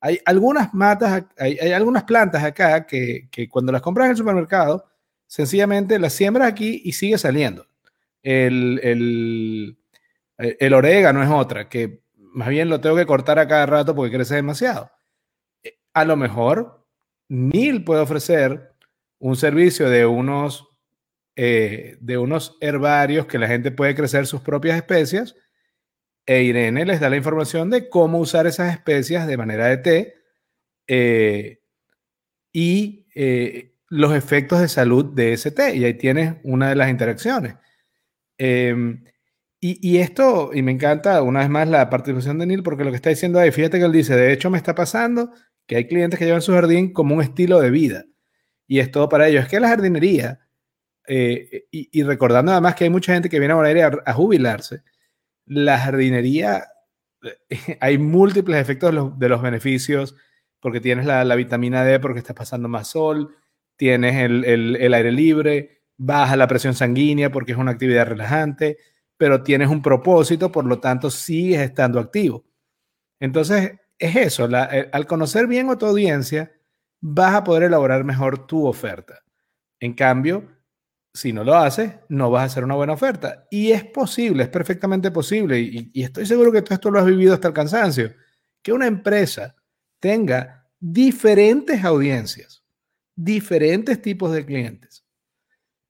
Hay 0.00 0.18
algunas 0.24 0.72
matas, 0.74 1.24
hay, 1.38 1.58
hay 1.58 1.72
algunas 1.72 2.04
plantas 2.04 2.42
acá 2.42 2.86
que, 2.86 3.28
que, 3.30 3.48
cuando 3.48 3.72
las 3.72 3.82
compras 3.82 4.06
en 4.06 4.10
el 4.12 4.16
supermercado, 4.16 4.86
sencillamente 5.26 5.98
las 5.98 6.12
siembras 6.12 6.48
aquí 6.48 6.82
y 6.84 6.92
sigue 6.92 7.18
saliendo. 7.18 7.66
El, 8.22 8.80
el, 8.82 9.78
el 10.38 10.74
orégano 10.74 11.22
es 11.22 11.30
otra, 11.30 11.68
que 11.68 12.00
más 12.36 12.50
bien 12.50 12.68
lo 12.68 12.82
tengo 12.82 12.96
que 12.96 13.06
cortar 13.06 13.38
a 13.38 13.48
cada 13.48 13.64
rato 13.64 13.94
porque 13.94 14.14
crece 14.14 14.34
demasiado. 14.34 14.90
Eh, 15.62 15.78
a 15.94 16.04
lo 16.04 16.16
mejor 16.16 16.86
Neil 17.28 17.82
puede 17.82 18.02
ofrecer 18.02 18.72
un 19.18 19.36
servicio 19.36 19.88
de 19.88 20.04
unos, 20.04 20.68
eh, 21.34 21.96
de 21.98 22.18
unos 22.18 22.58
herbarios 22.60 23.24
que 23.24 23.38
la 23.38 23.48
gente 23.48 23.70
puede 23.70 23.94
crecer 23.94 24.26
sus 24.26 24.42
propias 24.42 24.76
especies 24.76 25.34
e 26.26 26.42
Irene 26.42 26.84
les 26.84 27.00
da 27.00 27.08
la 27.08 27.16
información 27.16 27.70
de 27.70 27.88
cómo 27.88 28.18
usar 28.18 28.46
esas 28.46 28.70
especias 28.70 29.26
de 29.26 29.36
manera 29.38 29.68
de 29.68 29.76
té 29.78 30.14
eh, 30.88 31.60
y 32.52 33.06
los 33.88 34.14
efectos 34.14 34.60
de 34.60 34.68
salud 34.68 35.06
de 35.14 35.32
ese 35.32 35.52
té. 35.52 35.74
Y 35.74 35.84
ahí 35.86 35.94
tienes 35.94 36.34
una 36.42 36.68
de 36.68 36.76
las 36.76 36.90
interacciones. 36.90 37.54
Em, 38.36 39.04
y, 39.58 39.98
esto, 39.98 40.50
y 40.52 40.62
me 40.62 40.72
encanta 40.72 41.22
una 41.22 41.40
vez 41.40 41.48
más 41.48 41.66
la 41.66 41.88
participación 41.88 42.38
de 42.38 42.46
Neil, 42.46 42.62
porque 42.62 42.84
lo 42.84 42.90
que 42.90 42.96
está 42.96 43.10
diciendo 43.10 43.40
ahí, 43.40 43.50
fíjate 43.50 43.78
que 43.78 43.84
él 43.84 43.92
dice, 43.92 44.14
de 44.14 44.32
hecho 44.32 44.50
me 44.50 44.58
está 44.58 44.74
pasando 44.74 45.32
que 45.66 45.76
hay 45.76 45.88
clientes 45.88 46.18
que 46.18 46.26
llevan 46.26 46.42
su 46.42 46.52
jardín 46.52 46.92
como 46.92 47.14
un 47.14 47.22
estilo 47.22 47.60
de 47.60 47.70
vida. 47.70 48.04
Y 48.66 48.80
es 48.80 48.90
todo 48.90 49.08
para 49.08 49.28
ellos. 49.28 49.44
Es 49.44 49.48
que 49.48 49.58
la 49.58 49.68
jardinería, 49.68 50.40
eh, 51.08 51.66
y, 51.70 52.02
recordando 52.02 52.52
además 52.52 52.74
que 52.74 52.84
hay 52.84 52.90
mucha 52.90 53.14
gente 53.14 53.28
que 53.30 53.38
viene 53.38 53.54
a 53.54 53.86
a, 53.86 54.10
a 54.10 54.12
jubilarse, 54.12 54.82
la 55.46 55.78
jardinería, 55.78 56.64
hay 57.80 57.98
múltiples 57.98 58.60
efectos 58.60 59.18
de 59.18 59.28
los, 59.28 59.42
beneficios, 59.42 60.16
porque 60.60 60.80
tienes 60.80 61.06
la, 61.06 61.34
vitamina 61.34 61.82
D 61.82 61.98
porque 61.98 62.18
estás 62.18 62.36
pasando 62.36 62.68
más 62.68 62.88
sol, 62.88 63.34
tienes 63.76 64.16
el, 64.16 64.44
el 64.44 64.94
aire 64.94 65.12
libre, 65.12 65.82
baja 65.96 66.36
la 66.36 66.46
presión 66.46 66.74
sanguínea 66.74 67.30
porque 67.32 67.52
es 67.52 67.58
una 67.58 67.72
actividad 67.72 68.06
relajante 68.06 68.76
pero 69.16 69.42
tienes 69.42 69.68
un 69.68 69.82
propósito, 69.82 70.52
por 70.52 70.64
lo 70.64 70.78
tanto 70.78 71.10
sigues 71.10 71.60
estando 71.60 71.98
activo. 71.98 72.44
Entonces, 73.20 73.72
es 73.98 74.16
eso, 74.16 74.48
eh, 74.50 74.90
al 74.92 75.06
conocer 75.06 75.46
bien 75.46 75.70
a 75.70 75.76
tu 75.76 75.86
audiencia, 75.86 76.52
vas 77.00 77.34
a 77.34 77.44
poder 77.44 77.64
elaborar 77.64 78.04
mejor 78.04 78.46
tu 78.46 78.66
oferta. 78.66 79.22
En 79.80 79.94
cambio, 79.94 80.44
si 81.14 81.32
no 81.32 81.44
lo 81.44 81.54
haces, 81.54 81.94
no 82.08 82.30
vas 82.30 82.42
a 82.42 82.44
hacer 82.46 82.64
una 82.64 82.74
buena 82.74 82.92
oferta. 82.92 83.46
Y 83.50 83.72
es 83.72 83.84
posible, 83.84 84.42
es 84.44 84.48
perfectamente 84.50 85.10
posible, 85.10 85.58
y, 85.58 85.90
y 85.94 86.02
estoy 86.02 86.26
seguro 86.26 86.52
que 86.52 86.62
tú 86.62 86.74
esto 86.74 86.90
lo 86.90 86.98
has 86.98 87.06
vivido 87.06 87.32
hasta 87.34 87.48
el 87.48 87.54
cansancio, 87.54 88.14
que 88.62 88.72
una 88.72 88.86
empresa 88.86 89.54
tenga 89.98 90.68
diferentes 90.78 91.82
audiencias, 91.84 92.62
diferentes 93.14 94.02
tipos 94.02 94.32
de 94.32 94.44
clientes. 94.44 95.04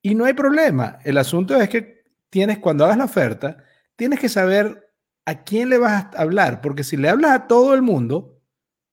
Y 0.01 0.14
no 0.14 0.24
hay 0.24 0.35
problema. 0.35 0.99
El 1.05 1.18
asunto 1.18 1.61
es 1.61 1.68
que 1.68 1.95
tienes, 2.31 2.59
cuando 2.59 2.85
hagas 2.85 2.99
la 2.99 3.05
oferta, 3.05 3.64
tienes 3.97 4.20
que 4.20 4.29
saber 4.29 4.93
a 5.27 5.43
quién 5.43 5.68
le 5.68 5.79
vas 5.79 6.07
a 6.14 6.22
hablar, 6.22 6.61
porque 6.61 6.85
si 6.85 6.97
le 6.97 7.09
hablas 7.09 7.33
a 7.33 7.47
todo 7.49 7.74
el 7.74 7.83
mundo 7.83 8.41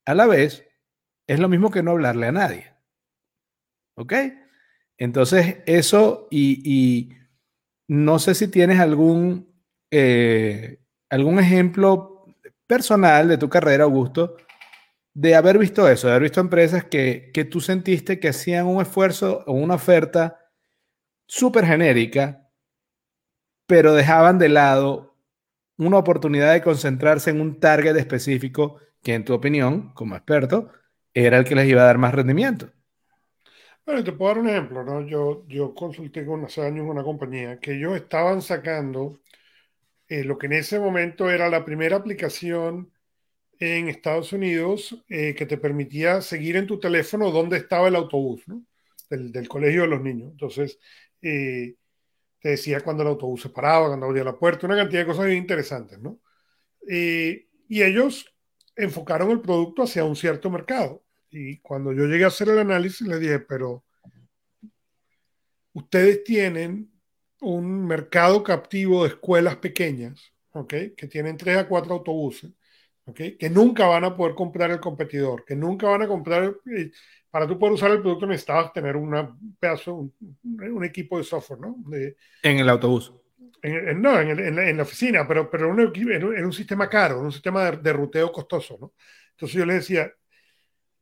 a 0.05 0.15
la 0.15 0.25
vez, 0.25 0.67
es 1.27 1.39
lo 1.39 1.47
mismo 1.47 1.71
que 1.71 1.84
no 1.84 1.91
hablarle 1.91 2.27
a 2.27 2.31
nadie. 2.31 2.73
¿Ok? 3.95 4.13
Entonces, 4.97 5.57
eso 5.65 6.27
y, 6.31 7.09
no 7.88 8.17
sé 8.19 8.34
si 8.34 8.47
tienes 8.47 8.79
algún, 8.79 9.53
eh, 9.91 10.79
algún 11.09 11.39
ejemplo 11.39 12.25
personal 12.65 13.27
de 13.27 13.38
tu 13.38 13.49
carrera, 13.49 13.84
Augusto, 13.84 14.38
de 15.13 15.36
haber 15.36 15.59
visto 15.59 15.88
eso, 15.88 16.07
de 16.07 16.13
haber 16.13 16.23
visto 16.23 16.41
empresas 16.41 16.86
que, 16.86 17.29
que 17.34 17.45
tú 17.45 17.61
sentiste 17.61 18.19
que 18.19 18.29
hacían 18.29 18.65
un 18.65 18.81
esfuerzo 18.81 19.43
o 19.45 19.53
una 19.53 19.75
oferta 19.75 20.39
súper 21.27 21.65
genérica 21.65 22.42
pero 23.66 23.93
dejaban 23.93 24.39
de 24.39 24.49
lado 24.49 25.16
una 25.78 25.97
oportunidad 25.97 26.53
de 26.53 26.61
concentrarse 26.61 27.30
en 27.32 27.41
un 27.41 27.59
target 27.59 27.95
específico 27.97 28.80
que 29.01 29.14
en 29.16 29.26
tu 29.26 29.34
opinión, 29.34 29.93
como 29.93 30.16
experto, 30.16 30.72
era 31.14 31.38
el 31.38 31.45
que 31.45 31.55
les 31.55 31.68
iba 31.68 31.82
a 31.82 31.86
dar 31.86 31.97
más 31.97 32.14
rendimiento. 32.14 32.72
Bueno, 33.86 34.03
te 34.03 34.14
puedo 34.14 34.30
dar 34.34 34.39
un 34.43 34.49
ejemplo, 34.49 34.84
¿no? 34.84 35.05
Yo, 35.05 35.74
consulté 35.76 36.26
con 36.26 36.45
hace 36.45 36.61
años 36.66 36.88
una 36.89 37.03
compañía 37.03 37.59
que 37.59 37.74
ellos 37.74 37.95
estaban 37.95 38.41
sacando 38.41 39.20
eh, 40.07 40.24
lo 40.24 40.38
que 40.38 40.47
en 40.47 40.53
ese 40.53 40.80
momento 40.80 41.30
era 41.30 41.49
la 41.49 41.66
primera 41.66 41.97
aplicación 41.97 42.91
en 43.59 43.89
Estados 43.89 44.34
Unidos 44.34 45.03
eh, 45.09 45.36
que 45.36 45.45
te 45.45 45.57
permitía 45.57 46.22
seguir 46.22 46.57
en 46.57 46.68
tu 46.68 46.80
teléfono 46.80 47.32
dónde 47.32 47.57
estaba 47.57 47.88
el 47.89 47.95
autobús. 47.95 48.43
Del, 49.09 49.32
del 49.32 49.47
colegio 49.47 49.84
de 49.84 49.88
los 49.89 50.01
niños. 50.01 50.32
Entonces, 50.32 50.80
eh, 51.22 51.76
te 52.43 52.49
decía 52.49 52.81
cuando 52.81 53.03
el 53.03 53.09
autobús 53.09 53.41
se 53.41 53.49
paraba, 53.49 53.87
cuando 53.87 54.05
abría 54.05 54.25
la 54.25 54.37
puerta, 54.37 54.67
una 54.67 54.75
cantidad 54.75 54.99
de 55.01 55.07
cosas 55.07 55.25
bien 55.25 55.37
interesantes, 55.37 55.97
¿no? 55.99 56.19
y 56.85 57.81
ellos 57.81 58.35
enfocaron 58.75 59.31
el 59.31 59.39
producto 59.39 59.83
hacia 59.83 60.03
un 60.03 60.17
cierto 60.17 60.49
mercado. 60.49 61.01
Y 61.31 61.59
cuando 61.59 61.93
yo 61.93 62.05
llegué 62.05 62.25
a 62.25 62.27
hacer 62.27 62.49
el 62.49 62.59
análisis, 62.59 63.07
les 63.07 63.21
dije, 63.21 63.39
pero 63.39 63.85
ustedes 65.71 66.25
tienen 66.25 66.91
un 67.39 67.87
mercado 67.87 68.43
captivo 68.43 69.03
de 69.03 69.09
escuelas 69.11 69.55
pequeñas, 69.55 70.33
¿ok? 70.51 70.73
Que 70.95 71.07
tienen 71.09 71.37
tres 71.37 71.57
a 71.57 71.67
cuatro 71.67 71.93
autobuses, 71.93 72.51
¿ok? 73.05 73.19
Que 73.39 73.49
nunca 73.49 73.87
van 73.87 74.03
a 74.03 74.15
poder 74.15 74.35
comprar 74.35 74.71
el 74.71 74.79
competidor, 74.79 75.43
que 75.45 75.55
nunca 75.55 75.87
van 75.87 76.03
a 76.03 76.07
comprar, 76.07 76.55
eh, 76.75 76.91
para 77.29 77.47
tú 77.47 77.57
poder 77.57 77.73
usar 77.73 77.91
el 77.91 78.01
producto 78.01 78.27
necesitabas 78.27 78.71
tener 78.73 78.95
un 78.95 79.55
pedazo, 79.59 80.11
un, 80.43 80.85
equipo 80.85 81.17
de 81.17 81.23
software, 81.23 81.59
¿no? 81.59 81.77
en 82.43 82.59
el 82.59 82.69
autobús. 82.69 83.13
no, 83.95 84.19
en, 84.19 84.77
la, 84.77 84.83
oficina, 84.83 85.27
pero, 85.27 85.49
pero 85.49 85.69
un, 85.69 85.79
en 85.79 86.45
un 86.45 86.53
sistema 86.53 86.87
caro, 86.87 87.19
un 87.19 87.31
sistema 87.31 87.71
de, 87.71 87.77
de, 87.77 87.93
ruteo 87.93 88.31
costoso, 88.31 88.77
¿no? 88.79 88.93
Entonces 89.31 89.57
yo 89.57 89.65
les 89.65 89.77
decía, 89.77 90.11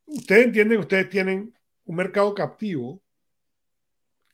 ustedes 0.06 0.46
entienden 0.46 0.78
que 0.78 0.84
ustedes 0.84 1.10
tienen 1.10 1.54
un 1.86 1.96
mercado 1.96 2.34
captivo 2.34 3.02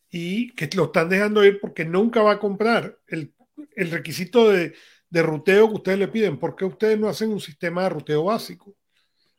y 0.10 0.54
que 0.54 0.70
lo 0.76 0.86
están 0.86 1.10
dejando 1.10 1.44
ir 1.44 1.60
porque 1.60 1.84
nunca 1.84 2.22
va 2.22 2.34
a 2.34 2.40
comprar 2.40 2.98
el, 3.08 3.34
el 3.76 3.92
requisito 3.92 4.50
de, 4.50 4.74
de, 5.10 5.22
ruteo 5.22 5.70
que 5.70 5.76
ustedes 5.76 6.00
le 6.00 6.08
piden. 6.08 6.38
¿Por 6.38 6.56
qué 6.56 6.66
ustedes 6.66 7.00
no 7.00 7.08
hacen 7.08 7.32
un 7.32 7.40
sistema 7.40 7.84
de 7.84 7.90
ruteo 7.90 8.26
básico? 8.26 8.76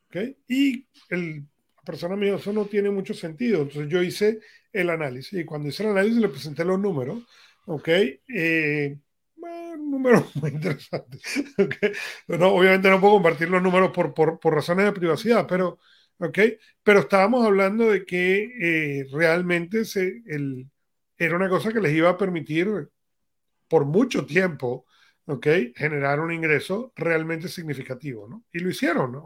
¿Okay? 0.09 0.37
Y 0.49 0.87
el 1.11 1.45
persona 1.85 2.17
me 2.17 2.35
eso 2.35 2.53
no 2.53 2.67
tiene 2.67 2.91
mucho 2.91 3.15
sentido. 3.15 3.63
Entonces 3.63 3.89
yo 3.89 4.03
hice 4.03 4.41
el 4.73 4.91
análisis 4.91 5.41
y 5.41 5.45
cuando 5.45 5.69
hice 5.69 5.85
el 5.85 5.91
análisis 5.91 6.19
le 6.19 6.29
presenté 6.29 6.65
los 6.65 6.79
números, 6.79 7.25
¿ok? 7.65 7.89
Eh, 7.89 8.99
números 9.79 10.35
muy 10.37 10.51
interesantes. 10.51 11.23
¿okay? 11.59 11.93
No, 12.29 12.49
obviamente 12.49 12.91
no 12.91 13.01
puedo 13.01 13.15
compartir 13.15 13.49
los 13.49 13.63
números 13.63 13.91
por, 13.93 14.15
por, 14.15 14.39
por, 14.39 14.55
razones 14.55 14.85
de 14.85 14.93
privacidad, 14.93 15.47
pero, 15.47 15.79
¿ok? 16.19 16.39
Pero 16.83 17.01
estábamos 17.01 17.47
hablando 17.47 17.91
de 17.91 18.05
que 18.05 19.01
eh, 19.01 19.07
realmente 19.11 19.85
se, 19.85 20.23
el, 20.27 20.69
era 21.17 21.37
una 21.37 21.49
cosa 21.49 21.73
que 21.73 21.81
les 21.81 21.93
iba 21.95 22.11
a 22.11 22.19
permitir 22.19 22.69
por 23.69 23.85
mucho 23.85 24.27
tiempo, 24.27 24.87
¿ok? 25.29 25.47
Generar 25.77 26.21
un 26.21 26.33
ingreso 26.33 26.93
realmente 26.97 27.49
significativo, 27.49 28.29
¿no? 28.29 28.45
Y 28.53 28.61
lo 28.61 28.71
hicieron, 28.71 29.21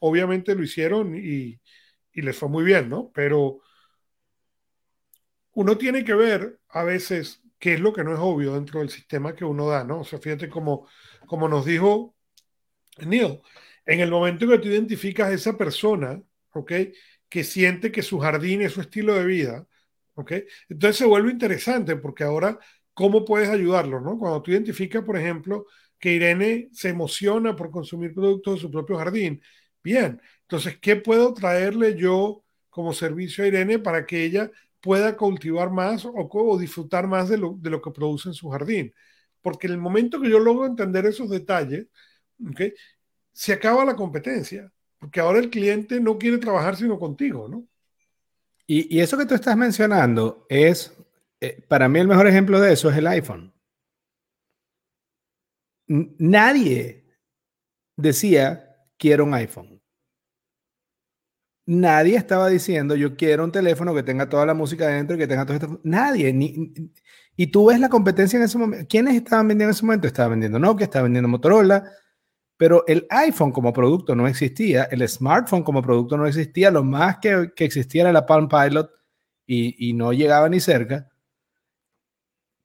obviamente 0.00 0.54
lo 0.54 0.64
hicieron 0.64 1.16
y, 1.16 1.60
y 2.12 2.22
les 2.22 2.36
fue 2.36 2.48
muy 2.48 2.64
bien, 2.64 2.88
¿no? 2.88 3.10
Pero 3.14 3.60
uno 5.52 5.78
tiene 5.78 6.04
que 6.04 6.14
ver 6.14 6.60
a 6.70 6.84
veces 6.84 7.42
qué 7.58 7.74
es 7.74 7.80
lo 7.80 7.92
que 7.92 8.04
no 8.04 8.12
es 8.12 8.18
obvio 8.20 8.54
dentro 8.54 8.80
del 8.80 8.90
sistema 8.90 9.34
que 9.34 9.44
uno 9.44 9.68
da, 9.68 9.84
¿no? 9.84 10.00
O 10.00 10.04
sea, 10.04 10.18
fíjate 10.18 10.48
como, 10.48 10.88
como 11.26 11.48
nos 11.48 11.64
dijo 11.64 12.16
Neil, 12.98 13.40
en 13.86 14.00
el 14.00 14.10
momento 14.10 14.48
que 14.48 14.58
tú 14.58 14.68
identificas 14.68 15.28
a 15.28 15.34
esa 15.34 15.56
persona, 15.58 16.22
¿ok? 16.52 16.72
Que 17.28 17.44
siente 17.44 17.92
que 17.92 18.02
su 18.02 18.18
jardín 18.20 18.62
es 18.62 18.72
su 18.72 18.80
estilo 18.80 19.14
de 19.14 19.24
vida, 19.26 19.68
¿ok? 20.14 20.32
Entonces 20.68 20.98
se 20.98 21.06
vuelve 21.06 21.32
interesante 21.32 21.96
porque 21.96 22.24
ahora, 22.24 22.58
¿cómo 22.94 23.24
puedes 23.24 23.48
ayudarlo, 23.48 24.00
¿no? 24.00 24.18
Cuando 24.18 24.42
tú 24.42 24.50
identificas, 24.52 25.04
por 25.04 25.16
ejemplo, 25.16 25.66
que 25.98 26.12
Irene 26.14 26.68
se 26.72 26.90
emociona 26.90 27.56
por 27.56 27.70
consumir 27.70 28.14
productos 28.14 28.54
de 28.54 28.60
su 28.60 28.70
propio 28.70 28.96
jardín, 28.96 29.42
bien, 29.82 30.20
entonces, 30.42 30.78
¿qué 30.80 30.96
puedo 30.96 31.34
traerle 31.34 31.96
yo 31.96 32.44
como 32.70 32.92
servicio 32.92 33.44
a 33.44 33.46
Irene 33.46 33.78
para 33.78 34.06
que 34.06 34.24
ella 34.24 34.50
pueda 34.84 35.16
cultivar 35.16 35.70
más 35.70 36.04
o, 36.04 36.58
disfrutar 36.58 37.06
más 37.06 37.30
de 37.30 37.38
lo, 37.38 37.56
de 37.58 37.70
lo, 37.70 37.80
que 37.80 37.90
produce 37.90 38.28
en 38.28 38.34
su 38.34 38.50
jardín. 38.50 38.92
Porque 39.40 39.66
en 39.66 39.72
el 39.72 39.78
momento 39.78 40.20
que 40.20 40.28
yo 40.28 40.38
logro 40.38 40.66
entender 40.66 41.06
esos 41.06 41.30
detalles, 41.30 41.86
¿okay? 42.50 42.74
se 43.32 43.54
acaba 43.54 43.82
la 43.84 43.96
competencia, 43.96 44.70
porque 44.98 45.20
ahora 45.20 45.38
el 45.38 45.48
cliente 45.48 46.00
no 46.00 46.18
quiere 46.18 46.36
trabajar 46.36 46.76
sino 46.76 46.98
contigo, 46.98 47.48
¿no? 47.48 47.66
Y 48.66 48.98
eso 48.98 49.18
que 49.18 49.26
tú 49.26 49.34
estás 49.34 49.56
mencionando 49.56 50.46
es, 50.48 50.94
eh, 51.40 51.64
para 51.68 51.88
mí 51.88 51.98
el 51.98 52.08
mejor 52.08 52.26
ejemplo 52.26 52.60
de 52.60 52.72
eso 52.72 52.90
es 52.90 52.96
el 52.96 53.06
iPhone. 53.06 53.52
Nadie 55.86 57.04
decía, 57.96 58.76
quiero 58.96 59.24
un 59.24 59.34
iPhone. 59.34 59.82
Nadie 61.66 62.16
estaba 62.16 62.48
diciendo, 62.48 62.94
yo 62.94 63.16
quiero 63.16 63.44
un 63.44 63.52
teléfono 63.52 63.94
que 63.94 64.02
tenga 64.02 64.28
toda 64.28 64.44
la 64.44 64.52
música 64.52 64.86
dentro 64.88 65.16
y 65.16 65.18
que 65.18 65.26
tenga 65.26 65.46
todo 65.46 65.54
esto. 65.54 65.80
Nadie. 65.82 66.34
Y 67.36 67.46
tú 67.48 67.66
ves 67.66 67.80
la 67.80 67.88
competencia 67.88 68.36
en 68.36 68.42
ese 68.42 68.58
momento. 68.58 68.86
¿Quiénes 68.88 69.14
estaban 69.14 69.48
vendiendo 69.48 69.70
en 69.70 69.74
ese 69.74 69.84
momento? 69.84 70.06
Estaba 70.06 70.28
vendiendo 70.28 70.58
Nokia, 70.58 70.84
estaba 70.84 71.04
vendiendo 71.04 71.28
Motorola, 71.28 71.90
pero 72.56 72.84
el 72.86 73.06
iPhone 73.10 73.50
como 73.52 73.72
producto 73.72 74.14
no 74.14 74.26
existía, 74.28 74.84
el 74.84 75.06
smartphone 75.08 75.64
como 75.64 75.82
producto 75.82 76.16
no 76.16 76.26
existía, 76.26 76.70
lo 76.70 76.84
más 76.84 77.18
que, 77.18 77.52
existía 77.56 78.02
era 78.02 78.12
la 78.12 78.26
Palm 78.26 78.48
Pilot 78.48 78.90
y, 79.46 79.92
no 79.94 80.12
llegaba 80.12 80.48
ni 80.48 80.60
cerca. 80.60 81.08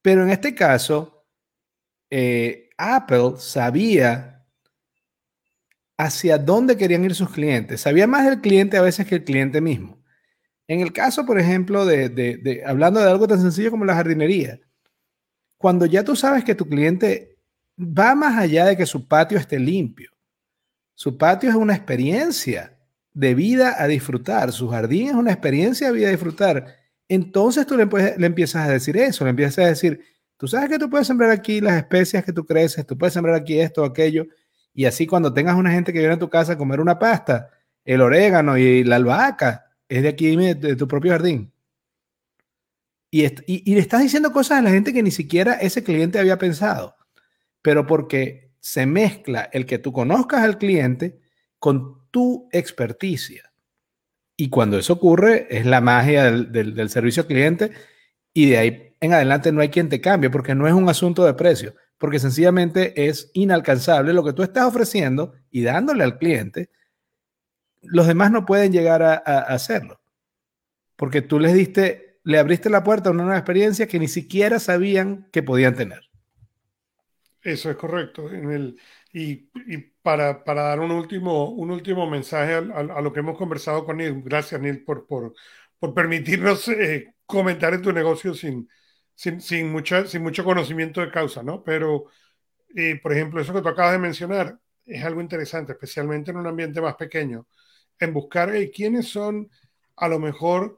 Pero 0.02 0.24
en 0.24 0.30
este 0.30 0.56
caso, 0.56 1.26
eh, 2.10 2.70
Apple 2.78 3.34
sabía 3.38 4.46
hacia 5.98 6.38
dónde 6.38 6.78
querían 6.78 7.04
ir 7.04 7.14
sus 7.14 7.30
clientes, 7.30 7.82
sabía 7.82 8.08
más 8.08 8.26
del 8.26 8.40
cliente 8.40 8.78
a 8.78 8.82
veces 8.82 9.06
que 9.06 9.16
el 9.16 9.24
cliente 9.26 9.60
mismo. 9.60 10.02
En 10.66 10.82
el 10.82 10.94
caso, 10.94 11.26
por 11.26 11.40
ejemplo, 11.40 11.86
de, 11.86 12.64
hablando 12.66 13.00
de 13.02 13.10
algo 13.10 13.28
tan 13.28 13.42
sencillo 13.42 13.72
como 13.72 13.86
la 13.86 13.96
jardinería, 13.96 14.60
cuando 15.58 15.86
ya 15.86 16.04
tú 16.04 16.16
sabes 16.16 16.44
que 16.44 16.56
tu 16.56 16.68
cliente 16.70 17.38
va 17.78 18.16
más 18.16 18.38
allá 18.38 18.66
de 18.66 18.78
que 18.78 18.86
su 18.86 19.08
patio 19.08 19.38
esté 19.38 19.60
limpio. 19.60 20.12
Su 20.94 21.18
patio 21.18 21.50
es 21.50 21.56
una 21.56 21.76
experiencia 21.76 22.78
de 23.14 23.36
vida 23.36 23.76
a 23.82 23.88
disfrutar. 23.88 24.52
Su 24.52 24.70
jardín 24.70 25.10
es 25.10 25.16
una 25.16 25.32
experiencia 25.32 25.88
de 25.88 25.94
vida 25.94 26.08
a 26.08 26.12
disfrutar. 26.12 26.79
Entonces 27.10 27.68
tú 27.68 27.76
le, 27.76 27.90
empiezas 28.26 28.68
a 28.68 28.72
decir 28.72 28.96
eso, 28.96 29.26
le 29.26 29.32
empiezas 29.32 29.66
a 29.66 29.68
decir, 29.68 30.00
tú 30.38 30.48
sabes 30.48 30.70
que 30.70 30.80
tú 30.80 30.90
puedes 30.90 31.08
sembrar 31.08 31.32
aquí 31.32 31.60
las 31.60 31.76
especias 31.76 32.24
que 32.24 32.32
tú 32.32 32.46
creces, 32.46 32.86
tú 32.86 32.98
puedes 32.98 33.14
sembrar 33.14 33.36
aquí 33.36 33.60
esto 33.60 33.84
aquello, 33.84 34.26
y 34.74 34.86
así 34.86 35.06
cuando 35.06 35.34
tengas 35.34 35.56
una 35.56 35.72
gente 35.72 35.92
que 35.92 36.00
viene 36.00 36.14
a 36.14 36.20
tu 36.20 36.30
casa 36.30 36.54
a 36.54 36.58
comer 36.58 36.80
una 36.80 36.98
pasta, 36.98 37.50
el 37.84 38.00
orégano 38.00 38.58
y 38.58 38.86
la 38.86 38.96
albahaca 38.96 39.66
es 39.90 40.04
de 40.04 40.10
aquí, 40.10 40.36
de 40.38 40.76
tu 40.78 40.88
propio 40.88 41.12
jardín. 41.12 41.52
Y, 43.12 43.26
y, 43.26 43.72
y 43.72 43.74
le 43.74 43.80
estás 43.82 44.02
diciendo 44.02 44.32
cosas 44.32 44.60
a 44.60 44.62
la 44.62 44.70
gente 44.70 44.94
que 44.94 45.04
ni 45.04 45.12
siquiera 45.12 45.54
ese 45.56 45.84
cliente 45.84 46.20
había 46.20 46.38
pensado 46.38 46.96
pero 47.62 47.86
porque 47.86 48.52
se 48.60 48.86
mezcla 48.86 49.50
el 49.52 49.66
que 49.66 49.80
tú 49.80 49.92
conozcas 49.92 50.44
al 50.44 50.58
cliente 50.58 51.20
con 51.60 52.10
tu 52.12 52.50
experticia. 52.52 53.49
Y 54.40 54.50
cuando 54.50 54.78
eso 54.78 54.94
ocurre, 54.94 55.48
es 55.50 55.66
la 55.66 55.82
magia 55.82 56.32
del, 56.32 56.74
del, 56.74 56.90
servicio 56.90 57.24
al 57.24 57.28
cliente 57.28 57.72
y 58.34 58.50
de 58.52 58.58
ahí 58.58 58.96
en 59.02 59.12
adelante 59.12 59.52
no 59.52 59.60
hay 59.60 59.68
quien 59.68 59.90
te 59.90 60.00
cambie 60.00 60.30
porque 60.30 60.56
no 60.56 60.66
es 60.66 60.74
un 60.74 60.88
asunto 60.88 61.26
de 61.26 61.34
precio, 61.34 61.76
porque 61.98 62.20
sencillamente 62.20 63.10
es 63.10 63.32
inalcanzable 63.34 64.14
lo 64.14 64.24
que 64.24 64.32
tú 64.32 64.42
estás 64.42 64.64
ofreciendo 64.64 65.34
y 65.52 65.64
dándole 65.64 66.06
al 66.06 66.18
cliente. 66.18 66.70
Los 67.82 68.08
demás 68.08 68.32
no 68.32 68.46
pueden 68.46 68.72
llegar 68.72 69.04
a, 69.04 69.16
a 69.16 69.40
hacerlo 69.40 70.00
porque 70.96 71.22
tú 71.22 71.38
les 71.38 71.54
diste, 71.54 72.22
le 72.24 72.40
abriste 72.40 72.70
la 72.70 72.86
puerta 72.86 73.10
a 73.10 73.12
una 73.12 73.24
nueva 73.24 73.40
experiencia 73.40 73.88
que 73.88 74.00
ni 74.00 74.08
siquiera 74.08 74.58
sabían 74.60 75.28
que 75.34 75.44
podían 75.44 75.76
tener. 75.76 76.09
Eso 77.42 77.70
es 77.70 77.78
correcto. 77.78 78.30
En 78.30 78.52
el, 78.52 78.80
y, 79.14 79.50
y 79.68 79.78
para, 80.02 80.44
para, 80.44 80.64
dar 80.64 80.80
un 80.82 80.92
último, 80.92 81.50
un 81.52 81.72
último 81.72 82.10
mensaje 82.10 82.54
a, 82.54 82.58
a, 82.58 83.02
lo 83.02 83.14
que 83.14 83.22
hemos 83.22 83.38
conversado 83.38 83.86
con 83.86 83.98
Neil, 83.98 84.22
gracias 84.24 84.60
Neil 84.60 84.84
por, 84.84 85.08
por, 85.08 85.34
por 85.80 85.94
permitirnos 85.94 86.68
eh, 86.70 87.16
comentar 87.26 87.74
en 87.74 87.82
tu 87.82 87.94
negocio 87.94 88.34
sin, 88.34 88.70
sin, 89.16 89.40
sin, 89.42 89.72
mucha, 89.72 90.06
sin 90.06 90.22
mucho 90.22 90.44
conocimiento 90.44 91.02
de 91.02 91.12
causa, 91.12 91.42
¿no? 91.42 91.64
Pero, 91.64 92.06
eh, 92.76 93.00
por 93.02 93.14
ejemplo, 93.14 93.42
eso 93.42 93.54
que 93.54 93.62
tú 93.62 93.70
acabas 93.70 93.94
de 93.94 94.00
mencionar 94.00 94.60
es 94.86 95.04
algo 95.04 95.22
interesante, 95.22 95.74
especialmente 95.74 96.32
en 96.32 96.38
un 96.38 96.48
ambiente 96.48 96.82
más 96.82 96.96
pequeño, 96.96 97.48
en 98.00 98.14
buscar 98.14 98.52
quiénes 98.74 99.08
son 99.08 99.50
a 99.96 100.08
lo 100.10 100.20
mejor 100.20 100.78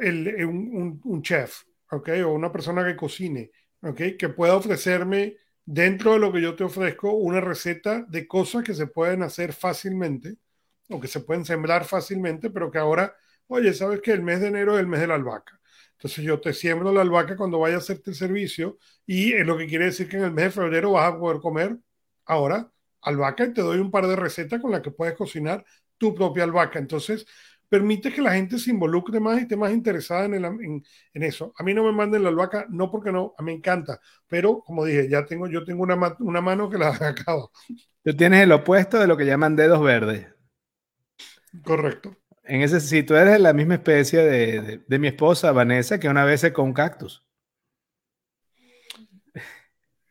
el, 0.00 0.26
eh, 0.28 0.44
un, 0.44 0.70
un, 0.74 1.00
un, 1.04 1.22
chef, 1.22 1.62
¿ok? 1.90 2.10
O 2.26 2.32
una 2.32 2.50
persona 2.50 2.84
que 2.84 2.96
cocine, 2.96 3.50
¿ok? 3.82 4.00
Que 4.18 4.28
pueda 4.30 4.56
ofrecerme 4.56 5.36
dentro 5.64 6.12
de 6.14 6.18
lo 6.18 6.32
que 6.32 6.42
yo 6.42 6.54
te 6.56 6.64
ofrezco 6.64 7.12
una 7.12 7.40
receta 7.40 8.04
de 8.08 8.26
cosas 8.26 8.64
que 8.64 8.74
se 8.74 8.86
pueden 8.86 9.22
hacer 9.22 9.52
fácilmente 9.52 10.36
o 10.90 11.00
que 11.00 11.08
se 11.08 11.20
pueden 11.20 11.44
sembrar 11.44 11.84
fácilmente, 11.84 12.50
pero 12.50 12.70
que 12.70 12.78
ahora, 12.78 13.14
oye, 13.46 13.72
sabes 13.74 14.00
que 14.00 14.12
el 14.12 14.22
mes 14.22 14.40
de 14.40 14.48
enero 14.48 14.74
es 14.74 14.80
el 14.80 14.86
mes 14.86 15.00
de 15.00 15.06
la 15.08 15.14
albahaca. 15.14 15.60
Entonces 15.92 16.24
yo 16.24 16.40
te 16.40 16.52
siembro 16.52 16.92
la 16.92 17.00
albahaca 17.02 17.36
cuando 17.36 17.58
vaya 17.58 17.76
a 17.76 17.78
hacerte 17.78 18.10
el 18.10 18.16
servicio 18.16 18.78
y 19.06 19.32
es 19.32 19.46
lo 19.46 19.56
que 19.56 19.66
quiere 19.66 19.86
decir 19.86 20.08
que 20.08 20.16
en 20.16 20.24
el 20.24 20.32
mes 20.32 20.46
de 20.46 20.50
febrero 20.50 20.92
vas 20.92 21.12
a 21.12 21.18
poder 21.18 21.40
comer 21.40 21.78
ahora 22.26 22.70
albahaca 23.02 23.44
y 23.46 23.52
te 23.52 23.60
doy 23.62 23.78
un 23.78 23.90
par 23.90 24.06
de 24.06 24.16
recetas 24.16 24.60
con 24.60 24.70
las 24.70 24.80
que 24.82 24.90
puedes 24.90 25.14
cocinar 25.14 25.64
tu 25.98 26.14
propia 26.14 26.44
albahaca. 26.44 26.78
Entonces, 26.78 27.26
permite 27.68 28.12
que 28.12 28.22
la 28.22 28.34
gente 28.34 28.58
se 28.58 28.70
involucre 28.70 29.20
más 29.20 29.38
y 29.38 29.42
esté 29.42 29.56
más 29.56 29.72
interesada 29.72 30.24
en, 30.26 30.34
el, 30.34 30.44
en, 30.44 30.84
en, 31.12 31.22
eso. 31.22 31.52
A 31.58 31.62
mí 31.62 31.74
no 31.74 31.84
me 31.84 31.92
manden 31.92 32.22
la 32.22 32.28
albahaca, 32.28 32.66
no 32.70 32.90
porque 32.90 33.12
no, 33.12 33.34
a 33.38 33.42
mí 33.42 33.52
me 33.52 33.58
encanta, 33.58 34.00
pero 34.28 34.60
como 34.60 34.84
dije, 34.84 35.08
ya 35.08 35.24
tengo, 35.24 35.48
yo 35.48 35.64
tengo 35.64 35.82
una, 35.82 36.16
una 36.20 36.40
mano 36.40 36.70
que 36.70 36.78
la 36.78 36.88
acabo. 37.00 37.50
Tú 38.04 38.14
tienes 38.14 38.42
el 38.42 38.52
opuesto 38.52 38.98
de 38.98 39.06
lo 39.06 39.16
que 39.16 39.26
llaman 39.26 39.56
dedos 39.56 39.82
verdes. 39.82 40.26
Correcto. 41.62 42.16
En 42.42 42.60
ese, 42.60 42.80
si 42.80 43.02
tú 43.02 43.14
eres 43.14 43.40
la 43.40 43.52
misma 43.52 43.74
especie 43.74 44.20
de, 44.20 44.60
de, 44.60 44.84
de 44.86 44.98
mi 44.98 45.08
esposa, 45.08 45.52
Vanessa, 45.52 45.98
que 45.98 46.08
una 46.08 46.24
vez 46.24 46.44
un 46.58 46.74
cactus. 46.74 47.24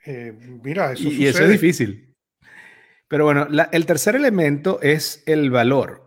Eh, 0.05 0.33
mira, 0.63 0.93
eso 0.93 1.03
y, 1.03 1.23
y, 1.23 1.27
eso 1.27 1.43
es 1.43 1.49
difícil. 1.49 2.13
Pero 3.07 3.25
bueno, 3.25 3.47
la, 3.49 3.69
el 3.71 3.85
tercer 3.85 4.15
elemento 4.15 4.79
es 4.81 5.23
el 5.27 5.51
valor 5.51 6.02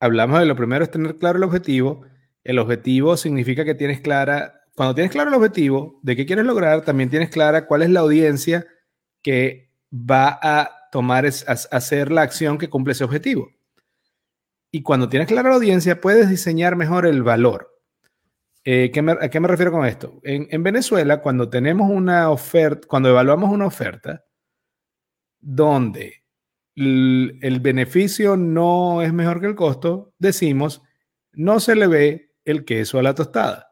hablamos 0.00 0.40
de 0.40 0.46
lo 0.46 0.56
primero 0.56 0.84
es 0.84 0.90
tener 0.90 1.18
claro 1.18 1.38
el 1.38 1.44
objetivo. 1.44 2.02
El 2.44 2.58
objetivo 2.58 3.16
significa 3.16 3.64
que 3.64 3.74
tienes 3.74 4.00
clara, 4.00 4.62
cuando 4.74 4.94
tienes 4.94 5.12
claro 5.12 5.30
el 5.30 5.36
objetivo 5.36 5.98
de 6.02 6.16
qué 6.16 6.26
quieres 6.26 6.44
lograr, 6.44 6.82
también 6.82 7.10
tienes 7.10 7.30
clara 7.30 7.66
cuál 7.66 7.82
es 7.82 7.90
la 7.90 8.00
audiencia 8.00 8.66
que 9.22 9.70
va 9.92 10.38
a 10.42 10.70
tomar, 10.92 11.26
a 11.26 11.52
hacer 11.52 12.12
la 12.12 12.22
acción 12.22 12.58
que 12.58 12.70
cumple 12.70 12.92
ese 12.92 13.04
objetivo. 13.04 13.50
Y 14.70 14.82
cuando 14.82 15.08
tienes 15.08 15.28
clara 15.28 15.50
la 15.50 15.56
audiencia, 15.56 16.00
puedes 16.00 16.28
diseñar 16.28 16.76
mejor 16.76 17.06
el 17.06 17.22
valor. 17.22 17.72
Eh, 18.64 18.90
¿qué 18.92 19.00
me, 19.00 19.12
¿A 19.12 19.30
qué 19.30 19.40
me 19.40 19.48
refiero 19.48 19.70
con 19.70 19.86
esto? 19.86 20.20
En, 20.24 20.48
en 20.50 20.62
Venezuela, 20.62 21.22
cuando 21.22 21.48
tenemos 21.48 21.88
una 21.88 22.30
oferta, 22.30 22.86
cuando 22.88 23.08
evaluamos 23.08 23.50
una 23.50 23.66
oferta, 23.66 24.24
donde 25.40 26.25
el 26.76 27.58
beneficio 27.60 28.36
no 28.36 29.02
es 29.02 29.12
mejor 29.12 29.40
que 29.40 29.46
el 29.46 29.54
costo, 29.54 30.14
decimos, 30.18 30.82
no 31.32 31.58
se 31.58 31.74
le 31.74 31.86
ve 31.86 32.34
el 32.44 32.64
queso 32.64 32.98
a 32.98 33.02
la 33.02 33.14
tostada. 33.14 33.66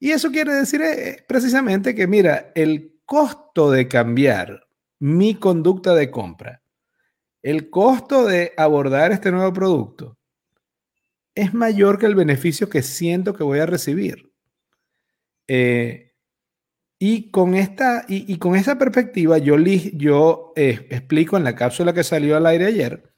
Y 0.00 0.12
eso 0.12 0.30
quiere 0.30 0.54
decir 0.54 0.80
eh, 0.80 1.24
precisamente 1.28 1.94
que, 1.94 2.06
mira, 2.06 2.52
el 2.54 3.00
costo 3.04 3.70
de 3.70 3.86
cambiar 3.86 4.66
mi 4.98 5.34
conducta 5.34 5.94
de 5.94 6.10
compra, 6.10 6.62
el 7.42 7.68
costo 7.70 8.26
de 8.26 8.52
abordar 8.56 9.12
este 9.12 9.30
nuevo 9.30 9.52
producto, 9.52 10.18
es 11.34 11.52
mayor 11.54 11.98
que 11.98 12.06
el 12.06 12.14
beneficio 12.14 12.68
que 12.68 12.82
siento 12.82 13.34
que 13.34 13.44
voy 13.44 13.58
a 13.60 13.66
recibir. 13.66 14.32
Eh, 15.46 16.09
y 17.02 17.30
con 17.30 17.54
esta, 17.54 18.04
y, 18.08 18.36
con 18.36 18.54
esta 18.56 18.76
perspectiva, 18.76 19.38
yo, 19.38 19.56
eh, 20.54 20.86
explico 20.90 21.38
en 21.38 21.44
la 21.44 21.54
cápsula 21.54 21.94
que 21.94 22.04
salió 22.04 22.36
al 22.36 22.44
aire 22.44 22.66
ayer 22.66 23.14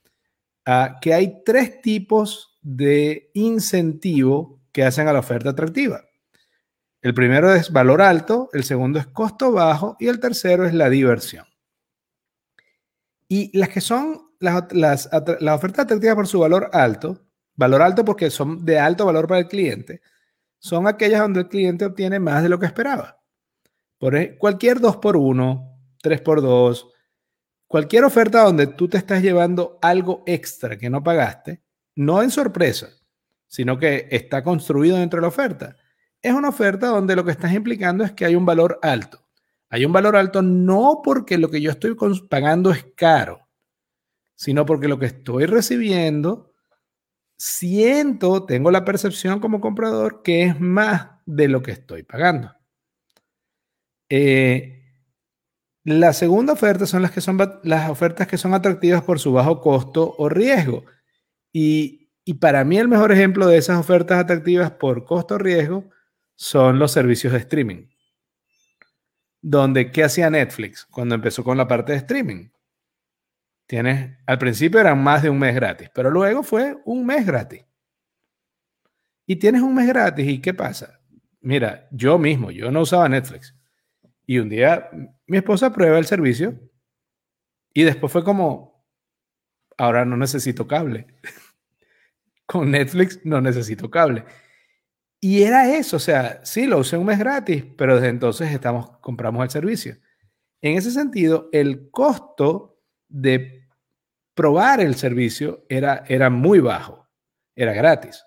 uh, 0.69 1.01
que 1.01 1.13
hay 1.13 1.43
tres 1.45 1.83
tipos 1.83 2.61
de 2.63 3.33
incentivo 3.35 4.61
que 4.71 4.85
hacen 4.85 5.09
a 5.09 5.13
la 5.13 5.19
oferta 5.19 5.51
atractiva. 5.51 6.05
El 7.01 7.13
primero 7.13 7.53
es 7.53 7.73
valor 7.73 8.03
alto, 8.03 8.49
el 8.53 8.63
segundo 8.63 9.01
es 9.01 9.09
costo 9.09 9.51
bajo 9.51 9.97
y 9.99 10.07
el 10.07 10.21
tercero 10.21 10.65
es 10.65 10.75
la 10.75 10.89
diversión. 10.89 11.45
Y 13.27 13.51
las 13.59 13.71
que 13.71 13.81
son 13.81 14.31
las, 14.39 14.73
las, 14.73 15.11
las 15.41 15.57
ofertas 15.57 15.87
atractivas 15.87 16.15
por 16.15 16.29
su 16.29 16.39
valor 16.39 16.71
alto, 16.73 17.27
valor 17.57 17.83
alto 17.83 18.05
porque 18.05 18.31
son 18.31 18.65
de 18.65 18.79
alto 18.79 19.07
valor 19.07 19.27
para 19.27 19.41
el 19.41 19.49
cliente, 19.49 20.03
son 20.61 20.87
aquellas 20.87 21.23
donde 21.23 21.41
el 21.41 21.49
cliente 21.49 21.85
obtiene 21.85 22.21
más 22.21 22.45
de 22.45 22.49
lo 22.49 22.61
que 22.61 22.67
esperaba. 22.67 23.22
Por 24.03 24.17
e, 24.17 24.37
cualquier 24.37 24.81
2x1, 24.81 25.77
3x2, 26.03 26.91
cualquier 27.69 28.03
oferta 28.03 28.43
donde 28.43 28.67
tú 28.67 28.89
te 28.89 28.99
estás 28.99 29.23
llevando 29.23 29.79
algo 29.81 30.25
extra 30.27 30.77
que 30.77 30.91
no 30.91 31.05
pagaste, 31.05 31.63
no 31.95 32.21
en 32.21 32.33
sorpresa, 32.33 32.89
sino 33.47 33.79
que 33.79 34.09
está 34.11 34.43
construido 34.43 34.97
dentro 34.97 35.19
de 35.19 35.23
la 35.23 35.29
oferta. 35.29 35.77
Es 36.21 36.33
una 36.33 36.49
oferta 36.49 36.89
donde 36.89 37.15
lo 37.15 37.25
que 37.25 37.31
estás 37.31 37.53
implicando 37.53 38.03
es 38.03 38.11
que 38.11 38.25
hay 38.25 38.35
un 38.35 38.45
valor 38.45 38.81
alto. 38.83 39.25
Hay 39.69 39.85
un 39.85 39.93
valor 39.93 40.17
alto 40.17 40.43
no 40.43 41.01
porque 41.05 41.39
lo 41.39 41.49
que 41.49 41.61
yo 41.61 41.71
estoy 41.71 41.95
pagando 42.29 42.73
es 42.73 42.85
caro, 42.97 43.47
sino 44.35 44.67
porque 44.67 44.89
lo 44.89 44.99
que 44.99 45.07
estoy 45.07 45.47
recibiendo, 45.47 46.53
siento, 47.37 48.47
tengo 48.47 48.73
la 48.73 48.85
percepción 48.85 49.39
como 49.39 49.61
comprador 49.61 50.23
que 50.25 50.43
es 50.43 50.59
más 50.59 51.21
de 51.25 51.47
lo 51.47 51.63
que 51.63 51.71
estoy 51.71 52.03
pagando. 52.03 52.53
Eh, 54.15 54.85
la 55.85 56.13
segunda 56.13 56.53
oferta 56.53 56.85
son 56.85 57.01
las 57.01 57.13
que 57.13 57.23
son 57.23 57.39
las 57.63 57.89
ofertas 57.89 58.27
que 58.27 58.37
son 58.37 58.53
atractivas 58.53 59.03
por 59.05 59.19
su 59.19 59.33
bajo 59.33 59.63
costo 59.63 60.15
o 60.19 60.29
riesgo. 60.29 60.85
Y, 61.51 62.11
y 62.23 62.35
para 62.35 62.63
mí 62.63 62.77
el 62.77 62.89
mejor 62.89 63.11
ejemplo 63.11 63.47
de 63.47 63.57
esas 63.57 63.79
ofertas 63.79 64.19
atractivas 64.19 64.73
por 64.73 65.07
costo 65.07 65.37
o 65.37 65.39
riesgo 65.39 65.89
son 66.35 66.79
los 66.79 66.93
servicios 66.93 67.33
de 67.33 67.39
streaming. 67.39 67.87
Donde, 69.41 69.91
¿qué 69.91 70.05
hacía 70.05 70.29
Netflix 70.29 70.85
cuando 70.91 71.15
empezó 71.15 71.43
con 71.43 71.57
la 71.57 71.67
parte 71.67 71.93
de 71.93 71.99
streaming? 71.99 72.51
Tienes, 73.67 74.19
al 74.27 74.37
principio 74.37 74.79
eran 74.79 75.03
más 75.03 75.23
de 75.23 75.31
un 75.31 75.39
mes 75.39 75.55
gratis, 75.55 75.89
pero 75.95 76.11
luego 76.11 76.43
fue 76.43 76.77
un 76.85 77.07
mes 77.07 77.25
gratis. 77.25 77.65
Y 79.25 79.37
tienes 79.37 79.63
un 79.63 79.75
mes 79.75 79.89
gratis, 79.89 80.29
¿y 80.29 80.39
qué 80.39 80.53
pasa? 80.53 81.01
Mira, 81.41 81.89
yo 81.91 82.19
mismo, 82.19 82.51
yo 82.51 82.71
no 82.71 82.83
usaba 82.83 83.09
Netflix. 83.09 83.57
Y 84.27 84.39
un 84.39 84.49
día 84.49 84.91
mi 85.27 85.39
esposa 85.39 85.73
prueba 85.73 85.99
el 85.99 86.07
servicio 86.07 86.59
y 87.75 87.85
después 87.85 88.13
fue 88.13 88.25
como, 88.25 88.87
ahora 89.79 90.05
no 90.05 90.17
necesito 90.17 90.67
cable. 90.67 91.07
Con 92.47 92.71
Netflix 92.71 93.21
no 93.25 93.41
necesito 93.41 93.91
cable. 93.91 94.25
Y 95.21 95.43
era 95.43 95.75
eso, 95.75 95.97
o 95.97 96.01
sea, 96.01 96.45
sí, 96.45 96.67
lo 96.67 96.79
usé 96.79 96.97
un 96.97 97.07
mes 97.07 97.19
gratis, 97.19 97.65
pero 97.77 97.95
desde 97.95 98.09
entonces 98.09 98.51
estamos, 98.51 98.99
compramos 98.99 99.45
el 99.45 99.51
servicio. 99.51 99.97
En 100.61 100.77
ese 100.77 100.91
sentido, 100.91 101.49
el 101.53 101.91
costo 101.91 102.81
de 103.09 103.69
probar 104.35 104.81
el 104.81 104.97
servicio 104.97 105.65
era, 105.69 106.05
era 106.09 106.29
muy 106.29 106.59
bajo, 106.59 107.09
era 107.55 107.73
gratis. 107.73 108.25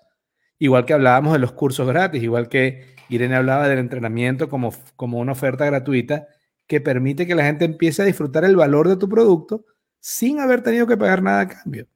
Igual 0.58 0.84
que 0.84 0.94
hablábamos 0.94 1.34
de 1.34 1.38
los 1.38 1.52
cursos 1.52 1.86
gratis, 1.86 2.22
igual 2.22 2.48
que 2.48 2.94
Irene 3.08 3.36
hablaba 3.36 3.68
del 3.68 3.78
entrenamiento 3.78 4.48
como, 4.48 4.72
como 4.96 5.18
una 5.18 5.32
oferta 5.32 5.66
gratuita 5.66 6.28
que 6.66 6.80
permite 6.80 7.26
que 7.26 7.34
la 7.34 7.44
gente 7.44 7.64
empiece 7.64 8.02
a 8.02 8.04
disfrutar 8.06 8.44
el 8.44 8.56
valor 8.56 8.88
de 8.88 8.96
tu 8.96 9.08
producto 9.08 9.64
sin 10.00 10.40
haber 10.40 10.62
tenido 10.62 10.86
que 10.86 10.96
pagar 10.96 11.22
nada 11.22 11.40
a 11.42 11.48
cambio. 11.48 11.86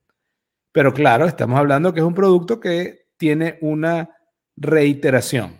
Pero 0.72 0.92
claro, 0.92 1.26
estamos 1.26 1.58
hablando 1.58 1.92
que 1.92 2.00
es 2.00 2.06
un 2.06 2.14
producto 2.14 2.60
que 2.60 3.08
tiene 3.16 3.58
una 3.60 4.10
reiteración. 4.56 5.58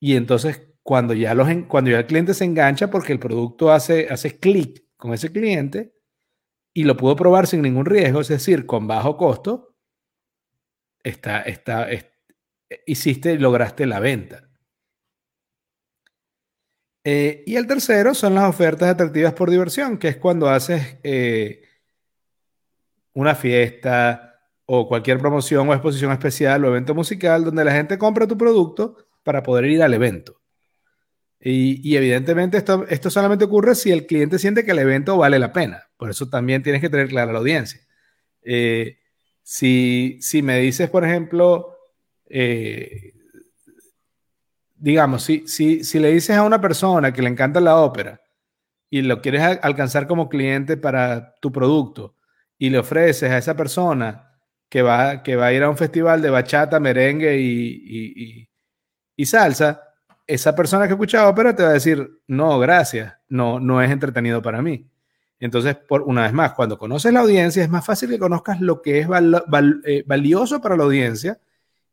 Y 0.00 0.16
entonces, 0.16 0.68
cuando 0.82 1.12
ya, 1.12 1.34
los, 1.34 1.48
cuando 1.68 1.90
ya 1.90 1.98
el 1.98 2.06
cliente 2.06 2.32
se 2.32 2.44
engancha 2.44 2.90
porque 2.90 3.12
el 3.12 3.18
producto 3.18 3.70
hace, 3.70 4.08
hace 4.08 4.38
clic 4.38 4.84
con 4.96 5.12
ese 5.12 5.30
cliente 5.30 5.94
y 6.72 6.84
lo 6.84 6.96
pudo 6.96 7.16
probar 7.16 7.46
sin 7.46 7.62
ningún 7.62 7.84
riesgo, 7.84 8.20
es 8.20 8.28
decir, 8.28 8.64
con 8.64 8.86
bajo 8.86 9.16
costo, 9.16 9.69
está, 11.02 11.42
está, 11.42 11.88
hiciste, 12.86 13.38
lograste 13.38 13.86
la 13.86 14.00
venta. 14.00 14.48
Eh, 17.04 17.44
y 17.46 17.56
el 17.56 17.66
tercero 17.66 18.14
son 18.14 18.34
las 18.34 18.48
ofertas 18.48 18.90
atractivas 18.90 19.32
por 19.32 19.50
diversión, 19.50 19.98
que 19.98 20.08
es 20.08 20.16
cuando 20.16 20.48
haces 20.48 20.98
eh, 21.02 21.62
una 23.14 23.34
fiesta 23.34 24.30
o 24.66 24.86
cualquier 24.86 25.18
promoción 25.18 25.68
o 25.68 25.72
exposición 25.74 26.12
especial 26.12 26.64
o 26.64 26.68
evento 26.68 26.94
musical 26.94 27.44
donde 27.44 27.64
la 27.64 27.72
gente 27.72 27.98
compra 27.98 28.26
tu 28.26 28.36
producto 28.38 28.96
para 29.22 29.42
poder 29.42 29.64
ir 29.66 29.82
al 29.82 29.94
evento. 29.94 30.40
Y, 31.42 31.96
evidentemente 31.96 32.58
esto, 32.58 32.86
esto 32.88 33.08
solamente 33.08 33.46
ocurre 33.46 33.74
si 33.74 33.90
el 33.90 34.06
cliente 34.06 34.38
siente 34.38 34.64
que 34.64 34.72
el 34.72 34.78
evento 34.78 35.16
vale 35.16 35.38
la 35.38 35.52
pena. 35.52 35.88
Por 35.96 36.10
eso 36.10 36.28
también 36.28 36.62
tienes 36.62 36.82
que 36.82 36.90
tener 36.90 37.08
clara 37.08 37.32
la 37.32 37.38
audiencia. 37.38 37.80
Eh, 38.42 38.99
si, 39.50 40.18
si 40.20 40.42
me 40.42 40.60
dices, 40.60 40.88
por 40.88 41.04
ejemplo, 41.04 41.76
eh, 42.28 43.14
digamos, 44.76 45.24
si, 45.24 45.48
si, 45.48 45.82
si 45.82 45.98
le 45.98 46.12
dices 46.12 46.36
a 46.36 46.44
una 46.44 46.60
persona 46.60 47.12
que 47.12 47.20
le 47.20 47.30
encanta 47.30 47.60
la 47.60 47.78
ópera 47.78 48.20
y 48.88 49.02
lo 49.02 49.20
quieres 49.20 49.42
alcanzar 49.60 50.06
como 50.06 50.28
cliente 50.28 50.76
para 50.76 51.34
tu 51.40 51.50
producto 51.50 52.14
y 52.58 52.70
le 52.70 52.78
ofreces 52.78 53.28
a 53.28 53.38
esa 53.38 53.56
persona 53.56 54.38
que 54.68 54.82
va, 54.82 55.24
que 55.24 55.34
va 55.34 55.46
a 55.46 55.52
ir 55.52 55.64
a 55.64 55.68
un 55.68 55.76
festival 55.76 56.22
de 56.22 56.30
bachata, 56.30 56.78
merengue 56.78 57.36
y, 57.40 58.48
y, 59.16 59.26
salsa, 59.26 59.82
esa 60.28 60.54
persona 60.54 60.86
que 60.86 60.92
escucha 60.92 61.28
ópera 61.28 61.56
te 61.56 61.64
va 61.64 61.70
a 61.70 61.72
decir, 61.72 62.08
no, 62.28 62.56
gracias, 62.60 63.14
no, 63.28 63.58
no 63.58 63.82
es 63.82 63.90
entretenido 63.90 64.40
para 64.42 64.62
mí. 64.62 64.88
Entonces, 65.40 65.74
por 65.74 66.02
una 66.02 66.22
vez 66.22 66.32
más, 66.34 66.52
cuando 66.52 66.78
conoces 66.78 67.12
la 67.12 67.20
audiencia, 67.20 67.64
es 67.64 67.70
más 67.70 67.84
fácil 67.84 68.10
que 68.10 68.18
conozcas 68.18 68.60
lo 68.60 68.82
que 68.82 69.00
es 69.00 69.08
eh, 69.84 70.04
valioso 70.06 70.60
para 70.60 70.76
la 70.76 70.84
audiencia 70.84 71.40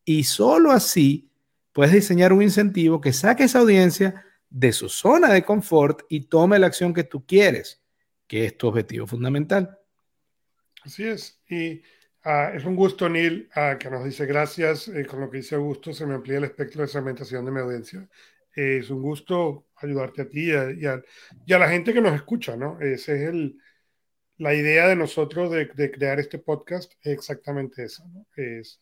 y 0.03 0.25
solo 0.25 0.71
así 0.71 1.29
puedes 1.71 1.93
diseñar 1.93 2.33
un 2.33 2.41
incentivo 2.41 2.99
que 2.99 3.13
saque 3.13 3.45
esa 3.45 3.59
audiencia 3.59 4.25
de 4.49 4.71
su 4.73 4.89
zona 4.89 5.31
de 5.31 5.43
confort 5.43 6.01
y 6.09 6.21
tome 6.21 6.59
la 6.59 6.67
acción 6.67 6.93
que 6.93 7.05
tú 7.05 7.25
quieres, 7.25 7.81
que 8.27 8.45
es 8.45 8.57
tu 8.57 8.67
objetivo 8.67 9.07
fundamental. 9.07 9.79
Así 10.83 11.05
es. 11.05 11.39
Y 11.49 11.81
ah, 12.23 12.51
es 12.53 12.65
un 12.65 12.75
gusto, 12.75 13.07
Neil, 13.07 13.49
ah, 13.55 13.77
que 13.79 13.89
nos 13.89 14.03
dice 14.03 14.25
gracias. 14.25 14.89
Eh, 14.89 15.05
con 15.05 15.21
lo 15.21 15.29
que 15.29 15.37
dice 15.37 15.55
Augusto, 15.55 15.93
se 15.93 16.05
me 16.05 16.15
amplía 16.15 16.37
el 16.37 16.45
espectro 16.45 16.81
de 16.81 16.87
segmentación 16.89 17.45
de 17.45 17.51
mi 17.51 17.59
audiencia. 17.59 18.07
Eh, 18.57 18.79
es 18.79 18.89
un 18.89 19.03
gusto 19.03 19.67
ayudarte 19.75 20.23
a 20.23 20.29
ti 20.29 20.49
y 20.49 20.85
a, 20.85 21.59
la 21.59 21.69
gente 21.69 21.93
que 21.93 22.01
nos 22.01 22.15
escucha, 22.15 22.57
¿no? 22.57 22.81
Esa 22.81 23.13
es 23.13 23.29
el, 23.29 23.59
la 24.37 24.55
idea 24.55 24.87
de 24.87 24.95
nosotros 24.95 25.51
de, 25.51 25.91
crear 25.91 26.19
este 26.19 26.39
podcast, 26.39 26.91
es 27.01 27.13
exactamente 27.13 27.83
esa. 27.83 28.03
Es 28.35 28.81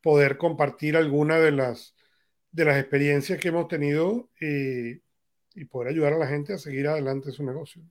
poder 0.00 0.38
compartir 0.38 0.96
alguna 0.96 1.38
de 1.38 1.50
las, 1.50 1.96
de 2.52 2.64
las 2.64 2.78
experiencias 2.78 3.40
que 3.40 3.48
hemos 3.48 3.66
tenido 3.66 4.30
y, 4.40 5.00
poder 5.66 5.88
ayudar 5.88 6.12
a 6.12 6.18
la 6.18 6.28
gente 6.28 6.52
a 6.52 6.58
seguir 6.58 6.86
adelante 6.86 7.32
su 7.32 7.44
negocio. 7.44 7.82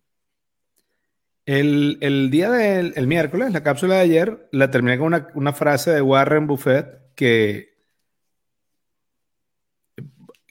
El, 1.46 2.30
día 2.32 2.50
del 2.52 3.08
miércoles, 3.08 3.52
la 3.52 3.64
cápsula 3.64 3.96
de 3.96 4.02
ayer, 4.02 4.48
la 4.54 4.72
terminé 4.72 4.98
con 4.98 5.14
una, 5.34 5.52
frase 5.52 5.92
de 5.92 6.02
Warren 6.02 6.48
Buffett 6.48 7.14
que, 7.16 7.77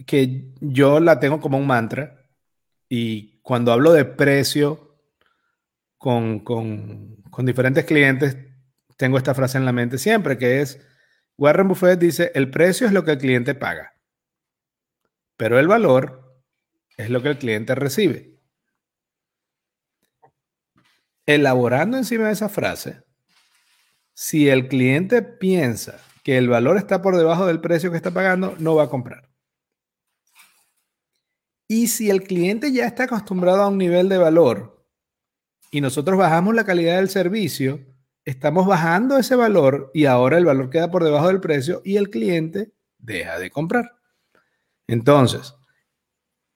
que 0.07 0.53
yo 0.61 1.01
la 1.01 1.21
tengo 1.21 1.41
como 1.41 1.59
un 1.59 1.67
mantra 1.67 2.31
y 2.89 3.41
cuando 3.43 3.73
hablo 3.73 3.93
de 3.93 4.05
precio 4.05 4.99
con, 5.99 6.41
con, 6.41 7.23
diferentes 7.45 7.85
clientes, 7.85 8.37
tengo 8.97 9.19
esta 9.19 9.35
frase 9.35 9.59
en 9.59 9.65
la 9.65 9.73
mente 9.73 9.99
siempre, 9.99 10.39
que 10.39 10.61
es 10.61 10.81
Warren 11.37 11.69
Buffett 11.69 11.99
dice, 11.99 12.31
el 12.35 12.51
precio 12.51 12.87
es 12.87 12.93
lo 12.93 13.05
que 13.05 13.13
el 13.13 13.19
cliente 13.19 13.55
paga, 13.55 13.95
pero 15.37 15.59
el 15.59 15.67
valor 15.67 16.43
es 16.97 17.11
lo 17.11 17.23
que 17.23 17.29
el 17.31 17.39
cliente 17.39 17.75
recibe. 17.75 18.41
Elaborando 21.27 21.97
encima 21.97 22.29
de 22.29 22.33
esa 22.33 22.49
frase, 22.49 23.03
si 24.15 24.49
el 24.49 24.69
cliente 24.69 25.23
piensa 25.23 26.01
que 26.23 26.39
el 26.39 26.49
valor 26.49 26.79
está 26.79 27.03
por 27.03 27.17
debajo 27.17 27.47
del 27.47 27.61
precio 27.61 27.91
que 27.91 27.97
está 27.97 28.13
pagando, 28.13 28.55
no 28.59 28.77
va 28.77 28.85
a 28.85 28.89
comprar. 28.89 29.29
Y 31.69 31.89
si 31.89 32.11
el 32.11 32.23
cliente 32.23 32.73
ya 32.73 32.87
está 32.87 33.05
acostumbrado 33.05 33.63
a 33.63 33.69
un 33.69 33.79
nivel 33.79 34.09
de 34.09 34.19
valor 34.19 34.87
y 35.71 35.81
nosotros 35.81 36.17
bajamos 36.17 36.55
la 36.55 36.65
calidad 36.65 36.97
del 36.97 37.09
servicio, 37.09 37.81
estamos 38.25 38.67
bajando 38.67 39.19
ese 39.19 39.35
valor 39.35 39.91
y 39.95 40.07
ahora 40.07 40.39
el 40.39 40.45
valor 40.45 40.71
queda 40.71 40.91
por 40.91 41.03
debajo 41.03 41.29
del 41.29 41.41
precio 41.41 41.83
y 41.85 41.97
el 41.97 42.11
cliente 42.11 42.73
deja 42.99 43.39
de 43.39 43.51
comprar. 43.51 43.97
Entonces, 44.87 45.55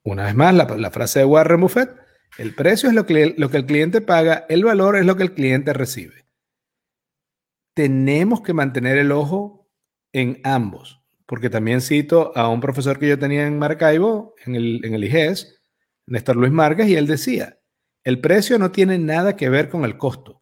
una 0.03 0.25
vez 0.25 0.35
más, 0.35 0.55
la, 0.55 0.91
frase 0.91 1.21
de 1.21 1.25
Warren 1.25 1.61
Buffett, 1.61 1.91
el 2.39 2.55
precio 2.55 2.89
es 2.89 2.95
lo 2.95 3.07
que, 3.07 3.35
lo 3.37 3.51
que 3.51 3.59
el 3.59 3.67
cliente 3.67 4.01
paga, 4.01 4.47
el 4.49 4.65
valor 4.65 4.97
es 4.97 5.05
lo 5.05 5.17
que 5.17 5.25
el 5.25 5.35
cliente 5.35 5.73
recibe. 5.73 6.27
Tenemos 7.75 8.43
que 8.43 8.53
mantener 8.53 8.99
el 8.99 9.13
ojo 9.13 9.71
en 10.13 10.41
ambos, 10.45 11.00
porque 11.31 11.49
también 11.49 11.81
cito 11.81 12.37
a 12.37 12.49
un 12.49 12.61
profesor 12.61 12.99
que 12.99 13.07
yo 13.07 13.17
tenía 13.17 13.47
en 13.47 13.57
Maracaibo, 13.57 14.35
en 14.45 14.57
el, 14.57 14.85
en 14.85 14.95
el 14.95 15.05
IGES, 15.05 15.63
Néstor 16.07 16.35
Luis 16.35 16.51
Márquez, 16.51 16.89
y 16.89 16.97
él 16.97 17.07
decía, 17.07 17.61
el 18.03 18.21
precio 18.21 18.59
no 18.59 18.73
tiene 18.73 18.99
nada 18.99 19.37
que 19.37 19.49
ver 19.49 19.69
con 19.69 19.85
el 19.85 19.97
costo 19.97 20.41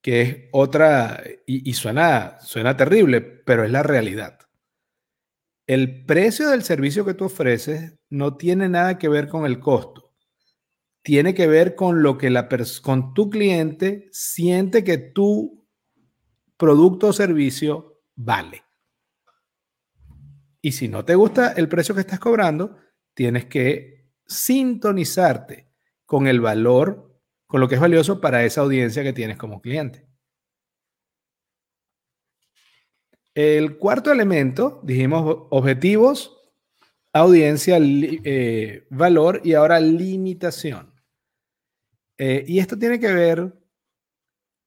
que 0.00 0.22
es 0.22 0.36
otra, 0.50 1.22
y, 1.44 1.74
suena, 1.74 2.38
suena 2.40 2.74
terrible, 2.74 3.20
pero 3.20 3.64
es 3.64 3.70
la 3.70 3.82
realidad. 3.82 4.38
El 5.66 6.06
precio 6.06 6.48
del 6.48 6.62
servicio 6.62 7.04
que 7.04 7.12
tú 7.12 7.26
ofreces 7.26 7.98
no 8.08 8.38
tiene 8.38 8.70
nada 8.70 8.96
que 8.96 9.10
ver 9.10 9.28
con 9.28 9.44
el 9.44 9.60
costo. 9.60 10.14
Tiene 11.02 11.34
que 11.34 11.46
ver 11.46 11.74
con 11.74 12.02
lo 12.02 12.16
que 12.16 12.30
la 12.30 12.48
con 12.80 13.12
tu 13.12 13.28
cliente 13.28 14.08
siente 14.10 14.84
que 14.84 14.96
tú 14.96 15.68
producto 16.56 17.08
o 17.08 17.12
servicio 17.12 18.00
vale. 18.14 18.64
Y 20.62 20.72
si 20.72 20.88
no 20.88 21.04
te 21.04 21.16
gusta 21.16 21.52
el 21.52 21.68
precio 21.68 21.94
que 21.94 22.02
estás 22.02 22.20
cobrando, 22.20 22.76
tienes 23.14 23.46
que 23.46 24.12
sintonizarte 24.24 25.68
con 26.06 26.28
el 26.28 26.40
valor, 26.40 27.20
con 27.46 27.60
lo 27.60 27.68
que 27.68 27.74
es 27.74 27.80
valioso 27.80 28.20
para 28.20 28.44
esa 28.44 28.60
audiencia 28.60 29.02
que 29.02 29.12
tienes 29.12 29.36
como 29.36 29.60
cliente. 29.60 30.06
El 33.34 33.76
cuarto 33.78 34.12
elemento, 34.12 34.80
dijimos 34.84 35.46
objetivos, 35.50 36.38
audiencia, 37.12 37.78
eh, 37.80 38.86
valor 38.90 39.40
y 39.42 39.54
ahora 39.54 39.80
limitación. 39.80 40.94
Eh, 42.18 42.44
y 42.46 42.60
esto 42.60 42.78
tiene 42.78 43.00
que 43.00 43.12
ver, 43.12 43.52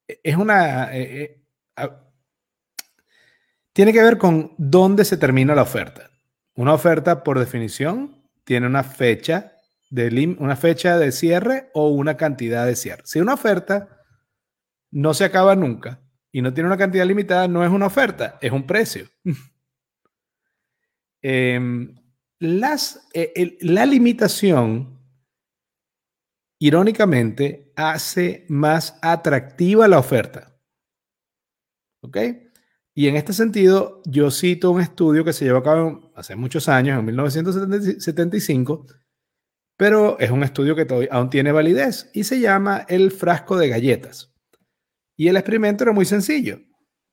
es 0.08 0.36
una, 0.36 0.90
eh, 0.98 1.42
tiene 3.76 3.92
que 3.92 4.02
ver 4.02 4.18
con 4.18 4.54
dónde 4.58 5.04
se 5.04 5.18
termina 5.18 5.54
la 5.54 5.64
oferta. 5.64 6.10
Una 6.56 6.74
oferta, 6.74 7.26
por 7.26 7.38
definición, 7.38 8.26
tiene 8.46 8.68
una 8.68 8.84
fecha 8.84 9.52
de, 9.90 10.38
una 10.40 10.56
fecha 10.56 10.98
de 10.98 11.12
cierre 11.12 11.72
o 11.74 11.90
una 11.90 12.16
cantidad 12.16 12.66
de 12.66 12.78
cierre. 12.78 13.02
Si 13.04 13.20
una 13.20 13.34
oferta 13.34 14.02
no 14.92 15.14
se 15.14 15.26
acaba 15.26 15.58
nunca 15.58 16.02
y 16.32 16.42
no 16.42 16.54
tiene 16.54 16.68
una 16.68 16.78
cantidad 16.78 17.06
limitada, 17.06 17.50
no 17.50 17.66
es 17.66 17.70
una 17.70 17.88
oferta, 17.88 18.40
es 18.42 18.52
un 18.52 18.66
precio. 18.66 19.08
Em, 21.28 21.96
las, 22.38 23.10
e, 23.12 23.58
la 23.62 23.88
limitación, 23.88 25.02
irónicamente, 26.60 27.74
hace 27.76 28.46
más 28.48 29.00
atractiva 29.02 29.88
la 29.88 29.98
oferta. 29.98 30.56
¿Ok? 32.02 32.18
Y 32.98 33.10
en 33.10 33.18
este 33.18 33.34
sentido, 33.34 34.02
yo 34.06 34.32
cito 34.32 34.72
un 34.72 34.80
estudio 34.80 35.26
que 35.26 35.34
se 35.34 35.44
llevó 35.44 35.58
a 35.58 35.64
cabo 35.64 36.14
hace 36.16 36.38
muchos 36.38 36.70
años, 36.70 36.98
en 36.98 37.04
1975, 37.04 38.86
pero 39.76 40.18
es 40.18 40.32
un 40.32 40.44
estudio 40.44 40.78
que 40.78 40.86
todavía 40.86 41.10
aún 41.12 41.30
tiene 41.30 41.52
validez 41.52 42.10
y 42.14 42.24
se 42.24 42.40
llama 42.40 42.86
el 42.88 43.12
frasco 43.12 43.58
de 43.58 43.68
galletas. 43.68 44.34
Y 45.18 45.28
el 45.28 45.36
experimento 45.36 45.84
era 45.84 45.92
muy 45.92 46.06
sencillo. 46.06 46.62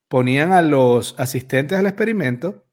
Ponían 0.09 0.53
a 0.53 0.63
los 0.63 1.19
asistentes 1.19 1.77
al 1.77 1.87
experimento 1.87 2.65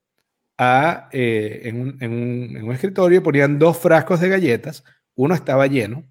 eh, 1.12 1.62
en, 1.64 1.82
un, 1.82 1.97
en 2.03 2.64
un 2.64 2.72
escritorio, 2.72 3.24
ponían 3.24 3.57
dos 3.57 3.80
frascos 3.80 4.20
de 4.20 4.30
galletas, 4.30 4.84
uno 5.16 5.34
estaba 5.34 5.66
lleno 5.66 6.03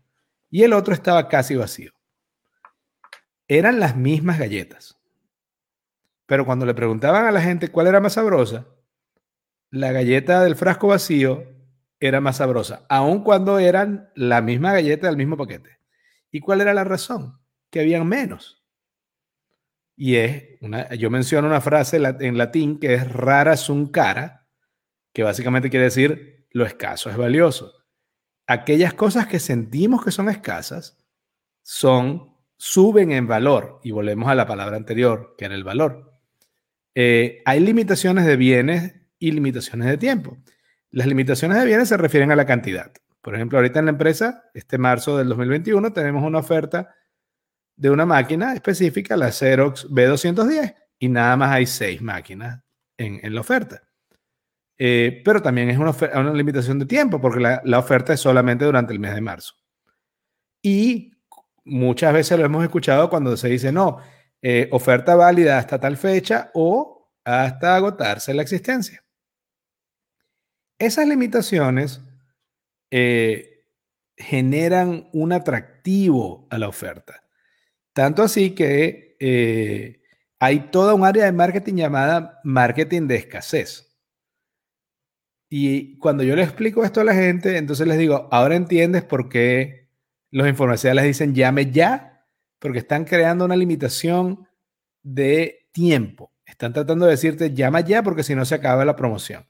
y 0.51 0.65
el 0.65 0.73
otro 0.73 0.95
estaba 0.95 1.29
casi 1.29 1.55
vacío. 1.55 1.93
Eran 3.47 3.79
las 3.79 3.97
mismas 3.97 4.41
galletas. 4.41 4.98
Pero 6.29 6.45
cuando 6.45 6.67
le 6.67 6.75
preguntaban 6.75 7.25
a 7.25 7.33
la 7.33 7.41
gente 7.41 7.69
cuál 7.69 7.87
era 7.87 8.01
más 8.01 8.13
sabrosa, 8.13 8.67
la 9.71 9.93
galleta 9.93 10.45
del 10.45 10.57
frasco 10.57 10.89
vacío 10.89 11.43
era 12.01 12.21
más 12.21 12.37
sabrosa, 12.37 12.85
aun 12.91 13.25
cuando 13.25 13.59
eran 13.59 14.11
la 14.15 14.43
misma 14.43 14.75
galleta 14.75 15.07
del 15.07 15.17
mismo 15.17 15.39
paquete. 15.39 15.79
¿Y 16.31 16.41
cuál 16.41 16.61
era 16.61 16.75
la 16.75 16.85
razón? 16.85 17.41
Que 17.71 17.81
habían 17.81 18.07
menos. 18.07 18.63
Y 19.97 20.17
es, 20.17 20.59
una, 20.61 20.95
yo 20.95 21.09
menciono 21.09 21.49
una 21.49 21.63
frase 21.63 21.97
en 21.97 22.37
latín 22.37 22.79
que 22.79 22.93
es 22.93 23.11
rara 23.11 23.57
sun 23.57 23.89
cara, 23.89 24.47
que 25.15 25.23
básicamente 25.23 25.71
quiere 25.71 25.87
decir 25.87 26.47
lo 26.51 26.67
escaso 26.67 27.09
es 27.09 27.17
valioso. 27.17 27.73
Aquellas 28.47 28.93
cosas 28.93 29.27
que 29.27 29.41
sentimos 29.41 30.05
que 30.05 30.11
son 30.11 30.29
escasas 30.29 30.99
son, 31.63 32.37
suben 32.59 33.13
en 33.13 33.27
valor. 33.27 33.81
Y 33.83 33.93
volvemos 33.93 34.29
a 34.29 34.35
la 34.35 34.47
palabra 34.47 34.77
anterior, 34.77 35.35
que 35.39 35.47
era 35.47 35.55
el 35.55 35.65
valor. 35.65 36.18
Eh, 37.01 37.43
hay 37.45 37.61
limitaciones 37.61 38.27
de 38.27 38.37
bienes 38.37 38.93
y 39.21 39.31
limitaciones 39.31 39.87
de 39.87 39.99
tiempo. 39.99 40.37
Las 40.91 41.07
limitaciones 41.07 41.57
de 41.57 41.65
bienes 41.65 41.89
se 41.89 41.97
refieren 41.97 42.33
a 42.33 42.35
la 42.35 42.45
cantidad. 42.45 42.91
Por 43.21 43.37
ejemplo, 43.37 43.57
ahorita 43.57 43.79
en 43.79 43.85
la 43.85 43.93
empresa, 43.93 44.51
este 44.53 44.79
marzo 44.79 45.17
del 45.17 45.29
2021, 45.29 45.93
tenemos 45.93 46.25
una 46.25 46.41
oferta 46.41 46.93
de 47.77 47.91
una 47.91 48.05
máquina 48.05 48.53
específica, 48.53 49.17
la 49.17 49.31
Xerox 49.31 49.89
B210, 49.89 50.75
y 50.99 51.09
nada 51.09 51.37
más 51.37 51.53
hay 51.53 51.67
seis 51.67 52.03
máquinas 52.03 52.65
en, 52.97 53.33
la 53.33 53.43
oferta. 53.43 53.81
Eh, 54.77 55.23
pero 55.25 55.41
también 55.41 55.71
es 55.71 55.79
una, 55.79 56.33
limitación 56.33 56.81
de 56.81 56.87
tiempo, 56.87 57.21
porque 57.21 57.39
la 57.39 57.79
oferta 57.79 58.13
es 58.13 58.19
solamente 58.19 58.65
durante 58.65 58.93
el 58.93 58.99
mes 58.99 59.15
de 59.15 59.21
marzo. 59.21 59.55
Y 60.61 61.13
muchas 61.65 62.13
veces 62.13 62.37
lo 62.41 62.45
hemos 62.45 62.65
escuchado 62.65 63.09
cuando 63.09 63.37
se 63.37 63.51
dice, 63.51 63.71
no, 63.71 63.99
eh, 64.43 64.69
oferta 64.71 65.17
válida 65.17 65.59
hasta 65.59 65.81
tal 65.81 65.97
fecha 65.97 66.51
o 66.55 67.11
hasta 67.25 67.75
agotarse 67.75 68.33
la 68.35 68.43
existencia. 68.43 69.05
Esas 70.79 71.09
limitaciones 71.09 72.01
eh, 72.91 73.65
generan 74.17 75.09
un 75.13 75.33
atractivo 75.33 76.47
a 76.51 76.59
la 76.59 76.69
oferta. 76.69 77.23
Tanto 77.93 78.23
así 78.23 78.55
que 78.55 79.17
eh, 79.19 80.03
hay 80.39 80.71
toda 80.71 80.95
un 80.95 81.05
área 81.05 81.25
de 81.25 81.33
marketing 81.33 81.75
llamada 81.75 82.41
marketing 82.45 83.09
de 83.09 83.17
escasez. 83.17 83.89
Y 85.51 85.99
cuando 85.99 86.23
yo 86.23 86.37
le 86.37 86.43
explico 86.43 86.85
esto 86.85 87.01
a 87.01 87.05
la 87.05 87.15
gente, 87.15 87.57
entonces 87.57 87.87
les 87.87 87.99
digo, 87.99 88.29
ahora 88.31 88.55
entiendes 88.55 89.03
por 89.03 89.29
qué 89.29 89.89
los 90.31 90.47
informadores 90.47 90.95
les 90.95 91.05
dicen 91.05 91.35
llame 91.35 91.71
ya 91.71 92.18
porque 92.59 92.79
están 92.79 93.05
creando 93.05 93.45
una 93.45 93.57
limitación 93.57 94.47
de 95.03 95.69
tiempo. 95.73 96.33
Están 96.45 96.73
tratando 96.73 97.05
de 97.05 97.13
decirte, 97.13 97.55
llama 97.55 97.81
ya 97.81 98.03
porque 98.03 98.23
si 98.23 98.35
no 98.35 98.45
se 98.45 98.55
acaba 98.55 98.85
la 98.85 98.97
promoción. 98.97 99.47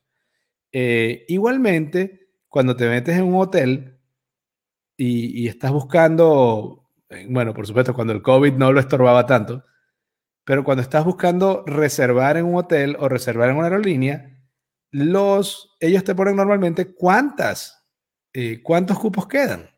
Eh, 0.73 1.25
igualmente, 1.29 2.31
cuando 2.49 2.77
te 2.77 2.89
metes 2.89 3.17
en 3.17 3.25
un 3.25 3.41
hotel 3.41 3.99
y, 4.97 5.47
estás 5.47 5.71
buscando, 5.71 6.91
eh, 7.09 7.27
bueno, 7.31 7.55
por 7.55 7.67
supuesto, 7.67 7.95
cuando 7.95 8.13
el 8.13 8.23
COVID 8.23 8.55
no 8.55 8.73
lo 8.73 8.81
estorbaba 8.81 9.27
tanto, 9.27 9.65
pero 10.45 10.65
cuando 10.65 10.83
estás 10.83 11.05
buscando 11.05 11.63
reservar 11.67 12.37
en 12.37 12.47
un 12.47 12.57
hotel 12.57 12.97
o 12.99 13.09
reservar 13.09 13.51
en 13.51 13.57
una 13.57 13.67
aerolínea, 13.67 14.39
los, 14.91 15.77
ellos 15.81 16.05
te 16.05 16.15
ponen 16.15 16.37
normalmente 16.37 16.95
cuántas, 16.95 17.87
eh, 18.33 18.63
cuántos 18.63 18.99
cupos 18.99 19.29
quedan. 19.29 19.71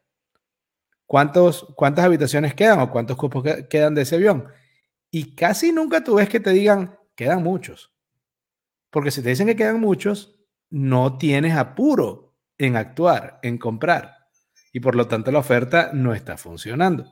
¿Cuántos, 1.11 1.66
¿Cuántas 1.74 2.04
habitaciones 2.04 2.54
quedan 2.54 2.78
o 2.78 2.88
cuántos 2.92 3.16
cupos 3.16 3.42
quedan 3.68 3.96
de 3.96 4.02
ese 4.02 4.14
avión? 4.14 4.46
Y 5.11 5.34
casi 5.34 5.72
nunca 5.72 6.04
tú 6.04 6.14
ves 6.14 6.28
que 6.28 6.38
te 6.38 6.50
digan, 6.50 6.96
quedan 7.16 7.42
muchos. 7.42 7.92
Porque 8.90 9.11
si 9.11 9.20
te 9.20 9.30
dicen 9.30 9.48
que 9.48 9.56
quedan 9.56 9.80
muchos, 9.80 10.38
no 10.70 11.18
tienes 11.18 11.56
apuro 11.56 12.36
en 12.58 12.76
actuar, 12.76 13.40
en 13.42 13.58
comprar. 13.58 14.28
Y 14.72 14.78
por 14.78 14.94
lo 14.94 15.08
tanto 15.08 15.32
la 15.32 15.40
oferta 15.40 15.90
no 15.92 16.14
está 16.14 16.36
funcionando. 16.36 17.11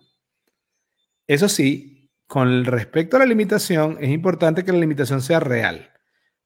Eso 1.27 1.49
sí, 1.49 2.09
con 2.29 2.67
respecto 2.67 3.17
a 3.17 3.19
la 3.19 3.27
limitación, 3.27 3.99
es 4.01 4.11
importante 4.11 4.65
que 4.65 4.71
la 4.71 4.79
limitación 4.79 5.21
sea 5.21 5.41
real. 5.41 5.91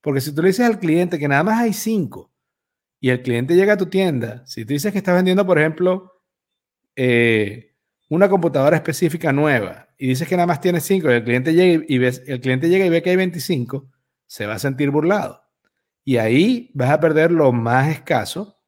Porque 0.01 0.21
si 0.21 0.33
tú 0.33 0.41
le 0.41 0.47
dices 0.47 0.65
al 0.65 0.79
cliente 0.79 1.19
que 1.19 1.27
nada 1.27 1.43
más 1.43 1.61
hay 1.61 1.73
cinco 1.73 2.33
y 2.99 3.11
el 3.11 3.21
cliente 3.21 3.53
llega 3.53 3.73
a 3.73 3.77
tu 3.77 3.85
tienda, 3.85 4.43
si 4.47 4.65
tú 4.65 4.73
dices 4.73 4.91
que 4.91 4.97
estás 4.97 5.13
vendiendo, 5.13 5.45
por 5.45 5.59
ejemplo, 5.59 6.12
eh, 6.95 7.75
una 8.09 8.29
computadora 8.29 8.77
específica 8.77 9.31
nueva 9.31 9.89
y 9.97 10.07
dices 10.07 10.27
que 10.27 10.35
nada 10.35 10.47
más 10.47 10.61
tiene 10.61 10.79
5 10.79 11.09
y 11.09 11.13
el 11.13 11.23
cliente 11.23 11.53
llega 11.53 11.83
y, 11.87 11.95
el 12.03 12.41
cliente 12.41 12.69
llega 12.69 12.85
y 12.85 12.89
ve 12.89 13.01
que 13.01 13.11
hay 13.11 13.15
25, 13.15 13.89
se 14.27 14.45
va 14.45 14.55
a 14.55 14.59
sentir 14.59 14.89
burlado. 14.89 15.41
Y 16.03 16.17
ahí 16.17 16.69
vas 16.73 16.91
a 16.91 16.99
perder 16.99 17.31
lo 17.31 17.51
más 17.51 17.89
escaso 17.89 18.59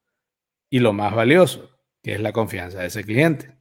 y 0.70 0.80
lo 0.80 0.94
más 0.94 1.14
valioso, 1.14 1.70
que 2.02 2.14
es 2.14 2.22
la 2.22 2.32
confianza 2.32 2.80
de 2.80 2.88
ese 2.88 3.04
cliente. 3.04 3.58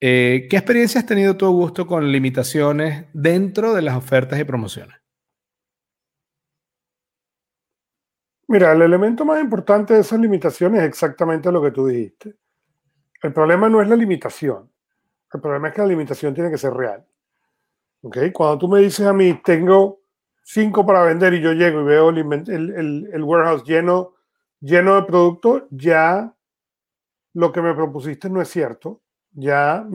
Eh, 0.00 0.48
¿Qué 0.50 0.56
experiencia 0.56 1.00
has 1.00 1.06
tenido 1.06 1.36
tú, 1.36 1.46
Augusto, 1.46 1.86
con 1.86 2.10
limitaciones 2.10 3.06
dentro 3.12 3.72
de 3.72 3.82
las 3.82 3.96
ofertas 3.96 4.40
y 4.40 4.44
promociones? 4.44 4.96
Mira, 8.48 8.72
el 8.72 8.82
elemento 8.82 9.24
más 9.24 9.40
importante 9.40 9.94
de 9.94 10.00
esas 10.00 10.18
limitaciones 10.18 10.82
es 10.82 10.88
exactamente 10.88 11.52
lo 11.52 11.62
que 11.62 11.70
tú 11.70 11.86
dijiste. 11.86 12.34
El 13.22 13.32
problema 13.32 13.68
no 13.68 13.80
es 13.80 13.88
la 13.88 13.96
limitación. 13.96 14.70
El 15.32 15.40
problema 15.40 15.68
es 15.68 15.74
que 15.74 15.80
la 15.80 15.86
limitación 15.86 16.34
tiene 16.34 16.50
que 16.50 16.58
ser 16.58 16.72
real. 16.74 17.06
¿Okay? 18.02 18.32
Cuando 18.32 18.58
tú 18.58 18.68
me 18.68 18.80
dices 18.80 19.06
a 19.06 19.12
mí, 19.12 19.40
tengo 19.44 20.00
cinco 20.42 20.84
para 20.84 21.04
vender 21.04 21.32
y 21.34 21.40
yo 21.40 21.52
llego 21.52 21.80
y 21.80 21.84
veo 21.84 22.10
el, 22.10 23.22
warehouse 23.22 23.62
lleno, 23.64 24.14
lleno 24.60 24.96
de 24.96 25.04
producto, 25.04 25.68
ya 25.70 26.34
lo 27.34 27.52
que 27.52 27.62
me 27.62 27.74
propusiste 27.74 28.28
no 28.28 28.42
es 28.42 28.48
cierto. 28.48 29.02
Ya 29.30 29.86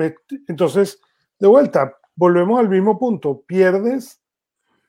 entonces, 0.48 1.02
de 1.38 1.48
vuelta, 1.48 1.98
volvemos 2.16 2.60
al 2.60 2.70
mismo 2.70 2.98
punto. 2.98 3.44
Pierdes 3.46 4.22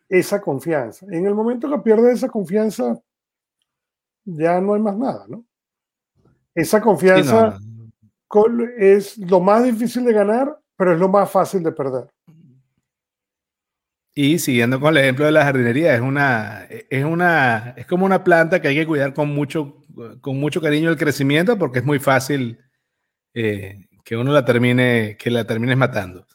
esa 0.09 0.41
confianza. 0.41 1.07
En 1.11 1.26
el 1.26 1.34
momento 1.34 1.68
que 1.68 1.78
pierdes 1.80 2.18
esa 2.18 2.28
confianza, 2.28 2.99
ya 4.24 4.61
no 4.61 4.74
hay 4.74 4.80
más 4.80 4.97
nada, 4.97 5.26
¿no? 5.28 5.45
Esa 6.55 6.80
confianza 6.80 7.59
es 8.78 9.18
lo 9.18 9.40
más 9.40 9.64
difícil 9.64 10.04
de 10.04 10.12
ganar, 10.12 10.58
pero 10.76 10.92
es 10.92 11.00
lo 11.00 11.08
más 11.08 11.30
fácil 11.30 11.62
de 11.62 11.72
perder. 11.72 12.08
Y 14.14 14.38
siguiendo 14.38 14.80
con 14.80 14.96
el 14.96 15.02
ejemplo 15.02 15.26
de 15.26 15.32
la 15.32 15.44
jardinería, 15.44 15.94
es 15.94 16.00
una, 16.00 16.66
es 16.68 17.04
una, 17.04 17.74
es 17.76 17.86
como 17.86 18.04
una 18.04 18.24
planta 18.24 18.60
que 18.60 18.68
hay 18.68 18.74
que 18.74 18.86
cuidar 18.86 19.14
con 19.14 19.28
mucho, 19.28 19.82
con 20.20 20.38
mucho 20.40 20.60
cariño 20.60 20.90
el 20.90 20.96
crecimiento 20.96 21.56
porque 21.56 21.78
es 21.78 21.84
muy 21.84 22.00
fácil 22.00 22.58
eh, 23.32 23.86
que 24.04 24.16
uno 24.16 24.32
la 24.32 24.44
termine, 24.44 25.16
que 25.16 25.30
la 25.30 25.44
termines 25.44 25.76
matando. 25.76 26.26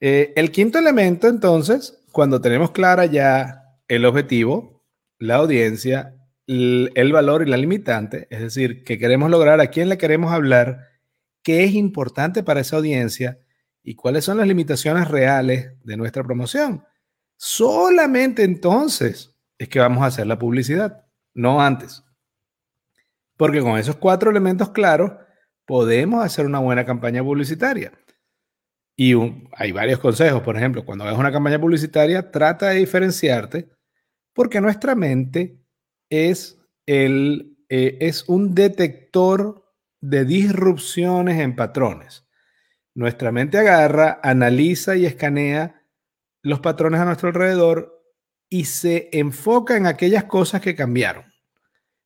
Eh, 0.00 0.32
el 0.36 0.50
quinto 0.50 0.78
elemento, 0.78 1.28
entonces, 1.28 2.02
cuando 2.12 2.40
tenemos 2.40 2.70
clara 2.70 3.04
ya 3.04 3.64
el 3.86 4.04
objetivo, 4.04 4.82
la 5.18 5.36
audiencia, 5.36 6.14
el, 6.48 7.12
valor 7.12 7.46
y 7.46 7.50
la 7.50 7.58
limitante, 7.58 8.26
es 8.30 8.40
decir, 8.40 8.82
que 8.82 8.98
queremos 8.98 9.30
lograr, 9.30 9.60
a 9.60 9.66
quién 9.66 9.90
le 9.90 9.98
queremos 9.98 10.32
hablar, 10.32 10.88
qué 11.42 11.64
es 11.64 11.74
importante 11.74 12.42
para 12.42 12.60
esa 12.60 12.76
audiencia 12.76 13.38
y 13.82 13.94
cuáles 13.94 14.24
son 14.24 14.38
las 14.38 14.48
limitaciones 14.48 15.08
reales 15.08 15.72
de 15.84 15.96
nuestra 15.98 16.24
promoción. 16.24 16.84
Solamente 17.36 18.44
entonces 18.44 19.36
es 19.58 19.68
que 19.68 19.78
vamos 19.78 20.02
a 20.02 20.06
hacer 20.06 20.26
la 20.26 20.38
publicidad, 20.38 21.04
no 21.34 21.60
antes. 21.60 22.02
Porque 23.36 23.60
con 23.60 23.78
esos 23.78 23.96
cuatro 23.96 24.30
elementos 24.30 24.70
claros 24.70 25.12
podemos 25.66 26.24
hacer 26.24 26.46
una 26.46 26.60
buena 26.60 26.86
campaña 26.86 27.22
publicitaria. 27.22 27.92
Y 28.96 29.14
hay 29.52 29.70
varios 29.70 30.00
consejos, 30.00 30.42
por 30.42 30.56
ejemplo, 30.56 30.84
cuando 30.84 31.04
hagas 31.04 31.18
una 31.18 31.30
campaña 31.30 31.60
publicitaria, 31.60 32.30
trata 32.30 32.70
de 32.70 32.76
diferenciarte 32.76 33.68
porque 34.32 34.60
nuestra 34.60 34.94
mente 34.94 35.58
es, 36.10 36.60
el, 36.86 37.56
eh, 37.68 37.98
es 38.00 38.28
un 38.28 38.54
detector 38.54 39.64
de 40.00 40.24
disrupciones 40.24 41.40
en 41.40 41.56
patrones. 41.56 42.26
Nuestra 42.94 43.32
mente 43.32 43.58
agarra, 43.58 44.20
analiza 44.22 44.96
y 44.96 45.06
escanea 45.06 45.82
los 46.42 46.60
patrones 46.60 47.00
a 47.00 47.04
nuestro 47.04 47.28
alrededor 47.28 48.02
y 48.48 48.64
se 48.64 49.08
enfoca 49.12 49.76
en 49.76 49.86
aquellas 49.86 50.24
cosas 50.24 50.60
que 50.60 50.74
cambiaron. 50.74 51.24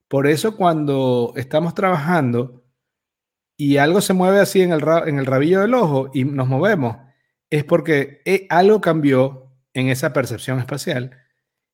Por 0.09 0.27
eso 0.27 0.57
cuando 0.57 1.33
estamos 1.37 1.75
trabajando 1.75 2.65
y 3.57 3.77
algo 3.77 4.01
se 4.01 4.13
mueve 4.13 4.41
así 4.41 4.61
en 4.61 4.73
el, 4.73 4.83
en 5.07 5.19
el 5.19 5.27
rabillo 5.27 5.61
del 5.61 5.75
ojo 5.75 6.11
y 6.13 6.25
nos 6.25 6.49
movemos, 6.49 6.97
es 7.49 7.65
porque 7.65 8.21
eh, 8.25 8.47
algo 8.51 8.81
cambió 8.81 9.53
en 9.75 9.89
esa 9.89 10.13
percepción 10.13 10.59
espacial. 10.59 11.22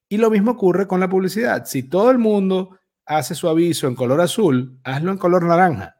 Y 0.08 0.16
lo 0.16 0.30
mismo 0.30 0.52
ocurre 0.52 0.86
con 0.86 1.00
la 1.00 1.08
publicidad. 1.08 1.66
Si 1.66 1.82
todo 1.82 2.10
el 2.10 2.18
mundo 2.18 2.78
hace 3.04 3.34
su 3.34 3.48
aviso 3.48 3.86
en 3.88 3.94
color 3.94 4.20
azul, 4.20 4.80
hazlo 4.84 5.12
en 5.12 5.18
color 5.18 5.44
naranja 5.44 5.96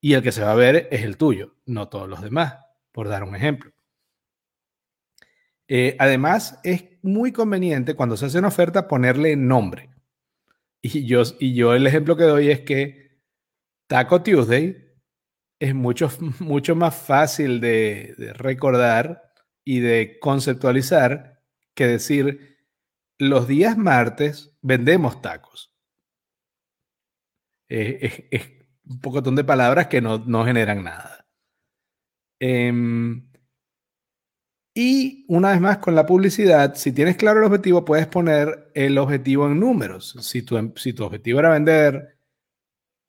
y 0.00 0.14
el 0.14 0.22
que 0.22 0.32
se 0.32 0.42
va 0.42 0.52
a 0.52 0.56
ver 0.56 0.88
es 0.90 1.02
el 1.02 1.16
tuyo, 1.16 1.56
no 1.66 1.88
todos 1.88 2.08
los 2.08 2.22
demás, 2.22 2.56
por 2.92 3.08
dar 3.08 3.22
un 3.22 3.36
ejemplo. 3.36 3.72
Eh, 5.68 5.94
además, 5.98 6.58
es 6.64 6.84
muy 7.02 7.32
conveniente 7.32 7.94
cuando 7.94 8.16
se 8.16 8.26
hace 8.26 8.38
una 8.38 8.48
oferta 8.48 8.88
ponerle 8.88 9.36
nombre. 9.36 9.90
Y 10.82 11.04
yo, 11.04 11.22
y 11.38 11.54
yo 11.54 11.74
el 11.74 11.86
ejemplo 11.86 12.16
que 12.16 12.24
doy 12.24 12.50
es 12.50 12.60
que 12.62 13.20
Taco 13.86 14.22
Tuesday 14.22 14.90
es 15.60 15.74
mucho, 15.74 16.10
mucho 16.40 16.74
más 16.74 16.96
fácil 16.96 17.60
de, 17.60 18.14
recordar 18.36 19.22
y 19.64 19.80
de 19.80 20.18
conceptualizar 20.18 21.42
que 21.74 21.86
decir 21.86 22.49
los 23.20 23.46
días 23.46 23.76
martes 23.76 24.56
vendemos 24.62 25.20
tacos. 25.20 25.72
es, 27.68 28.24
un 28.88 29.00
pocotón 29.00 29.36
de 29.36 29.44
palabras 29.44 29.86
que 29.86 30.00
no, 30.00 30.44
generan 30.44 30.82
nada. 30.82 31.28
Em, 32.40 33.30
y 34.74 35.26
una 35.28 35.50
vez 35.50 35.60
más, 35.60 35.78
con 35.78 35.94
la 35.94 36.06
publicidad, 36.06 36.74
si 36.74 36.92
tienes 36.92 37.16
claro 37.16 37.40
el 37.40 37.46
objetivo, 37.46 37.84
puedes 37.84 38.06
poner 38.06 38.70
el 38.74 38.96
objetivo 38.98 39.46
en 39.46 39.60
números. 39.60 40.16
Si 40.22 40.42
tu, 40.42 40.72
si 40.76 40.92
tu 40.94 41.04
objetivo 41.04 41.40
era 41.40 41.50
vender, 41.50 42.18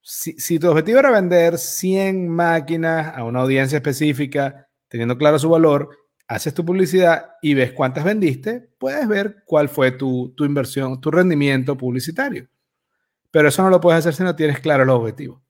si, 0.01 0.34
si, 0.34 0.59
tu 0.59 0.70
objetivo 0.70 0.99
era 0.99 1.12
vender 1.12 1.57
100 1.57 2.28
máquinas 2.28 3.16
a 3.16 3.24
una 3.24 3.41
audiencia 3.41 3.78
específica, 3.78 4.70
teniendo 4.89 5.18
claro 5.18 5.39
su 5.39 5.49
valor, 5.49 6.00
haces 6.32 6.53
tu 6.53 6.63
publicidad 6.63 7.36
y 7.41 7.53
ves 7.55 7.73
cuántas 7.73 8.05
vendiste, 8.05 8.69
puedes 8.77 9.05
ver 9.05 9.43
cuál 9.45 9.67
fue 9.67 9.91
tu, 9.91 10.34
tu 10.38 10.45
inversión, 10.45 11.01
tu 11.01 11.11
rendimiento 11.11 11.75
publicitario. 11.75 12.47
Pero 13.32 13.49
eso 13.49 13.61
no 13.63 13.69
lo 13.69 13.82
puedes 13.82 13.99
hacer 13.99 14.13
si 14.13 14.23
no 14.23 14.34
tienes 14.34 14.61
claro 14.61 14.86
los 14.86 14.97
objetivos. 14.97 15.41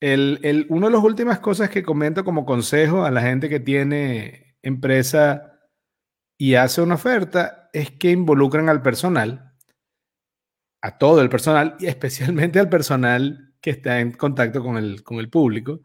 El, 0.00 0.66
una 0.68 0.86
de 0.86 0.92
las 0.92 1.02
últimas 1.02 1.40
cosas 1.40 1.68
que 1.68 1.82
comento 1.82 2.22
como 2.22 2.46
consejo 2.46 3.04
a 3.04 3.10
la 3.10 3.22
gente 3.22 3.48
que 3.48 3.58
tiene 3.58 4.56
empresa 4.62 5.58
y 6.38 6.54
hace 6.54 6.80
una 6.80 6.94
oferta 6.94 7.70
es 7.72 7.90
que 7.90 8.12
involucren 8.12 8.68
al 8.68 8.82
personal, 8.82 9.52
a 10.80 10.96
todo 10.96 11.20
el 11.22 11.28
personal 11.28 11.74
y 11.80 11.86
especialmente 11.86 12.60
al 12.60 12.68
personal 12.68 13.54
que 13.60 13.70
está 13.70 13.98
en 13.98 14.12
contacto 14.12 14.62
con 14.62 14.76
el, 14.76 15.02
con 15.02 15.18
el 15.18 15.28
público, 15.28 15.80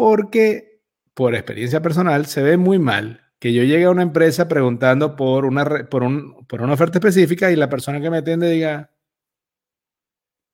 porque 0.00 0.80
por 1.12 1.34
experiencia 1.34 1.82
personal 1.82 2.24
se 2.24 2.42
ve 2.42 2.56
muy 2.56 2.78
mal 2.78 3.20
que 3.38 3.52
yo 3.52 3.64
llegue 3.64 3.84
a 3.84 3.90
una 3.90 4.00
empresa 4.00 4.48
preguntando 4.48 5.14
por 5.14 5.44
una, 5.44 5.90
por, 5.90 6.04
un, 6.04 6.46
por 6.46 6.62
una 6.62 6.72
oferta 6.72 6.96
específica 6.96 7.50
y 7.50 7.56
la 7.56 7.68
persona 7.68 8.00
que 8.00 8.08
me 8.08 8.16
atiende 8.16 8.48
diga, 8.48 8.94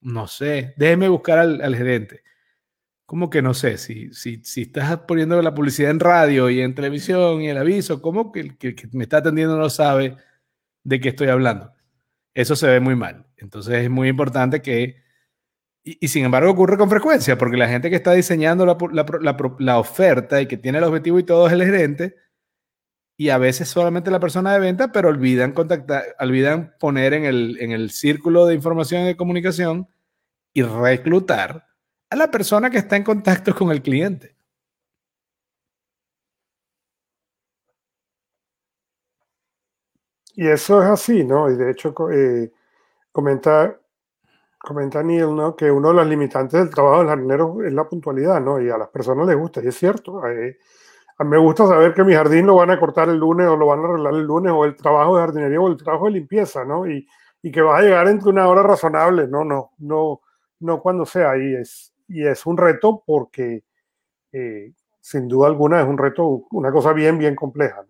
no 0.00 0.26
sé, 0.26 0.74
déjeme 0.76 1.08
buscar 1.08 1.38
al, 1.38 1.76
gerente 1.76 2.24
¿Cómo 3.04 3.30
que 3.30 3.40
no 3.40 3.54
sé? 3.54 3.78
Si, 3.78 4.12
si, 4.12 4.42
si 4.42 4.62
estás 4.62 4.98
poniendo 5.06 5.40
la 5.40 5.54
publicidad 5.54 5.92
en 5.92 6.00
radio 6.00 6.50
y 6.50 6.60
en 6.60 6.74
televisión 6.74 7.40
y 7.40 7.48
el 7.48 7.58
aviso, 7.58 8.02
¿cómo 8.02 8.32
que 8.32 8.40
el 8.40 8.58
que, 8.58 8.74
me 8.94 9.04
está 9.04 9.18
atendiendo 9.18 9.56
no 9.56 9.70
sabe 9.70 10.16
de 10.82 10.98
qué 10.98 11.10
estoy 11.10 11.28
hablando? 11.28 11.72
Eso 12.34 12.56
se 12.56 12.66
ve 12.66 12.80
muy 12.80 12.96
mal. 12.96 13.28
Entonces 13.36 13.84
es 13.84 13.90
muy 13.90 14.08
importante 14.08 14.60
que, 14.60 15.05
y, 15.86 16.08
sin 16.08 16.24
embargo 16.24 16.50
ocurre 16.50 16.76
con 16.76 16.90
frecuencia, 16.90 17.38
porque 17.38 17.56
la 17.56 17.68
gente 17.68 17.90
que 17.90 17.96
está 17.96 18.12
diseñando 18.12 18.66
la, 18.66 18.76
la, 18.92 19.36
la, 19.60 19.78
oferta 19.78 20.40
y 20.40 20.48
que 20.48 20.56
tiene 20.56 20.78
el 20.78 20.84
objetivo 20.84 21.18
y 21.20 21.22
todo 21.22 21.46
es 21.46 21.52
el 21.52 21.64
gerente, 21.64 22.16
y 23.16 23.30
a 23.30 23.38
veces 23.38 23.68
solamente 23.68 24.10
la 24.10 24.20
persona 24.20 24.52
de 24.52 24.58
venta, 24.60 24.92
pero 24.92 25.08
olvidan 25.08 25.52
contactar, 25.52 26.16
olvidan 26.20 26.74
poner 26.80 27.14
en 27.14 27.24
el, 27.24 27.58
en 27.60 27.70
el 27.70 27.90
círculo 27.90 28.46
de 28.46 28.54
información 28.54 29.02
y 29.02 29.06
de 29.06 29.16
comunicación 29.16 29.88
y 30.52 30.62
reclutar 30.62 31.66
a 32.10 32.16
la 32.16 32.30
persona 32.30 32.70
que 32.70 32.78
está 32.78 32.96
en 32.96 33.04
contacto 33.04 33.54
con 33.54 33.70
el 33.70 33.82
cliente. 33.82 34.36
Y 40.34 40.48
eso 40.48 40.82
es 40.82 40.88
así, 40.88 41.24
¿no? 41.24 41.50
Y 41.50 41.56
de 41.56 41.70
hecho, 41.70 41.94
eh, 42.10 42.52
comenta, 43.12 43.80
comenta 44.66 45.00
Neil, 45.00 45.34
¿no? 45.34 45.54
Que 45.54 45.70
uno 45.70 45.88
de 45.90 45.94
los 45.94 46.06
limitantes 46.08 46.58
del 46.58 46.70
trabajo 46.70 46.98
del 46.98 47.08
jardinero 47.08 47.62
es 47.64 47.72
la 47.72 47.88
puntualidad, 47.88 48.40
¿no? 48.40 48.60
Y 48.60 48.68
a 48.68 48.76
las 48.76 48.88
personas 48.88 49.24
les 49.28 49.36
gusta, 49.36 49.62
y 49.62 49.68
es 49.68 49.76
cierto. 49.76 50.26
Eh, 50.26 50.58
a 51.18 51.24
mí 51.24 51.30
me 51.30 51.38
gusta 51.38 51.68
saber 51.68 51.94
que 51.94 52.02
mi 52.02 52.14
jardín 52.14 52.46
lo 52.46 52.56
van 52.56 52.70
a 52.72 52.80
cortar 52.80 53.08
el 53.08 53.16
lunes 53.16 53.46
o 53.46 53.56
lo 53.56 53.66
van 53.66 53.80
a 53.80 53.84
arreglar 53.84 54.14
el 54.14 54.24
lunes, 54.24 54.52
o 54.52 54.64
el 54.64 54.74
trabajo 54.74 55.16
de 55.16 55.22
jardinería 55.22 55.60
o 55.60 55.68
el 55.68 55.76
trabajo 55.76 56.06
de 56.06 56.10
limpieza, 56.12 56.64
¿no? 56.64 56.84
Y, 56.90 57.06
y 57.42 57.52
que 57.52 57.62
va 57.62 57.78
a 57.78 57.82
llegar 57.82 58.08
entre 58.08 58.28
una 58.28 58.48
hora 58.48 58.64
razonable, 58.64 59.28
no, 59.28 59.44
no, 59.44 59.70
no, 59.78 60.20
no 60.58 60.80
cuando 60.82 61.06
sea. 61.06 61.38
Y 61.38 61.54
es, 61.54 61.94
y 62.08 62.26
es 62.26 62.44
un 62.44 62.56
reto 62.56 63.04
porque 63.06 63.62
eh, 64.32 64.72
sin 65.00 65.28
duda 65.28 65.46
alguna 65.46 65.80
es 65.80 65.86
un 65.86 65.96
reto, 65.96 66.44
una 66.50 66.72
cosa 66.72 66.92
bien, 66.92 67.18
bien 67.18 67.36
compleja. 67.36 67.86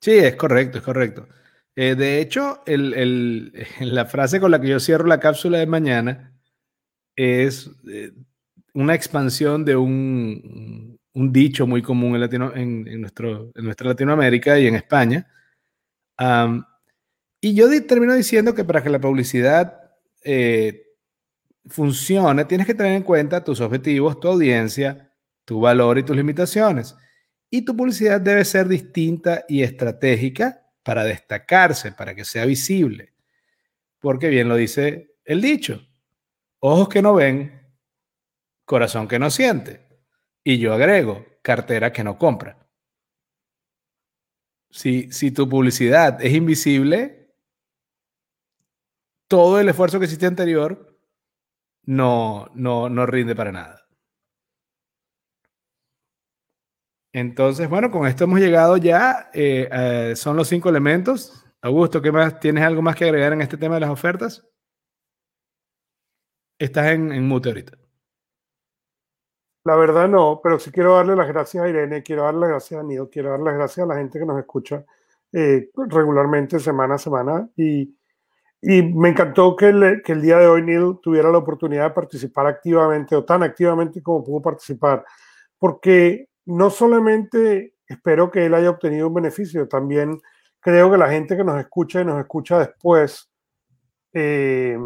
Sí, 0.00 0.18
es 0.18 0.34
correcto, 0.34 0.78
es 0.78 0.84
correcto. 0.84 1.28
Eh, 1.74 1.94
de 1.94 2.20
hecho, 2.20 2.62
la 3.80 4.04
frase 4.06 4.40
con 4.40 4.50
la 4.50 4.60
que 4.60 4.68
yo 4.68 4.80
cierro 4.80 5.06
la 5.06 5.20
cápsula 5.20 5.58
de 5.58 5.66
mañana 5.66 6.34
es 7.16 7.70
eh, 7.90 8.12
una 8.74 8.94
expansión 8.94 9.64
de 9.64 9.76
un, 9.76 10.98
dicho 11.14 11.66
muy 11.66 11.82
común 11.82 12.16
en, 12.16 13.00
nuestro, 13.00 13.52
en 13.54 13.64
nuestra 13.64 13.88
Latinoamérica 13.88 14.58
y 14.58 14.66
en 14.66 14.74
España. 14.76 15.28
y 17.40 17.54
yo 17.54 17.68
termino 17.86 18.14
diciendo 18.14 18.54
que 18.54 18.64
para 18.64 18.82
que 18.82 18.90
la 18.90 19.00
publicidad 19.00 19.78
funcione, 21.66 22.44
tienes 22.44 22.66
que 22.66 22.74
tener 22.74 22.92
en 22.92 23.02
cuenta 23.02 23.44
tus 23.44 23.60
objetivos, 23.60 24.20
tu 24.20 24.28
audiencia, 24.28 25.12
tu 25.44 25.60
valor 25.60 25.98
y 25.98 26.02
tus 26.02 26.16
limitaciones. 26.16 26.96
Y 27.50 27.62
tu 27.64 27.76
publicidad 27.76 28.20
debe 28.20 28.44
ser 28.44 28.68
distinta 28.68 29.44
y 29.48 29.62
estratégica 29.62 30.61
para 30.82 31.04
destacarse, 31.04 31.92
para 31.92 32.14
que 32.14 32.24
sea 32.24 32.44
visible. 32.44 33.14
Porque 34.00 34.28
bien 34.28 34.48
lo 34.48 34.56
dice 34.56 35.16
el 35.24 35.40
dicho, 35.40 35.86
ojos 36.60 36.88
que 36.88 37.02
no 37.02 37.14
ven, 37.14 37.62
corazón 38.64 39.08
que 39.08 39.18
no 39.18 39.30
siente. 39.30 39.88
Y 40.44 40.58
yo 40.58 40.74
agrego, 40.74 41.24
cartera 41.42 41.92
que 41.92 42.04
no 42.04 42.18
compra. 42.18 42.58
Si, 44.70 45.12
si 45.12 45.30
tu 45.30 45.48
publicidad 45.48 46.22
es 46.24 46.32
invisible, 46.32 47.34
todo 49.28 49.60
el 49.60 49.68
esfuerzo 49.68 49.98
que 49.98 50.06
hiciste 50.06 50.26
anterior 50.26 50.98
no, 51.84 52.50
no, 52.54 52.88
no 52.88 53.06
rinde 53.06 53.34
para 53.34 53.52
nada. 53.52 53.81
Entonces, 57.12 57.68
bueno, 57.68 57.90
con 57.90 58.06
esto 58.06 58.24
hemos 58.24 58.40
llegado 58.40 58.76
ya. 58.76 59.30
Eh, 59.32 60.12
son 60.16 60.36
los 60.36 60.48
cinco 60.48 60.68
elementos. 60.68 61.44
Augusto, 61.60 62.02
¿qué 62.02 62.10
más? 62.10 62.40
¿Tienes 62.40 62.64
algo 62.64 62.82
más 62.82 62.96
que 62.96 63.04
agregar 63.04 63.32
en 63.32 63.42
este 63.42 63.56
tema 63.56 63.74
de 63.74 63.82
las 63.82 63.90
ofertas? 63.90 64.44
Estás 66.58 66.92
en, 66.92 67.26
mute 67.26 67.48
ahorita. 67.48 67.76
La 69.64 69.76
verdad 69.76 70.08
no, 70.08 70.40
pero 70.42 70.58
sí 70.58 70.70
quiero 70.70 70.94
darle 70.94 71.16
las 71.16 71.28
gracias 71.28 71.64
a 71.64 71.68
Irene, 71.68 72.02
quiero 72.02 72.22
darle 72.22 72.40
las 72.40 72.50
gracias 72.50 72.80
a 72.80 72.82
Neil, 72.82 73.08
quiero 73.10 73.30
darle 73.30 73.46
las 73.46 73.54
gracias 73.54 73.84
a 73.84 73.88
la 73.88 73.96
gente 73.96 74.18
que 74.18 74.24
nos 74.24 74.38
escucha 74.38 74.84
eh, 75.32 75.70
regularmente 75.88 76.60
semana 76.60 76.94
a 76.94 76.98
semana 76.98 77.48
y, 77.56 77.96
y 78.60 78.82
me 78.82 79.08
encantó 79.08 79.56
que 79.56 79.70
el, 79.70 80.02
que 80.04 80.12
el, 80.12 80.22
día 80.22 80.38
de 80.38 80.46
hoy 80.46 80.62
Neil 80.62 80.98
tuviera 81.02 81.30
la 81.30 81.38
oportunidad 81.38 81.84
de 81.84 81.94
participar 81.94 82.46
activamente 82.46 83.16
o 83.16 83.24
tan 83.24 83.42
activamente 83.42 84.02
como 84.02 84.22
pudo 84.22 84.40
participar, 84.42 85.04
porque 85.58 86.28
no 86.46 86.70
solamente 86.70 87.74
espero 87.86 88.30
que 88.30 88.46
él 88.46 88.54
haya 88.54 88.70
obtenido 88.70 89.08
un 89.08 89.14
beneficio, 89.14 89.68
también 89.68 90.20
creo 90.60 90.90
que 90.90 90.98
la 90.98 91.10
gente 91.10 91.36
que 91.36 91.44
nos 91.44 91.60
escucha 91.60 92.00
y 92.00 92.04
nos 92.04 92.20
escucha 92.20 92.58
después 92.58 93.30
eh, 94.14 94.78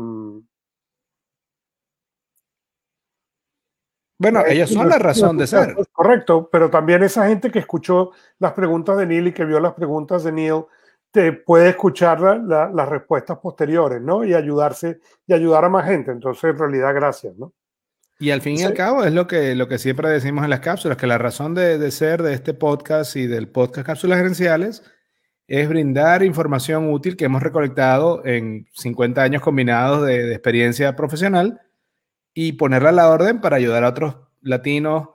Bueno, 4.19 4.43
ellos 4.47 4.71
son 4.71 4.89
la 4.89 4.99
razón 4.99 5.37
de 5.37 5.47
ser. 5.47 5.77
Correcto, 5.93 6.49
pero 6.51 6.71
también 6.71 7.03
esa 7.03 7.29
gente 7.29 7.51
que 7.51 7.59
escuchó 7.59 8.13
las 8.39 8.53
preguntas 8.53 8.97
de 8.97 9.07
Neil 9.07 9.29
y 9.29 9.33
que 9.33 9.45
vio 9.45 9.61
las 9.61 9.75
preguntas 9.75 10.25
de 10.25 10.33
Neil, 10.33 10.65
te 11.11 11.33
puede 11.33 11.71
escuchar 11.71 12.21
las 12.21 12.89
respuestas 12.89 13.39
posteriores, 13.39 14.01
¿no? 14.01 14.25
Y 14.25 14.35
ayudarse 14.35 15.01
y 15.27 15.35
ayudar 15.35 15.65
a 15.65 15.69
más 15.69 15.87
gente. 15.87 16.13
Entonces, 16.13 16.45
en 16.45 16.59
realidad, 16.59 16.95
gracias, 16.95 17.37
¿no? 17.37 17.53
Y 18.19 18.31
al 18.31 18.41
fin 18.41 18.59
y 18.59 18.63
al 18.63 18.75
cabo 18.75 19.05
es 19.05 19.13
lo 19.13 19.27
que, 19.27 19.55
lo 19.55 19.69
que 19.69 19.79
siempre 19.79 20.09
decimos 20.09 20.45
en 20.45 20.51
las 20.51 20.61
cápsulas, 20.61 20.97
que 20.97 21.07
la 21.07 21.19
razón 21.19 21.55
de, 21.55 21.79
de 21.79 21.91
ser 21.91 22.23
de 22.23 22.33
este 22.33 22.55
podcast 22.55 23.15
y 23.17 23.27
del 23.27 23.49
podcast 23.49 23.87
Cápsulas 23.87 24.19
Gerenciales 24.19 24.83
es 25.49 25.69
brindar 25.69 26.23
información 26.23 26.91
útil 26.93 27.17
que 27.17 27.27
hemos 27.27 27.43
recolectado 27.43 28.25
en 28.25 28.67
50 28.73 29.23
años 29.23 29.43
combinados 29.43 30.07
de, 30.07 30.25
de 30.25 30.33
experiencia 30.33 30.97
profesional 30.97 31.61
y 32.35 32.53
ponerla 32.53 32.91
a 32.91 32.93
la 32.93 33.09
orden 33.09 33.41
para 33.41 33.57
ayudar 33.57 33.85
a 33.85 33.89
otros 33.89 34.17
latinos, 34.43 35.09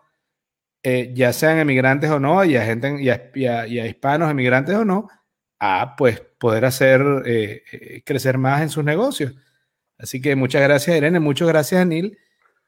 eh, 0.83 1.11
ya 1.13 1.31
sean 1.33 1.59
emigrantes 1.59 2.09
o 2.09 2.19
no, 2.19 2.43
y 2.43 2.55
a, 2.55 2.65
gente, 2.65 2.97
y 2.99 3.45
a, 3.45 3.67
hispanos 3.67 4.31
emigrantes 4.31 4.75
o 4.75 4.85
no, 4.85 5.07
a 5.59 5.95
pues 5.95 6.19
poder 6.39 6.65
hacer 6.65 7.01
eh, 7.25 7.63
eh, 7.71 8.03
crecer 8.03 8.39
más 8.39 8.63
en 8.63 8.69
sus 8.69 8.83
negocios. 8.83 9.35
Así 9.99 10.19
que 10.19 10.35
muchas 10.35 10.63
gracias, 10.63 10.97
Irene, 10.97 11.19
muchas 11.19 11.47
gracias, 11.47 11.81
Anil. 11.81 12.17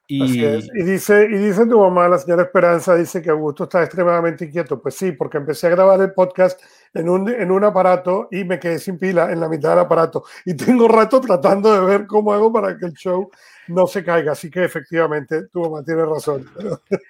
Y... 0.08 0.43
y... 0.43 0.84
dice, 0.84 1.28
y 1.30 1.38
dice 1.38 1.66
tu 1.66 1.80
mamá, 1.80 2.08
la 2.08 2.18
señora 2.18 2.43
Esperanza, 2.43 2.95
dice 2.95 3.22
que 3.22 3.30
Augusto 3.30 3.64
está 3.64 3.84
extremadamente 3.84 4.45
inquieto. 4.45 4.82
Pues 4.82 4.95
sí, 4.95 5.12
porque 5.14 5.38
empecé 5.38 5.68
a 5.68 5.72
grabar 5.72 6.01
el 6.01 6.14
podcast 6.14 6.60
en 6.93 7.10
un, 7.10 7.30
en 7.30 7.51
un 7.51 7.64
aparato 7.64 8.28
y 8.32 8.43
me 8.43 8.60
quedé 8.60 8.80
sin 8.80 8.97
pila 8.97 9.32
en 9.32 9.39
la 9.39 9.49
mitad 9.49 9.72
del 9.72 9.80
aparato. 9.80 10.24
Y 10.45 10.56
tengo 10.56 10.88
rato 10.88 11.20
tratando 11.22 11.74
de 11.74 11.86
ver 11.86 12.08
cómo 12.08 12.34
hago 12.34 12.51
para 12.51 12.78
que 12.78 12.86
el 12.86 12.93
show 12.93 13.30
no 13.68 13.88
se 13.88 14.04
caiga. 14.04 14.34
Así 14.34 14.49
que 14.49 14.64
efectivamente 14.64 15.47
tu 15.47 15.62
mamá 15.62 15.84
tiene 15.84 16.06
razón. 16.06 16.45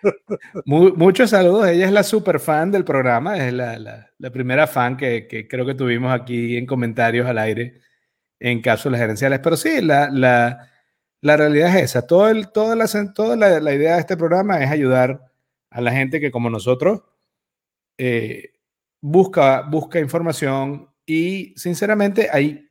muchos 0.66 1.30
saludos. 1.30 1.68
Ella 1.68 1.86
es 1.86 1.91
la 1.91 2.04
super 2.04 2.39
fan 2.39 2.72
del 2.72 2.86
programa. 2.86 3.38
Es 3.38 3.54
la, 3.54 3.78
la, 3.80 4.10
la 4.18 4.30
primera 4.32 4.68
fan 4.68 4.98
que, 4.98 5.28
que, 5.28 5.48
creo 5.48 5.66
que 5.66 5.76
tuvimos 5.76 6.14
aquí 6.14 6.58
en 6.58 6.66
comentarios 6.66 7.28
al 7.28 7.38
aire 7.38 7.82
en 8.39 8.62
cápsulas 8.62 9.02
gerenciales. 9.02 9.39
Pero 9.39 9.58
sí, 9.58 9.82
la, 9.82 10.10
la, 10.10 10.70
la 11.24 11.38
realidad 11.38 11.69
es 11.78 11.84
esa. 11.84 12.05
Todo 12.05 12.28
el, 12.28 12.51
toda 12.51 12.76
la, 12.76 12.86
toda 13.13 13.38
la, 13.38 13.61
la, 13.61 13.74
idea 13.74 13.93
de 13.93 14.01
este 14.01 14.17
programa 14.17 14.61
es 14.61 14.69
ayudar 14.69 15.32
a 15.69 15.80
la 15.80 15.93
gente 15.93 16.19
que 16.19 16.32
como 16.32 16.49
nosotros 16.49 17.01
eh, 17.97 18.51
busca, 19.01 19.61
busca 19.61 19.99
información 19.99 20.89
y 21.05 21.53
sinceramente 21.55 22.28
hay, 22.30 22.69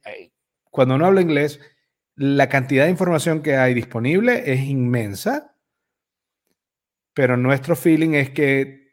cuando 0.70 0.96
uno 0.96 1.06
habla 1.06 1.22
inglés, 1.22 1.60
la 2.14 2.50
cantidad 2.50 2.84
de 2.84 2.90
información 2.90 3.42
que 3.42 3.56
hay 3.56 3.72
disponible 3.72 4.52
es 4.52 4.60
inmensa, 4.60 5.56
pero 7.14 7.38
nuestro 7.38 7.74
feeling 7.74 8.12
es 8.12 8.30
que 8.30 8.92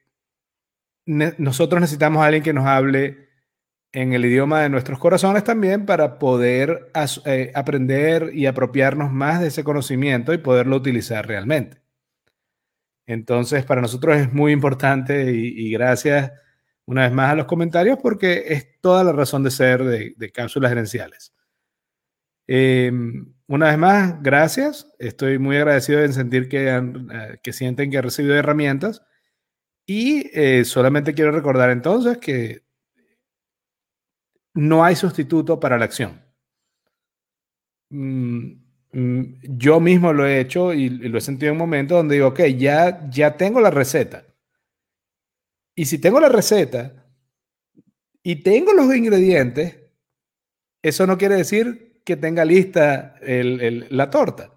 nosotros 1.05 1.82
necesitamos 1.82 2.22
a 2.22 2.28
alguien 2.28 2.43
que 2.43 2.53
nos 2.53 2.66
hable 2.66 3.29
en 3.92 4.14
el 4.14 4.26
idioma 4.26 4.62
de 4.62 4.70
nuestros 4.70 5.00
corazones 5.00 5.44
también 5.44 5.86
para 5.86 6.20
poder 6.20 6.92
eh, 7.26 7.52
aprender 7.56 8.32
y 8.34 8.46
apropiarnos 8.46 9.12
más 9.12 9.42
de 9.42 9.48
ese 9.48 9.64
conocimiento 9.64 10.34
y 10.34 10.38
poderlo 10.38 10.76
utilizar 10.76 11.28
realmente. 11.28 11.82
Entonces, 13.08 13.66
para 13.66 13.82
nosotros 13.82 14.18
es 14.18 14.32
muy 14.32 14.52
importante 14.52 15.32
y 15.34 15.72
gracias 15.72 16.32
una 16.90 17.04
vez 17.04 17.12
más 17.12 17.32
a 17.32 17.36
los 17.36 17.46
comentarios 17.46 18.00
porque 18.02 18.46
es 18.48 18.82
toda 18.82 19.04
la 19.04 19.12
razón 19.12 19.44
de 19.44 19.52
ser 19.52 19.84
de, 19.84 20.32
cápsulas 20.32 20.72
gerenciales. 20.72 21.36
Em, 22.48 23.32
una 23.46 23.68
vez 23.68 23.78
más, 23.78 24.24
gracias. 24.24 24.92
Estoy 24.98 25.38
muy 25.38 25.58
agradecido 25.58 26.04
en 26.04 26.14
sentir 26.14 26.50
que, 26.50 26.68
eh, 26.68 27.40
que 27.44 27.54
sienten 27.54 27.92
que 27.92 27.98
han 28.00 28.04
recibido 28.06 28.36
herramientas. 28.36 29.04
Y 29.86 30.32
eh, 30.34 30.66
solamente 30.66 31.14
quiero 31.14 31.32
recordar 31.32 31.70
entonces 31.70 32.18
que 32.18 32.64
no 34.60 34.84
hay 34.84 34.95
sustituto 34.95 35.60
para 35.60 35.78
la 35.78 35.86
acción. 35.86 36.22
Mm, 37.89 38.51
mm, 38.93 39.24
yo 39.57 39.80
mismo 39.80 40.14
lo 40.14 40.26
he 40.26 40.39
hecho 40.39 40.74
y, 40.74 40.89
lo 40.89 41.18
he 41.18 41.22
sentido 41.22 41.49
en 41.49 41.53
un 41.53 41.60
momento 41.60 41.95
donde 41.95 42.16
digo, 42.16 42.28
ok, 42.28 42.41
ya, 42.57 43.10
ya 43.10 43.36
tengo 43.38 43.60
la 43.62 43.72
receta 43.72 44.26
y 45.80 45.86
si 45.86 45.97
tengo 45.97 46.20
la 46.20 46.28
receta 46.28 47.05
y 48.22 48.43
tengo 48.43 48.74
los 48.74 48.93
ingredientes, 48.93 49.78
eso 50.84 51.07
no 51.07 51.18
quiere 51.18 51.36
decir 51.36 52.01
que 52.03 52.18
tenga 52.18 52.43
lista 52.43 53.16
la 53.22 54.10
torta. 54.10 54.51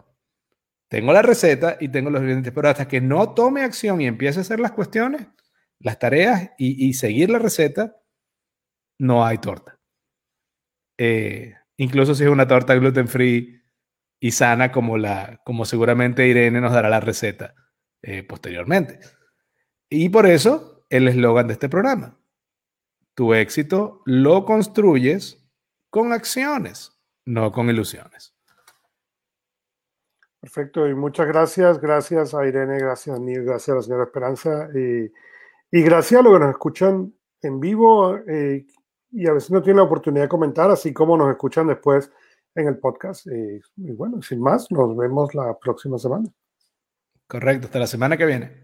Tengo 0.88 1.12
la 1.12 1.22
receta 1.22 1.76
y 1.78 1.90
tengo 1.90 2.11
los 2.11 2.22
ingredientes, 2.22 2.53
pero 2.53 2.68
hasta 2.68 2.88
que 2.88 3.00
no 3.00 3.34
tome 3.34 3.62
acción 3.62 4.00
y 4.00 4.09
empiece 4.09 4.40
a 4.40 4.42
hacer 4.42 4.59
las 4.59 4.72
cuestiones, 4.72 5.28
las 5.78 6.00
tareas 6.00 6.50
y, 6.59 6.92
seguir 6.94 7.30
la 7.30 7.38
receta, 7.38 7.96
no 8.98 9.24
hay 9.24 9.38
torta. 9.38 9.78
Eh, 11.05 11.57
incluso 11.78 12.14
si 12.14 12.22
es 12.22 12.30
una 12.30 12.46
torta 12.46 12.76
gluten 12.76 13.09
free 13.09 13.61
y 14.20 14.30
sana 14.30 14.70
como 14.70 14.96
la, 14.96 15.40
como 15.44 15.64
seguramente 15.64 16.28
Irene 16.28 16.61
nos 16.61 16.70
dará 16.70 16.88
la 16.88 17.00
receta 17.00 17.57
eh, 18.03 18.22
posteriormente. 18.22 19.00
Y 19.88 20.11
por 20.11 20.26
eso 20.26 20.86
el 20.88 21.09
eslogan 21.09 21.48
de 21.48 21.55
este 21.55 21.68
programa. 21.68 22.16
Tu 23.14 23.34
éxito 23.34 24.03
lo 24.07 24.44
construyes 24.44 25.44
con 25.90 26.12
acciones, 26.12 26.96
no 27.24 27.50
con 27.50 27.68
ilusiones. 27.68 28.36
Perfecto, 30.38 30.88
y 30.88 30.94
muchas 30.94 31.26
gracias. 31.26 31.80
Gracias 31.80 32.32
a 32.32 32.46
Irene, 32.46 32.78
gracias 32.78 33.16
a 33.16 33.20
Neil, 33.20 33.42
gracias 33.42 33.70
a 33.70 33.74
la 33.74 33.82
señora 33.82 34.05
Esperanza 34.05 34.68
y, 34.72 35.82
gracias 35.82 36.20
a 36.20 36.22
los 36.22 36.32
que 36.32 36.38
nos 36.38 36.50
escuchan 36.50 37.12
en 37.40 37.59
vivo 37.59 38.18
eh, 38.18 38.64
y 39.13 39.27
a 39.29 39.33
veces 39.33 39.51
no 39.51 39.63
tienen 39.63 39.79
la 39.79 39.85
oportunidad 39.85 40.25
de 40.25 40.29
comentar, 40.29 40.71
así 40.71 40.93
como 40.93 41.17
nos 41.17 41.31
escuchan 41.31 41.67
después 41.67 42.11
en 42.55 42.69
el 42.69 42.79
podcast. 42.79 43.27
y 43.27 43.93
bueno, 43.93 44.23
sin 44.23 44.41
más, 44.41 44.71
nos 44.71 44.97
vemos 44.97 45.35
la 45.35 45.57
próxima 45.59 45.99
semana. 45.99 46.29
Correcto, 47.27 47.67
hasta 47.67 47.79
la 47.79 47.87
semana 47.87 48.17
que 48.17 48.27
viene. 48.27 48.62